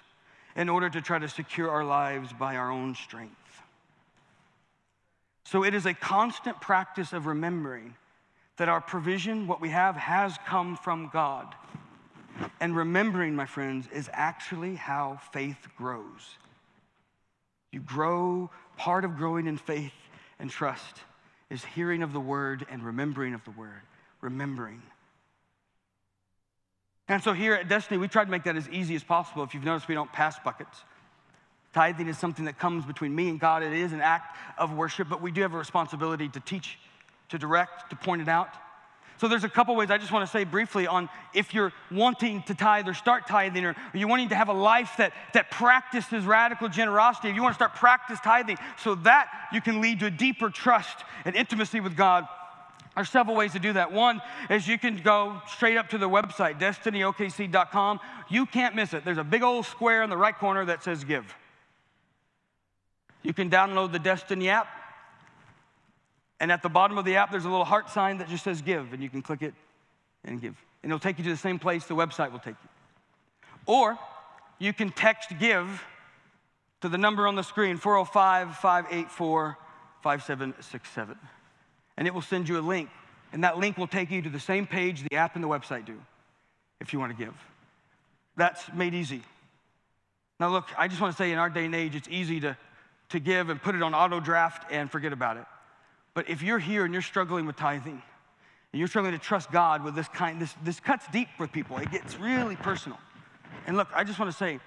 in 0.56 0.68
order 0.68 0.90
to 0.90 1.00
try 1.00 1.18
to 1.18 1.28
secure 1.28 1.70
our 1.70 1.84
lives 1.84 2.32
by 2.32 2.56
our 2.56 2.70
own 2.70 2.94
strength. 2.94 3.36
So 5.44 5.64
it 5.64 5.74
is 5.74 5.86
a 5.86 5.94
constant 5.94 6.60
practice 6.60 7.12
of 7.12 7.26
remembering 7.26 7.94
that 8.56 8.68
our 8.68 8.80
provision, 8.80 9.46
what 9.46 9.60
we 9.60 9.70
have, 9.70 9.96
has 9.96 10.36
come 10.46 10.76
from 10.76 11.10
God. 11.12 11.54
And 12.60 12.76
remembering, 12.76 13.34
my 13.34 13.46
friends, 13.46 13.88
is 13.92 14.08
actually 14.12 14.74
how 14.74 15.18
faith 15.32 15.68
grows. 15.76 16.36
You 17.72 17.80
grow, 17.80 18.50
part 18.76 19.04
of 19.04 19.16
growing 19.16 19.46
in 19.46 19.56
faith 19.56 19.92
and 20.38 20.50
trust 20.50 21.00
is 21.50 21.64
hearing 21.64 22.02
of 22.02 22.12
the 22.12 22.20
word 22.20 22.66
and 22.70 22.82
remembering 22.82 23.34
of 23.34 23.44
the 23.44 23.50
word. 23.50 23.82
Remembering. 24.20 24.82
And 27.10 27.20
so 27.20 27.32
here 27.32 27.54
at 27.54 27.68
Destiny, 27.68 27.98
we 27.98 28.06
try 28.06 28.24
to 28.24 28.30
make 28.30 28.44
that 28.44 28.54
as 28.54 28.68
easy 28.68 28.94
as 28.94 29.02
possible. 29.02 29.42
If 29.42 29.52
you've 29.52 29.64
noticed, 29.64 29.88
we 29.88 29.96
don't 29.96 30.12
pass 30.12 30.38
buckets. 30.44 30.84
Tithing 31.74 32.06
is 32.06 32.16
something 32.16 32.44
that 32.44 32.56
comes 32.56 32.84
between 32.86 33.12
me 33.12 33.28
and 33.28 33.40
God. 33.40 33.64
It 33.64 33.72
is 33.72 33.92
an 33.92 34.00
act 34.00 34.36
of 34.56 34.74
worship, 34.74 35.08
but 35.10 35.20
we 35.20 35.32
do 35.32 35.42
have 35.42 35.52
a 35.52 35.58
responsibility 35.58 36.28
to 36.28 36.38
teach, 36.38 36.78
to 37.30 37.38
direct, 37.38 37.90
to 37.90 37.96
point 37.96 38.22
it 38.22 38.28
out. 38.28 38.54
So 39.18 39.26
there's 39.26 39.42
a 39.42 39.48
couple 39.48 39.74
ways 39.74 39.90
I 39.90 39.98
just 39.98 40.12
want 40.12 40.24
to 40.24 40.30
say 40.30 40.44
briefly 40.44 40.86
on 40.86 41.08
if 41.34 41.52
you're 41.52 41.72
wanting 41.90 42.44
to 42.44 42.54
tithe 42.54 42.88
or 42.88 42.94
start 42.94 43.26
tithing 43.26 43.66
or 43.66 43.74
you're 43.92 44.08
wanting 44.08 44.28
to 44.28 44.36
have 44.36 44.48
a 44.48 44.52
life 44.52 44.92
that, 44.98 45.12
that 45.34 45.50
practices 45.50 46.24
radical 46.24 46.68
generosity, 46.68 47.28
if 47.28 47.34
you 47.34 47.42
want 47.42 47.54
to 47.54 47.58
start 47.58 47.74
practice 47.74 48.20
tithing 48.22 48.56
so 48.78 48.94
that 48.94 49.28
you 49.52 49.60
can 49.60 49.80
lead 49.80 49.98
to 49.98 50.06
a 50.06 50.10
deeper 50.10 50.48
trust 50.48 51.04
and 51.24 51.34
intimacy 51.34 51.80
with 51.80 51.96
God, 51.96 52.28
there's 52.96 53.08
several 53.08 53.36
ways 53.36 53.52
to 53.52 53.58
do 53.58 53.72
that. 53.74 53.92
One 53.92 54.20
is 54.50 54.66
you 54.66 54.78
can 54.78 54.96
go 54.96 55.40
straight 55.46 55.76
up 55.76 55.90
to 55.90 55.98
the 55.98 56.08
website, 56.08 56.58
destinyokc.com. 56.58 58.00
You 58.28 58.46
can't 58.46 58.74
miss 58.74 58.92
it. 58.94 59.04
There's 59.04 59.18
a 59.18 59.24
big 59.24 59.42
old 59.42 59.66
square 59.66 60.02
in 60.02 60.10
the 60.10 60.16
right 60.16 60.36
corner 60.36 60.64
that 60.64 60.82
says 60.82 61.04
give. 61.04 61.34
You 63.22 63.32
can 63.32 63.50
download 63.50 63.92
the 63.92 63.98
Destiny 63.98 64.48
app, 64.48 64.66
and 66.40 66.50
at 66.50 66.62
the 66.62 66.68
bottom 66.68 66.98
of 66.98 67.04
the 67.04 67.16
app, 67.16 67.30
there's 67.30 67.44
a 67.44 67.50
little 67.50 67.66
heart 67.66 67.90
sign 67.90 68.18
that 68.18 68.28
just 68.28 68.44
says 68.44 68.62
give, 68.62 68.92
and 68.92 69.02
you 69.02 69.10
can 69.10 69.22
click 69.22 69.42
it 69.42 69.54
and 70.24 70.40
give. 70.40 70.56
And 70.82 70.90
it'll 70.90 70.98
take 70.98 71.18
you 71.18 71.24
to 71.24 71.30
the 71.30 71.36
same 71.36 71.58
place 71.58 71.84
the 71.84 71.94
website 71.94 72.32
will 72.32 72.38
take 72.38 72.56
you. 72.62 72.68
Or 73.66 73.98
you 74.58 74.72
can 74.72 74.90
text 74.90 75.30
give 75.38 75.84
to 76.80 76.88
the 76.88 76.98
number 76.98 77.26
on 77.26 77.34
the 77.34 77.42
screen 77.42 77.76
405 77.76 78.56
584 78.56 79.58
5767 80.02 81.18
and 82.00 82.08
it 82.08 82.14
will 82.14 82.22
send 82.22 82.48
you 82.48 82.58
a 82.58 82.60
link. 82.62 82.88
And 83.32 83.44
that 83.44 83.58
link 83.58 83.78
will 83.78 83.86
take 83.86 84.10
you 84.10 84.22
to 84.22 84.30
the 84.30 84.40
same 84.40 84.66
page 84.66 85.04
the 85.08 85.16
app 85.16 85.36
and 85.36 85.44
the 85.44 85.48
website 85.48 85.84
do 85.84 86.00
if 86.80 86.92
you 86.92 86.98
want 86.98 87.16
to 87.16 87.24
give. 87.24 87.34
That's 88.36 88.72
made 88.74 88.94
easy. 88.94 89.22
Now, 90.40 90.48
look, 90.48 90.66
I 90.78 90.88
just 90.88 91.00
want 91.00 91.14
to 91.14 91.22
say 91.22 91.30
in 91.30 91.38
our 91.38 91.50
day 91.50 91.66
and 91.66 91.74
age, 91.74 91.94
it's 91.94 92.08
easy 92.08 92.40
to, 92.40 92.56
to 93.10 93.20
give 93.20 93.50
and 93.50 93.62
put 93.62 93.74
it 93.74 93.82
on 93.82 93.94
auto 93.94 94.18
draft 94.18 94.72
and 94.72 94.90
forget 94.90 95.12
about 95.12 95.36
it. 95.36 95.44
But 96.14 96.30
if 96.30 96.42
you're 96.42 96.58
here 96.58 96.86
and 96.86 96.94
you're 96.94 97.02
struggling 97.02 97.44
with 97.44 97.56
tithing, 97.56 98.02
and 98.72 98.78
you're 98.78 98.88
struggling 98.88 99.12
to 99.12 99.18
trust 99.18 99.52
God 99.52 99.84
with 99.84 99.94
this 99.94 100.08
kind, 100.08 100.40
this, 100.40 100.54
this 100.64 100.80
cuts 100.80 101.06
deep 101.12 101.28
with 101.38 101.52
people, 101.52 101.76
it 101.76 101.90
gets 101.90 102.18
really 102.18 102.56
personal. 102.56 102.98
And 103.66 103.76
look, 103.76 103.88
I 103.94 104.04
just 104.04 104.18
want 104.18 104.30
to 104.30 104.36
say, 104.36 104.58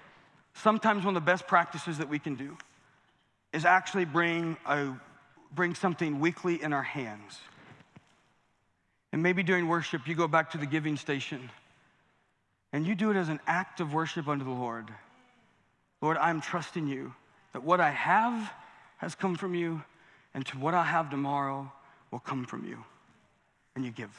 sometimes 0.54 1.04
one 1.04 1.18
of 1.18 1.24
the 1.24 1.26
best 1.26 1.48
practices 1.48 1.98
that 1.98 2.10
we 2.10 2.20
can 2.20 2.36
do 2.36 2.56
is 3.54 3.66
actually 3.66 4.06
bring, 4.06 4.56
a, 4.68 4.94
bring 5.54 5.76
something 5.76 6.20
weekly 6.20 6.62
in 6.62 6.74
our 6.74 6.84
hands. 6.84 7.40
And 9.12 9.22
maybe 9.22 9.44
during 9.44 9.68
worship, 9.68 10.08
you 10.08 10.16
go 10.16 10.28
back 10.28 10.52
to 10.52 10.58
the 10.58 10.66
giving 10.66 10.98
station 10.98 11.50
and 12.74 12.88
you 12.88 12.96
do 12.96 13.12
it 13.12 13.16
as 13.16 13.30
an 13.30 13.40
act 13.46 13.80
of 13.80 13.94
worship 13.94 14.28
unto 14.28 14.44
the 14.44 14.52
Lord. 14.52 14.90
Lord, 16.02 16.18
I'm 16.18 16.42
trusting 16.42 16.88
you 16.88 17.14
that 17.54 17.64
what 17.64 17.80
I 17.80 17.92
have 17.92 18.52
has 18.98 19.16
come 19.16 19.36
from 19.36 19.54
you, 19.54 19.82
and 20.34 20.46
to 20.48 20.58
what 20.58 20.74
I 20.74 20.84
have 20.84 21.10
tomorrow 21.10 21.72
will 22.10 22.20
come 22.20 22.46
from 22.46 22.66
you. 22.66 22.84
And 23.76 23.86
you 23.86 23.92
give. 23.92 24.10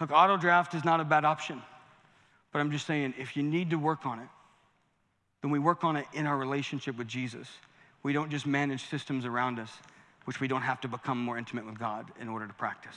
Look, 0.00 0.10
auto 0.10 0.36
draft 0.36 0.74
is 0.74 0.84
not 0.84 1.00
a 1.00 1.04
bad 1.04 1.24
option, 1.24 1.62
but 2.52 2.58
I'm 2.58 2.70
just 2.70 2.86
saying 2.86 3.14
if 3.18 3.36
you 3.36 3.42
need 3.42 3.70
to 3.70 3.76
work 3.76 4.06
on 4.06 4.18
it, 4.18 4.28
then 5.42 5.50
we 5.50 5.58
work 5.58 5.84
on 5.84 5.96
it 5.96 6.06
in 6.12 6.26
our 6.26 6.36
relationship 6.36 6.98
with 6.98 7.06
Jesus. 7.06 7.48
We 8.02 8.12
don't 8.12 8.30
just 8.30 8.46
manage 8.46 8.88
systems 8.88 9.24
around 9.24 9.58
us, 9.58 9.70
which 10.24 10.40
we 10.40 10.48
don't 10.48 10.62
have 10.62 10.80
to 10.82 10.88
become 10.88 11.18
more 11.18 11.36
intimate 11.38 11.66
with 11.66 11.78
God 11.78 12.06
in 12.20 12.28
order 12.28 12.46
to 12.46 12.52
practice. 12.54 12.96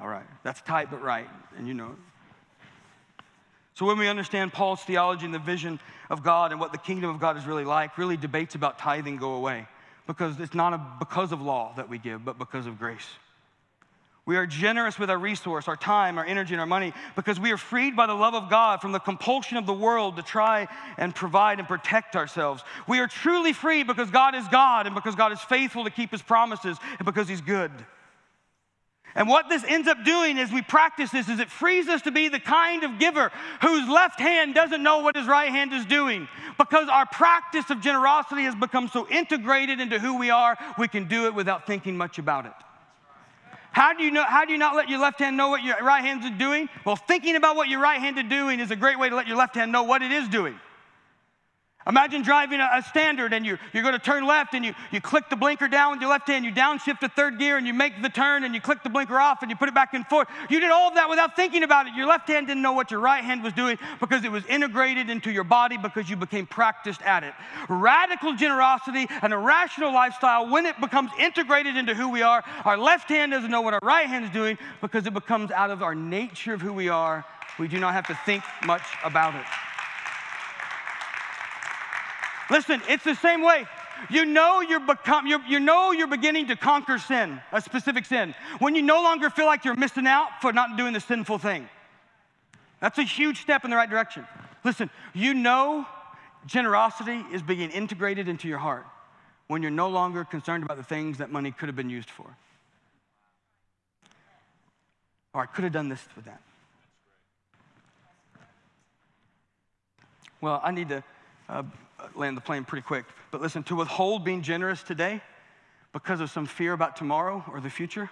All 0.00 0.08
right, 0.08 0.26
that's 0.42 0.60
tight 0.62 0.90
but 0.90 1.02
right, 1.02 1.28
and 1.56 1.66
you 1.68 1.74
know 1.74 1.86
it. 1.86 1.98
So, 3.74 3.86
when 3.86 3.98
we 3.98 4.06
understand 4.06 4.52
Paul's 4.52 4.82
theology 4.82 5.24
and 5.24 5.34
the 5.34 5.40
vision 5.40 5.80
of 6.08 6.22
God 6.22 6.52
and 6.52 6.60
what 6.60 6.72
the 6.72 6.78
kingdom 6.78 7.10
of 7.10 7.20
God 7.20 7.36
is 7.36 7.44
really 7.44 7.64
like, 7.64 7.98
really 7.98 8.16
debates 8.16 8.54
about 8.54 8.78
tithing 8.78 9.16
go 9.16 9.34
away 9.34 9.66
because 10.06 10.38
it's 10.38 10.54
not 10.54 10.72
a, 10.72 10.80
because 10.98 11.32
of 11.32 11.40
law 11.40 11.72
that 11.76 11.88
we 11.88 11.98
give, 11.98 12.24
but 12.24 12.38
because 12.38 12.66
of 12.66 12.78
grace. 12.78 13.06
We 14.26 14.38
are 14.38 14.46
generous 14.46 14.98
with 14.98 15.10
our 15.10 15.18
resource, 15.18 15.68
our 15.68 15.76
time, 15.76 16.16
our 16.16 16.24
energy, 16.24 16.54
and 16.54 16.60
our 16.60 16.66
money 16.66 16.94
because 17.14 17.38
we 17.38 17.52
are 17.52 17.58
freed 17.58 17.94
by 17.94 18.06
the 18.06 18.14
love 18.14 18.32
of 18.32 18.48
God 18.48 18.80
from 18.80 18.92
the 18.92 18.98
compulsion 18.98 19.58
of 19.58 19.66
the 19.66 19.74
world 19.74 20.16
to 20.16 20.22
try 20.22 20.66
and 20.96 21.14
provide 21.14 21.58
and 21.58 21.68
protect 21.68 22.16
ourselves. 22.16 22.62
We 22.88 23.00
are 23.00 23.06
truly 23.06 23.52
free 23.52 23.82
because 23.82 24.10
God 24.10 24.34
is 24.34 24.48
God 24.48 24.86
and 24.86 24.94
because 24.94 25.14
God 25.14 25.32
is 25.32 25.40
faithful 25.40 25.84
to 25.84 25.90
keep 25.90 26.10
his 26.10 26.22
promises 26.22 26.78
and 26.98 27.04
because 27.04 27.28
he's 27.28 27.42
good. 27.42 27.70
And 29.14 29.28
what 29.28 29.50
this 29.50 29.62
ends 29.62 29.86
up 29.88 30.04
doing 30.04 30.38
as 30.38 30.50
we 30.50 30.62
practice 30.62 31.10
this 31.10 31.28
is 31.28 31.38
it 31.38 31.50
frees 31.50 31.86
us 31.86 32.00
to 32.02 32.10
be 32.10 32.28
the 32.28 32.40
kind 32.40 32.82
of 32.82 32.98
giver 32.98 33.30
whose 33.60 33.88
left 33.88 34.18
hand 34.18 34.54
doesn't 34.54 34.82
know 34.82 35.00
what 35.00 35.16
his 35.16 35.26
right 35.26 35.50
hand 35.50 35.74
is 35.74 35.84
doing. 35.84 36.28
Because 36.58 36.88
our 36.88 37.06
practice 37.06 37.68
of 37.68 37.82
generosity 37.82 38.44
has 38.44 38.54
become 38.54 38.88
so 38.88 39.06
integrated 39.08 39.80
into 39.80 39.98
who 39.98 40.18
we 40.18 40.30
are, 40.30 40.56
we 40.78 40.88
can 40.88 41.08
do 41.08 41.26
it 41.26 41.34
without 41.34 41.66
thinking 41.66 41.96
much 41.96 42.18
about 42.18 42.46
it. 42.46 42.52
How 43.74 43.92
do 43.92 44.04
you 44.04 44.12
know 44.12 44.22
how 44.22 44.44
do 44.44 44.52
you 44.52 44.58
not 44.58 44.76
let 44.76 44.88
your 44.88 45.00
left 45.00 45.18
hand 45.18 45.36
know 45.36 45.48
what 45.48 45.64
your 45.64 45.76
right 45.82 46.00
hand 46.00 46.22
is 46.24 46.30
doing? 46.38 46.68
Well, 46.84 46.94
thinking 46.94 47.34
about 47.34 47.56
what 47.56 47.68
your 47.68 47.80
right 47.80 48.00
hand 48.00 48.16
is 48.16 48.24
doing 48.24 48.60
is 48.60 48.70
a 48.70 48.76
great 48.76 49.00
way 49.00 49.08
to 49.08 49.16
let 49.16 49.26
your 49.26 49.36
left 49.36 49.56
hand 49.56 49.72
know 49.72 49.82
what 49.82 50.00
it 50.00 50.12
is 50.12 50.28
doing. 50.28 50.54
Imagine 51.86 52.22
driving 52.22 52.60
a, 52.60 52.68
a 52.74 52.82
standard 52.82 53.32
and 53.32 53.44
you're, 53.44 53.58
you're 53.72 53.82
going 53.82 53.94
to 53.94 53.98
turn 53.98 54.26
left 54.26 54.54
and 54.54 54.64
you, 54.64 54.74
you 54.90 55.00
click 55.00 55.28
the 55.28 55.36
blinker 55.36 55.68
down 55.68 55.92
with 55.92 56.00
your 56.00 56.10
left 56.10 56.28
hand, 56.28 56.44
you 56.44 56.52
downshift 56.52 57.00
to 57.00 57.08
third 57.08 57.38
gear 57.38 57.58
and 57.58 57.66
you 57.66 57.74
make 57.74 58.00
the 58.00 58.08
turn 58.08 58.44
and 58.44 58.54
you 58.54 58.60
click 58.60 58.82
the 58.82 58.88
blinker 58.88 59.18
off 59.20 59.42
and 59.42 59.50
you 59.50 59.56
put 59.56 59.68
it 59.68 59.74
back 59.74 59.92
in 59.92 60.04
fourth. 60.04 60.28
You 60.48 60.60
did 60.60 60.70
all 60.70 60.88
of 60.88 60.94
that 60.94 61.10
without 61.10 61.36
thinking 61.36 61.62
about 61.62 61.86
it. 61.86 61.94
Your 61.94 62.06
left 62.06 62.28
hand 62.28 62.46
didn't 62.46 62.62
know 62.62 62.72
what 62.72 62.90
your 62.90 63.00
right 63.00 63.22
hand 63.22 63.42
was 63.42 63.52
doing 63.52 63.78
because 64.00 64.24
it 64.24 64.32
was 64.32 64.44
integrated 64.46 65.10
into 65.10 65.30
your 65.30 65.44
body 65.44 65.76
because 65.76 66.08
you 66.08 66.16
became 66.16 66.46
practiced 66.46 67.02
at 67.02 67.22
it. 67.22 67.34
Radical 67.68 68.34
generosity, 68.34 69.06
and 69.22 69.32
a 69.32 69.38
rational 69.38 69.92
lifestyle, 69.92 70.48
when 70.48 70.66
it 70.66 70.80
becomes 70.80 71.10
integrated 71.18 71.76
into 71.76 71.94
who 71.94 72.08
we 72.08 72.22
are, 72.22 72.42
our 72.64 72.78
left 72.78 73.08
hand 73.08 73.32
doesn't 73.32 73.50
know 73.50 73.60
what 73.60 73.74
our 73.74 73.80
right 73.82 74.06
hand 74.06 74.24
is 74.24 74.30
doing 74.30 74.56
because 74.80 75.06
it 75.06 75.14
becomes 75.14 75.50
out 75.50 75.70
of 75.70 75.82
our 75.82 75.94
nature 75.94 76.54
of 76.54 76.60
who 76.60 76.72
we 76.72 76.88
are. 76.88 77.24
We 77.58 77.68
do 77.68 77.78
not 77.78 77.92
have 77.92 78.06
to 78.06 78.18
think 78.24 78.42
much 78.64 78.82
about 79.04 79.34
it. 79.34 79.44
Listen, 82.50 82.82
it's 82.88 83.04
the 83.04 83.14
same 83.14 83.42
way. 83.42 83.66
You 84.10 84.26
know 84.26 84.60
you're 84.60 84.80
become 84.80 85.26
you 85.26 85.40
you 85.48 85.60
know 85.60 85.92
you're 85.92 86.06
beginning 86.06 86.48
to 86.48 86.56
conquer 86.56 86.98
sin, 86.98 87.40
a 87.52 87.60
specific 87.60 88.04
sin, 88.04 88.34
when 88.58 88.74
you 88.74 88.82
no 88.82 89.02
longer 89.02 89.30
feel 89.30 89.46
like 89.46 89.64
you're 89.64 89.76
missing 89.76 90.06
out 90.06 90.28
for 90.40 90.52
not 90.52 90.76
doing 90.76 90.92
the 90.92 91.00
sinful 91.00 91.38
thing. 91.38 91.68
That's 92.80 92.98
a 92.98 93.04
huge 93.04 93.40
step 93.40 93.64
in 93.64 93.70
the 93.70 93.76
right 93.76 93.88
direction. 93.88 94.26
Listen, 94.64 94.90
you 95.14 95.32
know 95.32 95.86
generosity 96.46 97.24
is 97.32 97.42
being 97.42 97.70
integrated 97.70 98.28
into 98.28 98.48
your 98.48 98.58
heart 98.58 98.84
when 99.46 99.62
you're 99.62 99.70
no 99.70 99.88
longer 99.88 100.24
concerned 100.24 100.64
about 100.64 100.76
the 100.76 100.82
things 100.82 101.18
that 101.18 101.30
money 101.30 101.50
could 101.50 101.68
have 101.68 101.76
been 101.76 101.90
used 101.90 102.10
for. 102.10 102.26
Or 105.32 105.42
I 105.42 105.46
could 105.46 105.64
have 105.64 105.72
done 105.72 105.88
this 105.88 106.06
with 106.14 106.26
that. 106.26 106.40
Well, 110.40 110.60
I 110.62 110.70
need 110.70 110.90
to 110.90 111.02
uh, 111.48 111.62
land 112.14 112.36
the 112.36 112.40
plane 112.40 112.64
pretty 112.64 112.84
quick. 112.84 113.04
But 113.30 113.40
listen, 113.40 113.62
to 113.64 113.76
withhold 113.76 114.24
being 114.24 114.42
generous 114.42 114.82
today 114.82 115.20
because 115.92 116.20
of 116.20 116.30
some 116.30 116.46
fear 116.46 116.72
about 116.72 116.96
tomorrow 116.96 117.44
or 117.52 117.60
the 117.60 117.70
future 117.70 118.10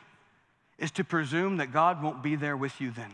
is 0.78 0.90
to 0.92 1.04
presume 1.04 1.58
that 1.58 1.72
God 1.72 2.02
won't 2.02 2.22
be 2.22 2.36
there 2.36 2.56
with 2.56 2.80
you 2.80 2.90
then. 2.90 3.12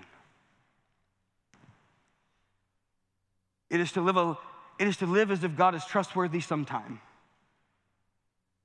It 3.70 3.80
is 3.80 3.92
to 3.92 4.00
live, 4.00 4.16
a, 4.16 4.38
it 4.78 4.88
is 4.88 4.96
to 4.98 5.06
live 5.06 5.30
as 5.30 5.44
if 5.44 5.56
God 5.56 5.74
is 5.74 5.84
trustworthy 5.84 6.40
sometime. 6.40 7.00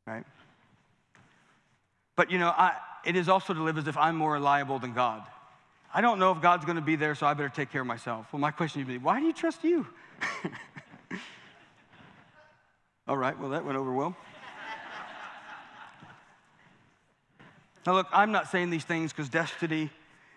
Right? 0.06 0.24
But 2.16 2.32
you 2.32 2.38
know, 2.38 2.50
I, 2.50 2.74
it 3.04 3.16
is 3.16 3.28
also 3.28 3.54
to 3.54 3.62
live 3.62 3.78
as 3.78 3.88
if 3.88 3.98
I'm 3.98 4.16
more 4.16 4.34
reliable 4.34 4.80
than 4.80 4.94
God. 4.94 5.24
I 5.94 6.02
don't 6.02 6.20
know 6.20 6.32
if 6.32 6.42
God's 6.42 6.66
going 6.66 6.78
to 6.78 6.82
be 6.82 6.96
there, 6.96 7.14
so 7.16 7.28
I 7.28 7.34
better 7.34 7.50
take 7.50 7.72
care 7.72 7.82
of 7.82 7.88
myself. 7.88 8.28
Well, 8.32 8.40
my 8.40 8.52
question 8.52 8.82
would 8.82 8.88
be, 8.88 8.98
why 8.98 9.20
do 9.20 9.26
you 9.26 9.34
trust 9.34 9.64
you? 9.64 9.86
All 13.08 13.18
right, 13.18 13.38
well, 13.38 13.50
that 13.50 13.66
went 13.66 13.78
over 13.78 13.92
well. 13.92 14.16
now, 17.86 17.94
look, 17.94 18.08
I'm 18.14 18.32
not 18.32 18.50
saying 18.50 18.70
these 18.70 18.86
things 18.86 19.12
because 19.12 19.30
destiny 19.30 19.90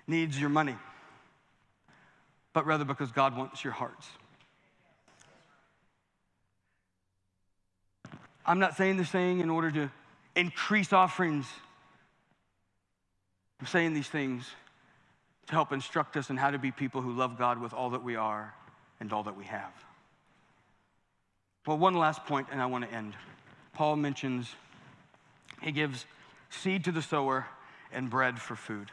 needs 0.07 0.41
your 0.41 0.51
money, 0.51 0.75
but 2.53 2.67
rather 2.67 2.85
because 2.85 3.13
God 3.13 3.37
wants 3.37 3.63
your 3.63 3.73
hearts. 3.73 4.09
I'm 8.45 8.59
not 8.59 8.77
saying 8.77 8.97
this 8.97 9.11
thing 9.11 9.41
in 9.41 9.51
order 9.51 9.71
to 9.73 9.91
increase 10.35 10.93
offerings. 10.93 11.47
I'm 13.61 13.67
saying 13.67 13.95
these 13.95 14.09
things 14.09 14.49
to 15.47 15.53
help 15.53 15.73
instruct 15.73 16.17
us 16.17 16.31
in 16.31 16.37
how 16.37 16.51
to 16.51 16.59
be 16.59 16.71
people 16.73 17.01
who 17.01 17.13
love 17.13 17.39
God 17.39 17.61
with 17.61 17.73
all 17.73 17.91
that 17.91 18.03
we 18.03 18.17
are 18.17 18.55
and 19.01 19.13
all 19.13 19.25
that 19.25 19.37
we 19.37 19.45
have. 19.45 19.73
Well, 21.67 21.79
one 21.79 21.95
last 21.95 22.25
point, 22.27 22.47
and 22.53 22.63
I 22.63 22.67
want 22.67 22.89
to 22.89 22.97
end. 22.97 23.15
Paul 23.75 23.97
mentions 23.97 24.55
he 25.63 25.73
gives 25.73 26.07
seed 26.51 26.85
to 26.85 26.93
the 26.93 27.03
sower 27.03 27.47
and 27.93 28.09
bread 28.09 28.41
for 28.41 28.57
food. 28.57 28.91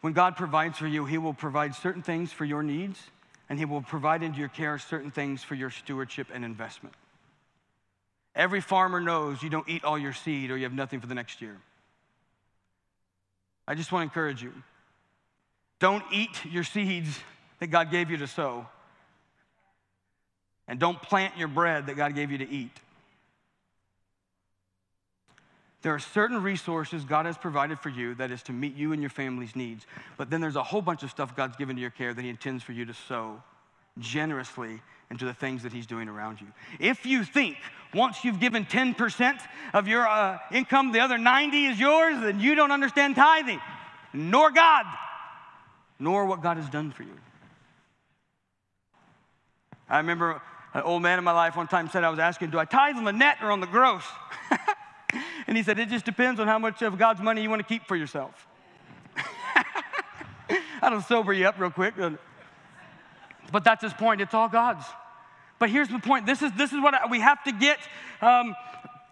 When 0.00 0.12
God 0.12 0.36
provides 0.36 0.78
for 0.78 0.86
you, 0.86 1.04
He 1.04 1.18
will 1.18 1.34
provide 1.34 1.74
certain 1.74 2.02
things 2.02 2.32
for 2.32 2.44
your 2.44 2.62
needs, 2.62 2.98
and 3.48 3.58
He 3.58 3.64
will 3.64 3.82
provide 3.82 4.22
into 4.22 4.38
your 4.38 4.48
care 4.48 4.78
certain 4.78 5.10
things 5.10 5.42
for 5.42 5.54
your 5.54 5.70
stewardship 5.70 6.28
and 6.32 6.44
investment. 6.44 6.94
Every 8.34 8.60
farmer 8.60 9.00
knows 9.00 9.42
you 9.42 9.50
don't 9.50 9.68
eat 9.68 9.84
all 9.84 9.98
your 9.98 10.12
seed 10.12 10.50
or 10.50 10.56
you 10.56 10.62
have 10.62 10.72
nothing 10.72 11.00
for 11.00 11.06
the 11.06 11.14
next 11.14 11.42
year. 11.42 11.58
I 13.66 13.74
just 13.74 13.92
want 13.92 14.02
to 14.02 14.04
encourage 14.04 14.42
you 14.42 14.52
don't 15.80 16.04
eat 16.12 16.44
your 16.44 16.64
seeds 16.64 17.18
that 17.58 17.68
God 17.68 17.90
gave 17.90 18.10
you 18.10 18.18
to 18.18 18.26
sow 18.26 18.66
and 20.70 20.78
don't 20.78 21.02
plant 21.02 21.36
your 21.36 21.48
bread 21.48 21.88
that 21.88 21.96
God 21.96 22.14
gave 22.14 22.30
you 22.30 22.38
to 22.38 22.48
eat. 22.48 22.70
There 25.82 25.92
are 25.92 25.98
certain 25.98 26.42
resources 26.42 27.04
God 27.04 27.26
has 27.26 27.36
provided 27.36 27.80
for 27.80 27.88
you 27.88 28.14
that 28.14 28.30
is 28.30 28.42
to 28.44 28.52
meet 28.52 28.76
you 28.76 28.92
and 28.92 29.02
your 29.02 29.10
family's 29.10 29.56
needs. 29.56 29.84
But 30.16 30.30
then 30.30 30.40
there's 30.40 30.54
a 30.54 30.62
whole 30.62 30.80
bunch 30.80 31.02
of 31.02 31.10
stuff 31.10 31.34
God's 31.34 31.56
given 31.56 31.74
to 31.74 31.82
your 31.82 31.90
care 31.90 32.14
that 32.14 32.22
He 32.22 32.28
intends 32.28 32.62
for 32.62 32.70
you 32.70 32.84
to 32.84 32.94
sow 32.94 33.42
generously 33.98 34.80
into 35.10 35.24
the 35.24 35.34
things 35.34 35.64
that 35.64 35.72
He's 35.72 35.86
doing 35.86 36.08
around 36.08 36.40
you. 36.40 36.46
If 36.78 37.04
you 37.04 37.24
think 37.24 37.56
once 37.92 38.24
you've 38.24 38.38
given 38.38 38.64
10% 38.64 39.40
of 39.74 39.88
your 39.88 40.06
uh, 40.06 40.38
income, 40.52 40.92
the 40.92 41.00
other 41.00 41.18
90 41.18 41.66
is 41.66 41.80
yours, 41.80 42.20
then 42.20 42.38
you 42.38 42.54
don't 42.54 42.70
understand 42.70 43.16
tithing, 43.16 43.60
nor 44.12 44.52
God, 44.52 44.84
nor 45.98 46.26
what 46.26 46.42
God 46.42 46.58
has 46.58 46.68
done 46.68 46.92
for 46.92 47.02
you. 47.02 47.16
I 49.88 49.96
remember 49.96 50.40
an 50.74 50.82
old 50.82 51.02
man 51.02 51.18
in 51.18 51.24
my 51.24 51.32
life 51.32 51.56
one 51.56 51.66
time 51.66 51.88
said, 51.88 52.04
I 52.04 52.10
was 52.10 52.18
asking, 52.18 52.50
do 52.50 52.58
I 52.58 52.64
tithe 52.64 52.96
on 52.96 53.04
the 53.04 53.12
net 53.12 53.38
or 53.42 53.50
on 53.50 53.60
the 53.60 53.66
gross? 53.66 54.04
and 55.46 55.56
he 55.56 55.62
said, 55.62 55.78
it 55.78 55.88
just 55.88 56.04
depends 56.04 56.38
on 56.38 56.46
how 56.46 56.58
much 56.58 56.82
of 56.82 56.96
God's 56.98 57.20
money 57.20 57.42
you 57.42 57.50
want 57.50 57.60
to 57.60 57.66
keep 57.66 57.86
for 57.86 57.96
yourself. 57.96 58.46
That'll 60.80 61.02
sober 61.02 61.32
you 61.32 61.46
up 61.46 61.58
real 61.58 61.70
quick. 61.70 61.94
But 63.52 63.64
that's 63.64 63.82
his 63.82 63.92
point. 63.92 64.20
It's 64.20 64.34
all 64.34 64.48
God's. 64.48 64.84
But 65.58 65.70
here's 65.70 65.88
the 65.88 65.98
point. 65.98 66.24
This 66.24 66.40
is, 66.40 66.52
this 66.52 66.72
is 66.72 66.80
what 66.80 66.94
we 67.10 67.20
have 67.20 67.42
to 67.44 67.52
get. 67.52 67.78
Um, 68.22 68.54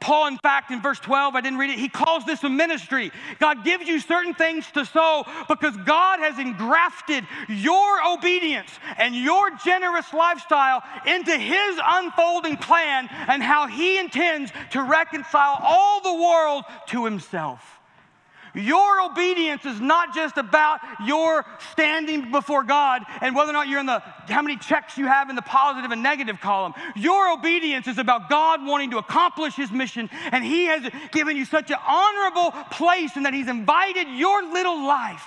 Paul, 0.01 0.29
in 0.29 0.39
fact, 0.39 0.71
in 0.71 0.81
verse 0.81 1.01
12, 1.01 1.35
I 1.35 1.41
didn't 1.41 1.59
read 1.59 1.71
it, 1.71 1.79
he 1.79 1.89
calls 1.89 2.25
this 2.25 2.45
a 2.45 2.49
ministry. 2.49 3.11
God 3.41 3.65
gives 3.65 3.87
you 3.87 3.99
certain 3.99 4.35
things 4.35 4.71
to 4.73 4.85
sow 4.85 5.25
because 5.49 5.77
God 5.79 6.21
has 6.21 6.39
engrafted 6.39 7.25
your 7.49 8.07
obedience 8.07 8.71
and 8.97 9.15
your 9.15 9.51
generous 9.65 10.13
lifestyle 10.13 10.83
into 11.07 11.37
his 11.37 11.81
unfolding 11.83 12.57
plan 12.57 13.09
and 13.11 13.43
how 13.43 13.67
he 13.67 13.99
intends 13.99 14.53
to 14.71 14.83
reconcile 14.83 15.59
all 15.63 16.01
the 16.01 16.23
world 16.23 16.65
to 16.89 17.05
himself. 17.05 17.78
Your 18.59 19.01
obedience 19.03 19.65
is 19.65 19.81
not 19.81 20.15
just 20.15 20.37
about 20.37 20.81
your 21.05 21.45
standing 21.73 22.33
before 22.33 22.65
God 22.65 23.03
and 23.21 23.35
whether 23.35 23.51
or 23.51 23.53
not 23.53 23.69
you're 23.69 23.79
in 23.79 23.87
the, 23.87 24.01
how 24.27 24.43
many 24.43 24.57
checks 24.57 24.99
you 24.99 25.07
have 25.07 25.31
in 25.31 25.37
the 25.37 25.43
positive 25.43 25.93
and 25.93 26.03
negative 26.03 26.41
column. 26.41 26.75
Your 26.97 27.31
obedience 27.33 27.87
is 27.87 27.99
about 27.99 28.29
God 28.29 28.65
wanting 28.67 28.91
to 28.91 28.99
accomplish 28.99 29.55
His 29.55 29.71
mission, 29.71 30.11
and 30.33 30.45
He 30.45 30.65
has 30.67 30.91
given 31.13 31.37
you 31.37 31.45
such 31.45 31.71
an 31.71 31.79
honorable 31.87 32.51
place 32.73 33.17
in 33.17 33.23
that 33.23 33.35
He's 33.35 33.49
invited 33.49 34.09
your 34.09 34.43
little 34.53 34.85
life 34.85 35.27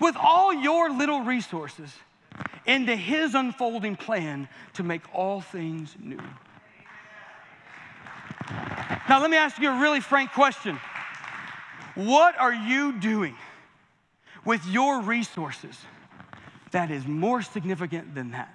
with 0.00 0.16
all 0.16 0.52
your 0.52 0.90
little 0.90 1.20
resources 1.20 1.90
into 2.66 2.94
His 2.94 3.34
unfolding 3.34 3.96
plan 3.96 4.48
to 4.74 4.82
make 4.82 5.02
all 5.14 5.40
things 5.40 5.94
new. 5.98 6.20
Now, 9.08 9.20
let 9.20 9.30
me 9.30 9.36
ask 9.36 9.58
you 9.58 9.70
a 9.70 9.80
really 9.80 10.00
frank 10.00 10.32
question. 10.32 10.78
What 11.94 12.38
are 12.38 12.52
you 12.52 12.98
doing 12.98 13.36
with 14.44 14.66
your 14.66 15.00
resources 15.00 15.78
that 16.72 16.90
is 16.90 17.06
more 17.06 17.42
significant 17.42 18.14
than 18.14 18.32
that? 18.32 18.52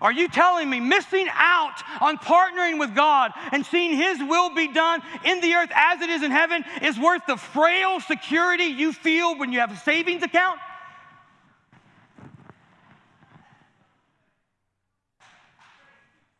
Are 0.00 0.12
you 0.12 0.26
telling 0.26 0.68
me 0.68 0.80
missing 0.80 1.28
out 1.32 1.80
on 2.00 2.18
partnering 2.18 2.80
with 2.80 2.92
God 2.96 3.30
and 3.52 3.64
seeing 3.64 3.96
His 3.96 4.18
will 4.18 4.52
be 4.52 4.72
done 4.72 5.00
in 5.24 5.40
the 5.40 5.54
earth 5.54 5.70
as 5.72 6.00
it 6.00 6.10
is 6.10 6.24
in 6.24 6.32
heaven 6.32 6.64
is 6.82 6.98
worth 6.98 7.22
the 7.28 7.36
frail 7.36 8.00
security 8.00 8.64
you 8.64 8.92
feel 8.92 9.38
when 9.38 9.52
you 9.52 9.60
have 9.60 9.70
a 9.70 9.76
savings 9.76 10.24
account? 10.24 10.58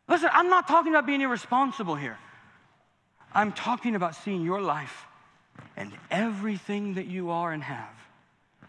Listen, 0.09 0.29
I'm 0.33 0.49
not 0.49 0.67
talking 0.67 0.91
about 0.91 1.05
being 1.05 1.21
irresponsible 1.21 1.95
here. 1.95 2.17
I'm 3.33 3.53
talking 3.53 3.95
about 3.95 4.15
seeing 4.15 4.43
your 4.43 4.61
life 4.61 5.07
and 5.75 5.91
everything 6.11 6.95
that 6.95 7.07
you 7.07 7.31
are 7.31 7.51
and 7.51 7.63
have 7.63 7.95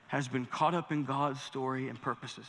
has 0.09 0.28
been 0.28 0.46
caught 0.46 0.74
up 0.74 0.92
in 0.92 1.05
God's 1.05 1.42
story 1.42 1.88
and 1.88 2.00
purposes. 2.00 2.46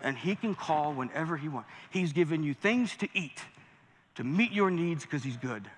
And 0.00 0.16
He 0.16 0.36
can 0.36 0.54
call 0.54 0.92
whenever 0.92 1.36
He 1.36 1.48
wants. 1.48 1.68
He's 1.90 2.12
given 2.12 2.42
you 2.42 2.54
things 2.54 2.96
to 2.98 3.08
eat 3.14 3.42
to 4.14 4.24
meet 4.24 4.50
your 4.50 4.70
needs 4.70 5.04
because 5.04 5.22
He's 5.22 5.36
good. 5.36 5.68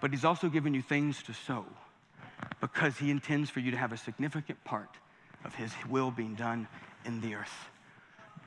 But 0.00 0.10
He's 0.10 0.24
also 0.24 0.48
given 0.48 0.74
you 0.74 0.82
things 0.82 1.22
to 1.24 1.32
sow 1.32 1.64
because 2.60 2.96
He 2.98 3.10
intends 3.10 3.50
for 3.50 3.60
you 3.60 3.70
to 3.70 3.76
have 3.76 3.92
a 3.92 3.96
significant 3.96 4.62
part 4.64 4.90
of 5.44 5.54
His 5.54 5.72
will 5.88 6.10
being 6.10 6.34
done 6.34 6.66
in 7.04 7.20
the 7.20 7.34
earth. 7.34 7.68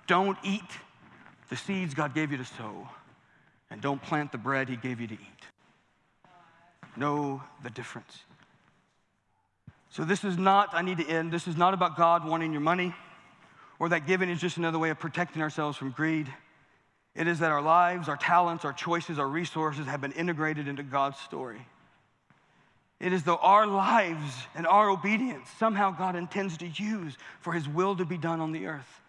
Don't 0.07 0.37
eat 0.43 0.61
the 1.49 1.55
seeds 1.55 1.93
God 1.93 2.13
gave 2.13 2.31
you 2.31 2.37
to 2.37 2.45
sow, 2.45 2.89
and 3.69 3.81
don't 3.81 4.01
plant 4.01 4.31
the 4.31 4.37
bread 4.37 4.67
He 4.67 4.75
gave 4.75 4.99
you 4.99 5.07
to 5.07 5.13
eat 5.13 5.45
know 6.97 7.41
the 7.63 7.69
difference. 7.69 8.23
So, 9.89 10.03
this 10.03 10.23
is 10.23 10.37
not, 10.37 10.69
I 10.73 10.81
need 10.81 10.97
to 10.97 11.07
end, 11.07 11.31
this 11.31 11.47
is 11.47 11.55
not 11.55 11.73
about 11.73 11.95
God 11.95 12.27
wanting 12.27 12.51
your 12.51 12.61
money 12.61 12.93
or 13.79 13.89
that 13.89 14.07
giving 14.07 14.29
is 14.29 14.39
just 14.39 14.57
another 14.57 14.79
way 14.79 14.89
of 14.89 14.99
protecting 14.99 15.41
ourselves 15.41 15.77
from 15.77 15.91
greed. 15.91 16.31
It 17.15 17.27
is 17.27 17.39
that 17.39 17.51
our 17.51 17.61
lives, 17.61 18.09
our 18.09 18.17
talents, 18.17 18.65
our 18.65 18.73
choices, 18.73 19.19
our 19.19 19.27
resources 19.27 19.85
have 19.85 20.01
been 20.01 20.11
integrated 20.11 20.67
into 20.67 20.83
God's 20.83 21.17
story. 21.19 21.65
It 22.99 23.13
is 23.13 23.23
though 23.23 23.37
our 23.37 23.67
lives 23.67 24.33
and 24.53 24.65
our 24.65 24.89
obedience 24.89 25.49
somehow 25.59 25.91
God 25.91 26.15
intends 26.15 26.57
to 26.57 26.67
use 26.67 27.17
for 27.41 27.53
his 27.53 27.67
will 27.67 27.95
to 27.95 28.05
be 28.05 28.17
done 28.17 28.39
on 28.39 28.51
the 28.51 28.67
earth. 28.67 29.01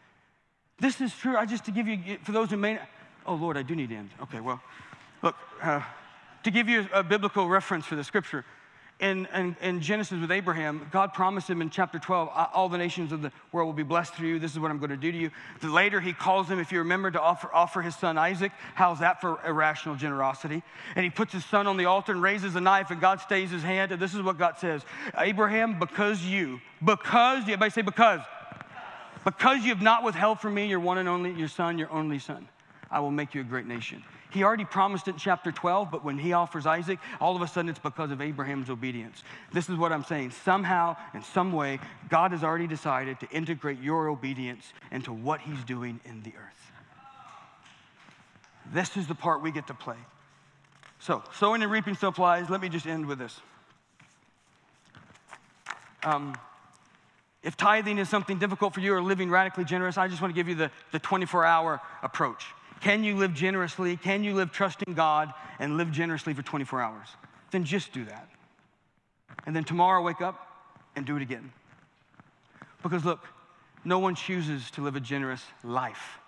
This 0.78 1.00
is 1.00 1.14
true. 1.14 1.36
I 1.36 1.46
just 1.46 1.64
to 1.66 1.70
give 1.70 1.88
you, 1.88 2.18
for 2.22 2.32
those 2.32 2.50
who 2.50 2.56
may, 2.56 2.78
oh 3.26 3.34
Lord, 3.34 3.56
I 3.56 3.62
do 3.62 3.74
need 3.74 3.88
to 3.88 3.96
end. 3.96 4.10
Okay, 4.22 4.40
well, 4.40 4.60
look, 5.22 5.36
uh, 5.62 5.80
to 6.46 6.52
give 6.52 6.68
you 6.68 6.86
a 6.92 7.02
biblical 7.02 7.48
reference 7.48 7.86
for 7.86 7.96
the 7.96 8.04
scripture, 8.04 8.44
in, 9.00 9.26
in, 9.34 9.56
in, 9.60 9.80
Genesis 9.80 10.20
with 10.20 10.30
Abraham, 10.30 10.86
God 10.92 11.12
promised 11.12 11.50
him 11.50 11.60
in 11.60 11.70
chapter 11.70 11.98
12, 11.98 12.30
all 12.54 12.68
the 12.68 12.78
nations 12.78 13.10
of 13.10 13.20
the 13.20 13.32
world 13.50 13.66
will 13.66 13.74
be 13.74 13.82
blessed 13.82 14.14
through 14.14 14.28
you. 14.28 14.38
This 14.38 14.52
is 14.52 14.60
what 14.60 14.70
I'm 14.70 14.78
going 14.78 14.90
to 14.90 14.96
do 14.96 15.10
to 15.10 15.18
you. 15.18 15.32
Later, 15.64 16.00
he 16.00 16.12
calls 16.12 16.48
him, 16.48 16.60
if 16.60 16.70
you 16.70 16.78
remember, 16.78 17.10
to 17.10 17.20
offer, 17.20 17.50
offer 17.52 17.82
his 17.82 17.96
son 17.96 18.16
Isaac. 18.16 18.52
How's 18.76 19.00
that 19.00 19.20
for 19.20 19.44
irrational 19.44 19.96
generosity? 19.96 20.62
And 20.94 21.02
he 21.02 21.10
puts 21.10 21.32
his 21.32 21.44
son 21.44 21.66
on 21.66 21.76
the 21.76 21.86
altar 21.86 22.12
and 22.12 22.22
raises 22.22 22.54
a 22.54 22.60
knife, 22.60 22.92
and 22.92 23.00
God 23.00 23.20
stays 23.20 23.50
his 23.50 23.64
hand. 23.64 23.90
And 23.90 24.00
this 24.00 24.14
is 24.14 24.22
what 24.22 24.38
God 24.38 24.56
says 24.56 24.82
Abraham, 25.18 25.80
because 25.80 26.24
you, 26.24 26.60
because, 26.82 27.42
everybody 27.42 27.72
say 27.72 27.82
because, 27.82 28.20
because 29.24 29.64
you 29.64 29.70
have 29.70 29.82
not 29.82 30.04
withheld 30.04 30.38
from 30.38 30.54
me 30.54 30.68
your 30.68 30.80
one 30.80 30.98
and 30.98 31.08
only, 31.08 31.32
your 31.32 31.48
son, 31.48 31.76
your 31.76 31.90
only 31.90 32.20
son, 32.20 32.48
I 32.88 33.00
will 33.00 33.10
make 33.10 33.34
you 33.34 33.40
a 33.40 33.44
great 33.44 33.66
nation. 33.66 34.04
He 34.30 34.42
already 34.42 34.64
promised 34.64 35.08
it 35.08 35.12
in 35.12 35.16
chapter 35.18 35.52
12, 35.52 35.90
but 35.90 36.04
when 36.04 36.18
he 36.18 36.32
offers 36.32 36.66
Isaac, 36.66 36.98
all 37.20 37.36
of 37.36 37.42
a 37.42 37.46
sudden 37.46 37.68
it's 37.68 37.78
because 37.78 38.10
of 38.10 38.20
Abraham's 38.20 38.70
obedience. 38.70 39.22
This 39.52 39.68
is 39.68 39.76
what 39.76 39.92
I'm 39.92 40.04
saying. 40.04 40.32
Somehow, 40.32 40.96
in 41.14 41.22
some 41.22 41.52
way, 41.52 41.78
God 42.08 42.32
has 42.32 42.42
already 42.42 42.66
decided 42.66 43.20
to 43.20 43.30
integrate 43.30 43.80
your 43.80 44.08
obedience 44.08 44.72
into 44.90 45.12
what 45.12 45.40
he's 45.40 45.62
doing 45.64 46.00
in 46.04 46.22
the 46.22 46.32
earth. 46.36 46.72
This 48.72 48.96
is 48.96 49.06
the 49.06 49.14
part 49.14 49.42
we 49.42 49.52
get 49.52 49.68
to 49.68 49.74
play. 49.74 49.96
So, 50.98 51.22
sowing 51.34 51.62
and 51.62 51.70
reaping 51.70 51.94
supplies, 51.94 52.50
let 52.50 52.60
me 52.60 52.68
just 52.68 52.86
end 52.86 53.06
with 53.06 53.18
this. 53.18 53.40
Um, 56.02 56.36
if 57.42 57.56
tithing 57.56 57.98
is 57.98 58.08
something 58.08 58.38
difficult 58.38 58.74
for 58.74 58.80
you 58.80 58.92
or 58.94 59.02
living 59.02 59.30
radically 59.30 59.64
generous, 59.64 59.96
I 59.96 60.08
just 60.08 60.20
want 60.20 60.34
to 60.34 60.34
give 60.34 60.48
you 60.48 60.56
the, 60.56 60.70
the 60.90 60.98
24 60.98 61.44
hour 61.44 61.80
approach. 62.02 62.44
Can 62.80 63.04
you 63.04 63.16
live 63.16 63.34
generously? 63.34 63.96
Can 63.96 64.22
you 64.24 64.34
live 64.34 64.52
trusting 64.52 64.94
God 64.94 65.32
and 65.58 65.76
live 65.76 65.90
generously 65.90 66.34
for 66.34 66.42
24 66.42 66.80
hours? 66.80 67.08
Then 67.50 67.64
just 67.64 67.92
do 67.92 68.04
that. 68.04 68.28
And 69.46 69.54
then 69.54 69.64
tomorrow, 69.64 70.02
wake 70.02 70.20
up 70.20 70.46
and 70.94 71.06
do 71.06 71.16
it 71.16 71.22
again. 71.22 71.52
Because 72.82 73.04
look, 73.04 73.20
no 73.84 73.98
one 73.98 74.14
chooses 74.14 74.70
to 74.72 74.82
live 74.82 74.96
a 74.96 75.00
generous 75.00 75.42
life. 75.62 76.18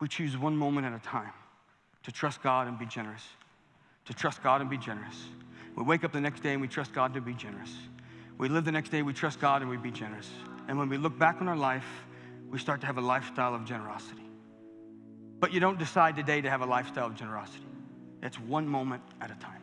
We 0.00 0.08
choose 0.08 0.36
one 0.36 0.56
moment 0.56 0.86
at 0.86 0.92
a 0.92 0.98
time 0.98 1.32
to 2.04 2.12
trust 2.12 2.42
God 2.42 2.68
and 2.68 2.78
be 2.78 2.86
generous. 2.86 3.24
To 4.06 4.14
trust 4.14 4.42
God 4.42 4.60
and 4.60 4.70
be 4.70 4.78
generous. 4.78 5.16
We 5.76 5.84
wake 5.84 6.04
up 6.04 6.12
the 6.12 6.20
next 6.20 6.42
day 6.42 6.52
and 6.52 6.60
we 6.60 6.68
trust 6.68 6.92
God 6.92 7.14
to 7.14 7.20
be 7.20 7.34
generous. 7.34 7.72
We 8.38 8.48
live 8.48 8.64
the 8.64 8.72
next 8.72 8.90
day, 8.90 9.02
we 9.02 9.12
trust 9.12 9.40
God 9.40 9.62
and 9.62 9.70
we 9.70 9.76
be 9.76 9.90
generous. 9.90 10.30
And 10.68 10.78
when 10.78 10.88
we 10.88 10.96
look 10.96 11.18
back 11.18 11.40
on 11.40 11.48
our 11.48 11.56
life, 11.56 11.86
we 12.50 12.58
start 12.58 12.80
to 12.80 12.86
have 12.86 12.98
a 12.98 13.02
lifestyle 13.02 13.54
of 13.54 13.64
generosity. 13.64 14.27
But 15.40 15.52
you 15.52 15.60
don't 15.60 15.78
decide 15.78 16.16
today 16.16 16.40
to 16.40 16.50
have 16.50 16.62
a 16.62 16.66
lifestyle 16.66 17.06
of 17.06 17.14
generosity. 17.14 17.64
It's 18.22 18.38
one 18.40 18.66
moment 18.66 19.02
at 19.20 19.30
a 19.30 19.34
time. 19.36 19.62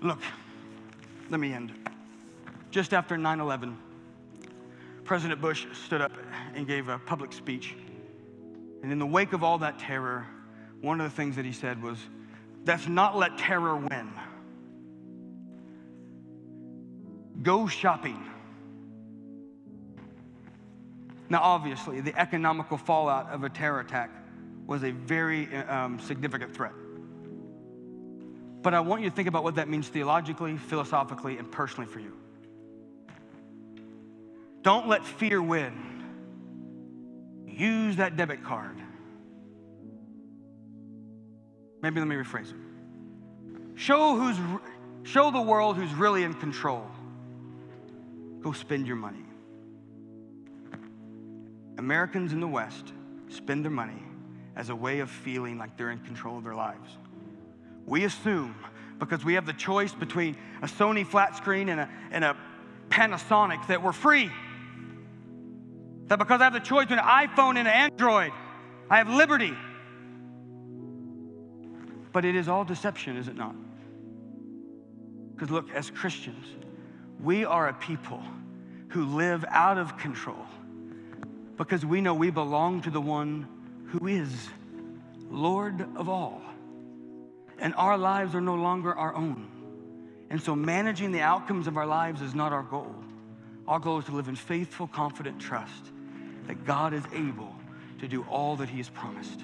Look, 0.00 0.20
let 1.30 1.40
me 1.40 1.52
end. 1.52 1.72
Just 2.70 2.92
after 2.92 3.16
9 3.16 3.40
11, 3.40 3.76
President 5.04 5.40
Bush 5.40 5.66
stood 5.72 6.00
up 6.00 6.12
and 6.54 6.66
gave 6.66 6.88
a 6.88 6.98
public 6.98 7.32
speech. 7.32 7.74
And 8.82 8.92
in 8.92 8.98
the 8.98 9.06
wake 9.06 9.32
of 9.32 9.42
all 9.42 9.58
that 9.58 9.78
terror, 9.78 10.26
one 10.80 11.00
of 11.00 11.10
the 11.10 11.16
things 11.16 11.36
that 11.36 11.44
he 11.44 11.52
said 11.52 11.82
was, 11.82 11.98
Let's 12.66 12.88
not 12.88 13.16
let 13.16 13.36
terror 13.36 13.76
win. 13.76 14.10
Go 17.42 17.66
shopping 17.66 18.22
now, 21.34 21.40
obviously, 21.42 22.00
the 22.00 22.16
economical 22.16 22.78
fallout 22.78 23.28
of 23.30 23.42
a 23.42 23.48
terror 23.48 23.80
attack 23.80 24.08
was 24.68 24.84
a 24.84 24.92
very 24.92 25.52
um, 25.52 25.98
significant 25.98 26.54
threat. 26.54 26.70
But 28.62 28.72
I 28.72 28.78
want 28.78 29.02
you 29.02 29.10
to 29.10 29.16
think 29.16 29.26
about 29.26 29.42
what 29.42 29.56
that 29.56 29.68
means 29.68 29.88
theologically, 29.88 30.56
philosophically, 30.56 31.36
and 31.38 31.50
personally 31.50 31.90
for 31.90 31.98
you. 31.98 32.12
Don't 34.62 34.86
let 34.86 35.04
fear 35.04 35.42
win. 35.42 36.04
Use 37.48 37.96
that 37.96 38.16
debit 38.16 38.44
card. 38.44 38.76
Maybe 41.82 41.98
let 41.98 42.06
me 42.06 42.14
rephrase 42.14 42.50
it. 42.50 43.74
Show 43.74 44.16
who's 44.16 44.36
show 45.02 45.32
the 45.32 45.42
world 45.42 45.74
who's 45.74 45.92
really 45.94 46.22
in 46.22 46.34
control. 46.34 46.86
Go 48.40 48.52
spend 48.52 48.86
your 48.86 48.94
money. 48.94 49.24
Americans 51.78 52.32
in 52.32 52.40
the 52.40 52.48
West 52.48 52.92
spend 53.28 53.64
their 53.64 53.70
money 53.70 54.02
as 54.56 54.70
a 54.70 54.76
way 54.76 55.00
of 55.00 55.10
feeling 55.10 55.58
like 55.58 55.76
they're 55.76 55.90
in 55.90 55.98
control 56.00 56.38
of 56.38 56.44
their 56.44 56.54
lives. 56.54 56.90
We 57.86 58.04
assume 58.04 58.54
because 58.98 59.24
we 59.24 59.34
have 59.34 59.46
the 59.46 59.52
choice 59.52 59.92
between 59.92 60.36
a 60.62 60.66
Sony 60.66 61.06
flat 61.06 61.36
screen 61.36 61.68
and 61.68 61.80
a, 61.80 61.88
and 62.10 62.24
a 62.24 62.36
Panasonic 62.88 63.66
that 63.66 63.82
we're 63.82 63.92
free. 63.92 64.30
That 66.06 66.18
because 66.18 66.40
I 66.40 66.44
have 66.44 66.52
the 66.52 66.60
choice 66.60 66.84
between 66.84 67.00
an 67.00 67.04
iPhone 67.04 67.56
and 67.56 67.66
an 67.66 67.66
Android, 67.66 68.32
I 68.88 68.98
have 68.98 69.08
liberty. 69.08 69.54
But 72.12 72.24
it 72.24 72.36
is 72.36 72.48
all 72.48 72.64
deception, 72.64 73.16
is 73.16 73.26
it 73.26 73.36
not? 73.36 73.56
Because 75.34 75.50
look, 75.50 75.70
as 75.72 75.90
Christians, 75.90 76.46
we 77.20 77.44
are 77.44 77.68
a 77.68 77.74
people 77.74 78.22
who 78.88 79.06
live 79.06 79.44
out 79.48 79.78
of 79.78 79.98
control 79.98 80.46
because 81.56 81.84
we 81.84 82.00
know 82.00 82.14
we 82.14 82.30
belong 82.30 82.82
to 82.82 82.90
the 82.90 83.00
one 83.00 83.46
who 83.86 84.06
is 84.06 84.48
Lord 85.30 85.86
of 85.96 86.08
all. 86.08 86.42
And 87.58 87.74
our 87.76 87.96
lives 87.96 88.34
are 88.34 88.40
no 88.40 88.54
longer 88.54 88.92
our 88.94 89.14
own. 89.14 89.48
And 90.30 90.42
so 90.42 90.56
managing 90.56 91.12
the 91.12 91.20
outcomes 91.20 91.66
of 91.66 91.76
our 91.76 91.86
lives 91.86 92.20
is 92.20 92.34
not 92.34 92.52
our 92.52 92.62
goal. 92.62 92.94
Our 93.68 93.78
goal 93.78 93.98
is 93.98 94.04
to 94.06 94.12
live 94.12 94.28
in 94.28 94.36
faithful, 94.36 94.86
confident 94.86 95.40
trust 95.40 95.92
that 96.46 96.64
God 96.64 96.92
is 96.92 97.04
able 97.14 97.54
to 98.00 98.08
do 98.08 98.22
all 98.24 98.56
that 98.56 98.68
He 98.68 98.78
has 98.78 98.88
promised. 98.88 99.40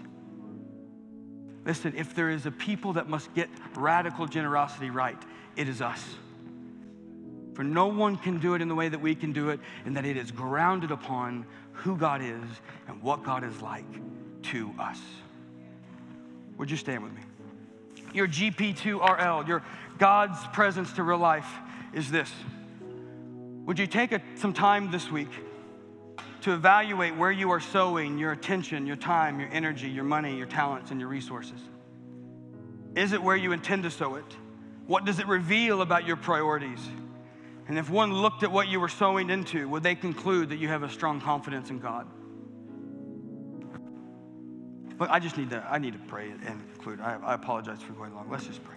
Listen, 1.64 1.94
if 1.96 2.14
there 2.14 2.30
is 2.30 2.46
a 2.46 2.50
people 2.50 2.94
that 2.94 3.08
must 3.08 3.32
get 3.34 3.48
radical 3.76 4.26
generosity 4.26 4.90
right, 4.90 5.20
it 5.56 5.68
is 5.68 5.80
us. 5.80 6.04
For 7.60 7.64
no 7.64 7.88
one 7.88 8.16
can 8.16 8.38
do 8.38 8.54
it 8.54 8.62
in 8.62 8.68
the 8.68 8.74
way 8.74 8.88
that 8.88 9.02
we 9.02 9.14
can 9.14 9.34
do 9.34 9.50
it, 9.50 9.60
and 9.84 9.94
that 9.94 10.06
it 10.06 10.16
is 10.16 10.30
grounded 10.30 10.90
upon 10.90 11.44
who 11.72 11.94
God 11.94 12.22
is 12.22 12.42
and 12.88 13.02
what 13.02 13.22
God 13.22 13.44
is 13.44 13.60
like 13.60 13.84
to 14.44 14.72
us. 14.78 14.98
Would 16.56 16.70
you 16.70 16.78
stand 16.78 17.02
with 17.02 17.12
me? 17.12 17.20
Your 18.14 18.26
GP2RL, 18.26 19.46
your 19.46 19.62
God's 19.98 20.38
presence 20.54 20.90
to 20.94 21.02
real 21.02 21.18
life 21.18 21.52
is 21.92 22.10
this. 22.10 22.32
Would 23.66 23.78
you 23.78 23.86
take 23.86 24.12
a, 24.12 24.22
some 24.36 24.54
time 24.54 24.90
this 24.90 25.10
week 25.10 25.28
to 26.40 26.54
evaluate 26.54 27.14
where 27.14 27.30
you 27.30 27.50
are 27.50 27.60
sowing 27.60 28.16
your 28.16 28.32
attention, 28.32 28.86
your 28.86 28.96
time, 28.96 29.38
your 29.38 29.50
energy, 29.52 29.90
your 29.90 30.04
money, 30.04 30.34
your 30.34 30.46
talents, 30.46 30.92
and 30.92 30.98
your 30.98 31.10
resources? 31.10 31.60
Is 32.96 33.12
it 33.12 33.22
where 33.22 33.36
you 33.36 33.52
intend 33.52 33.82
to 33.82 33.90
sow 33.90 34.14
it? 34.14 34.24
What 34.86 35.04
does 35.04 35.18
it 35.18 35.26
reveal 35.26 35.82
about 35.82 36.06
your 36.06 36.16
priorities? 36.16 36.80
And 37.70 37.78
if 37.78 37.88
one 37.88 38.12
looked 38.12 38.42
at 38.42 38.50
what 38.50 38.66
you 38.66 38.80
were 38.80 38.88
sowing 38.88 39.30
into, 39.30 39.68
would 39.68 39.84
they 39.84 39.94
conclude 39.94 40.48
that 40.48 40.56
you 40.56 40.66
have 40.66 40.82
a 40.82 40.88
strong 40.88 41.20
confidence 41.20 41.70
in 41.70 41.78
God? 41.78 42.04
But 44.98 45.08
I 45.10 45.20
just 45.20 45.38
need 45.38 45.50
to, 45.50 45.64
I 45.70 45.78
need 45.78 45.92
to 45.92 46.00
pray 46.00 46.32
and 46.32 46.68
conclude. 46.72 47.00
I, 47.00 47.16
I 47.22 47.34
apologize 47.34 47.80
for 47.80 47.92
going 47.92 48.12
long. 48.12 48.28
Let's 48.28 48.44
just 48.44 48.64
pray. 48.64 48.74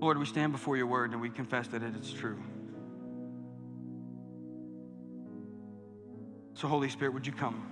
Lord, 0.00 0.18
we 0.18 0.26
stand 0.26 0.52
before 0.52 0.76
your 0.76 0.88
word 0.88 1.12
and 1.12 1.22
we 1.22 1.30
confess 1.30 1.66
that 1.68 1.82
it 1.82 1.96
is 1.96 2.12
true. 2.12 2.38
So, 6.52 6.68
Holy 6.68 6.90
Spirit, 6.90 7.14
would 7.14 7.26
you 7.26 7.32
come 7.32 7.66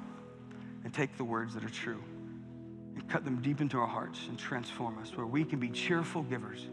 and 0.85 0.95
take 0.95 1.19
the 1.19 1.25
words 1.25 1.53
that 1.53 1.63
are 1.63 1.69
true 1.69 2.03
and 2.99 3.09
cut 3.09 3.25
them 3.25 3.41
deep 3.41 3.61
into 3.61 3.79
our 3.79 3.87
hearts 3.87 4.27
and 4.29 4.37
transform 4.37 4.99
us 4.99 5.17
where 5.17 5.27
we 5.27 5.45
can 5.45 5.61
be 5.61 5.69
cheerful 5.69 6.25
givers 6.25 6.67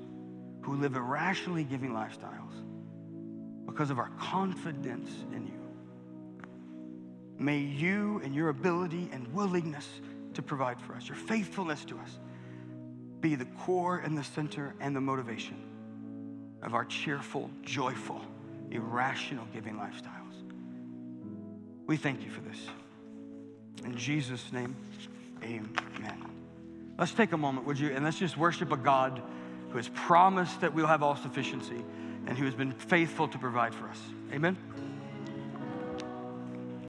who 0.63 0.73
live 0.75 0.95
irrationally 0.95 1.63
giving 1.63 1.91
lifestyles 1.91 2.63
because 3.67 3.91
of 3.91 3.99
our 3.99 4.09
confidence 4.19 5.11
in 5.33 5.45
you. 5.45 5.53
May 7.37 7.59
you 7.59 8.21
and 8.23 8.33
your 8.33 8.49
ability 8.49 9.07
and 9.11 9.31
willingness 9.35 9.87
to 10.33 10.41
provide 10.41 10.81
for 10.81 10.95
us, 10.95 11.07
your 11.07 11.15
faithfulness 11.15 11.85
to 11.85 11.97
us, 11.99 12.17
be 13.21 13.35
the 13.35 13.45
core 13.59 13.99
and 13.99 14.17
the 14.17 14.23
center 14.23 14.73
and 14.79 14.95
the 14.95 15.01
motivation 15.01 15.61
of 16.63 16.73
our 16.73 16.85
cheerful, 16.85 17.51
joyful, 17.61 18.21
irrational 18.71 19.45
giving 19.53 19.75
lifestyles. 19.75 20.41
We 21.85 21.97
thank 21.97 22.23
you 22.23 22.31
for 22.31 22.41
this. 22.41 22.67
In 23.83 23.95
Jesus' 23.95 24.51
name, 24.51 24.75
amen. 25.43 26.29
Let's 26.97 27.11
take 27.11 27.33
a 27.33 27.37
moment, 27.37 27.67
would 27.67 27.79
you? 27.79 27.89
And 27.89 28.05
let's 28.05 28.19
just 28.19 28.37
worship 28.37 28.71
a 28.71 28.77
God 28.77 29.21
who 29.69 29.77
has 29.77 29.89
promised 29.89 30.61
that 30.61 30.73
we'll 30.73 30.87
have 30.87 31.03
all 31.03 31.15
sufficiency 31.15 31.83
and 32.27 32.37
who 32.37 32.45
has 32.45 32.53
been 32.53 32.71
faithful 32.71 33.27
to 33.27 33.37
provide 33.37 33.73
for 33.73 33.87
us. 33.87 33.99
Amen. 34.33 34.57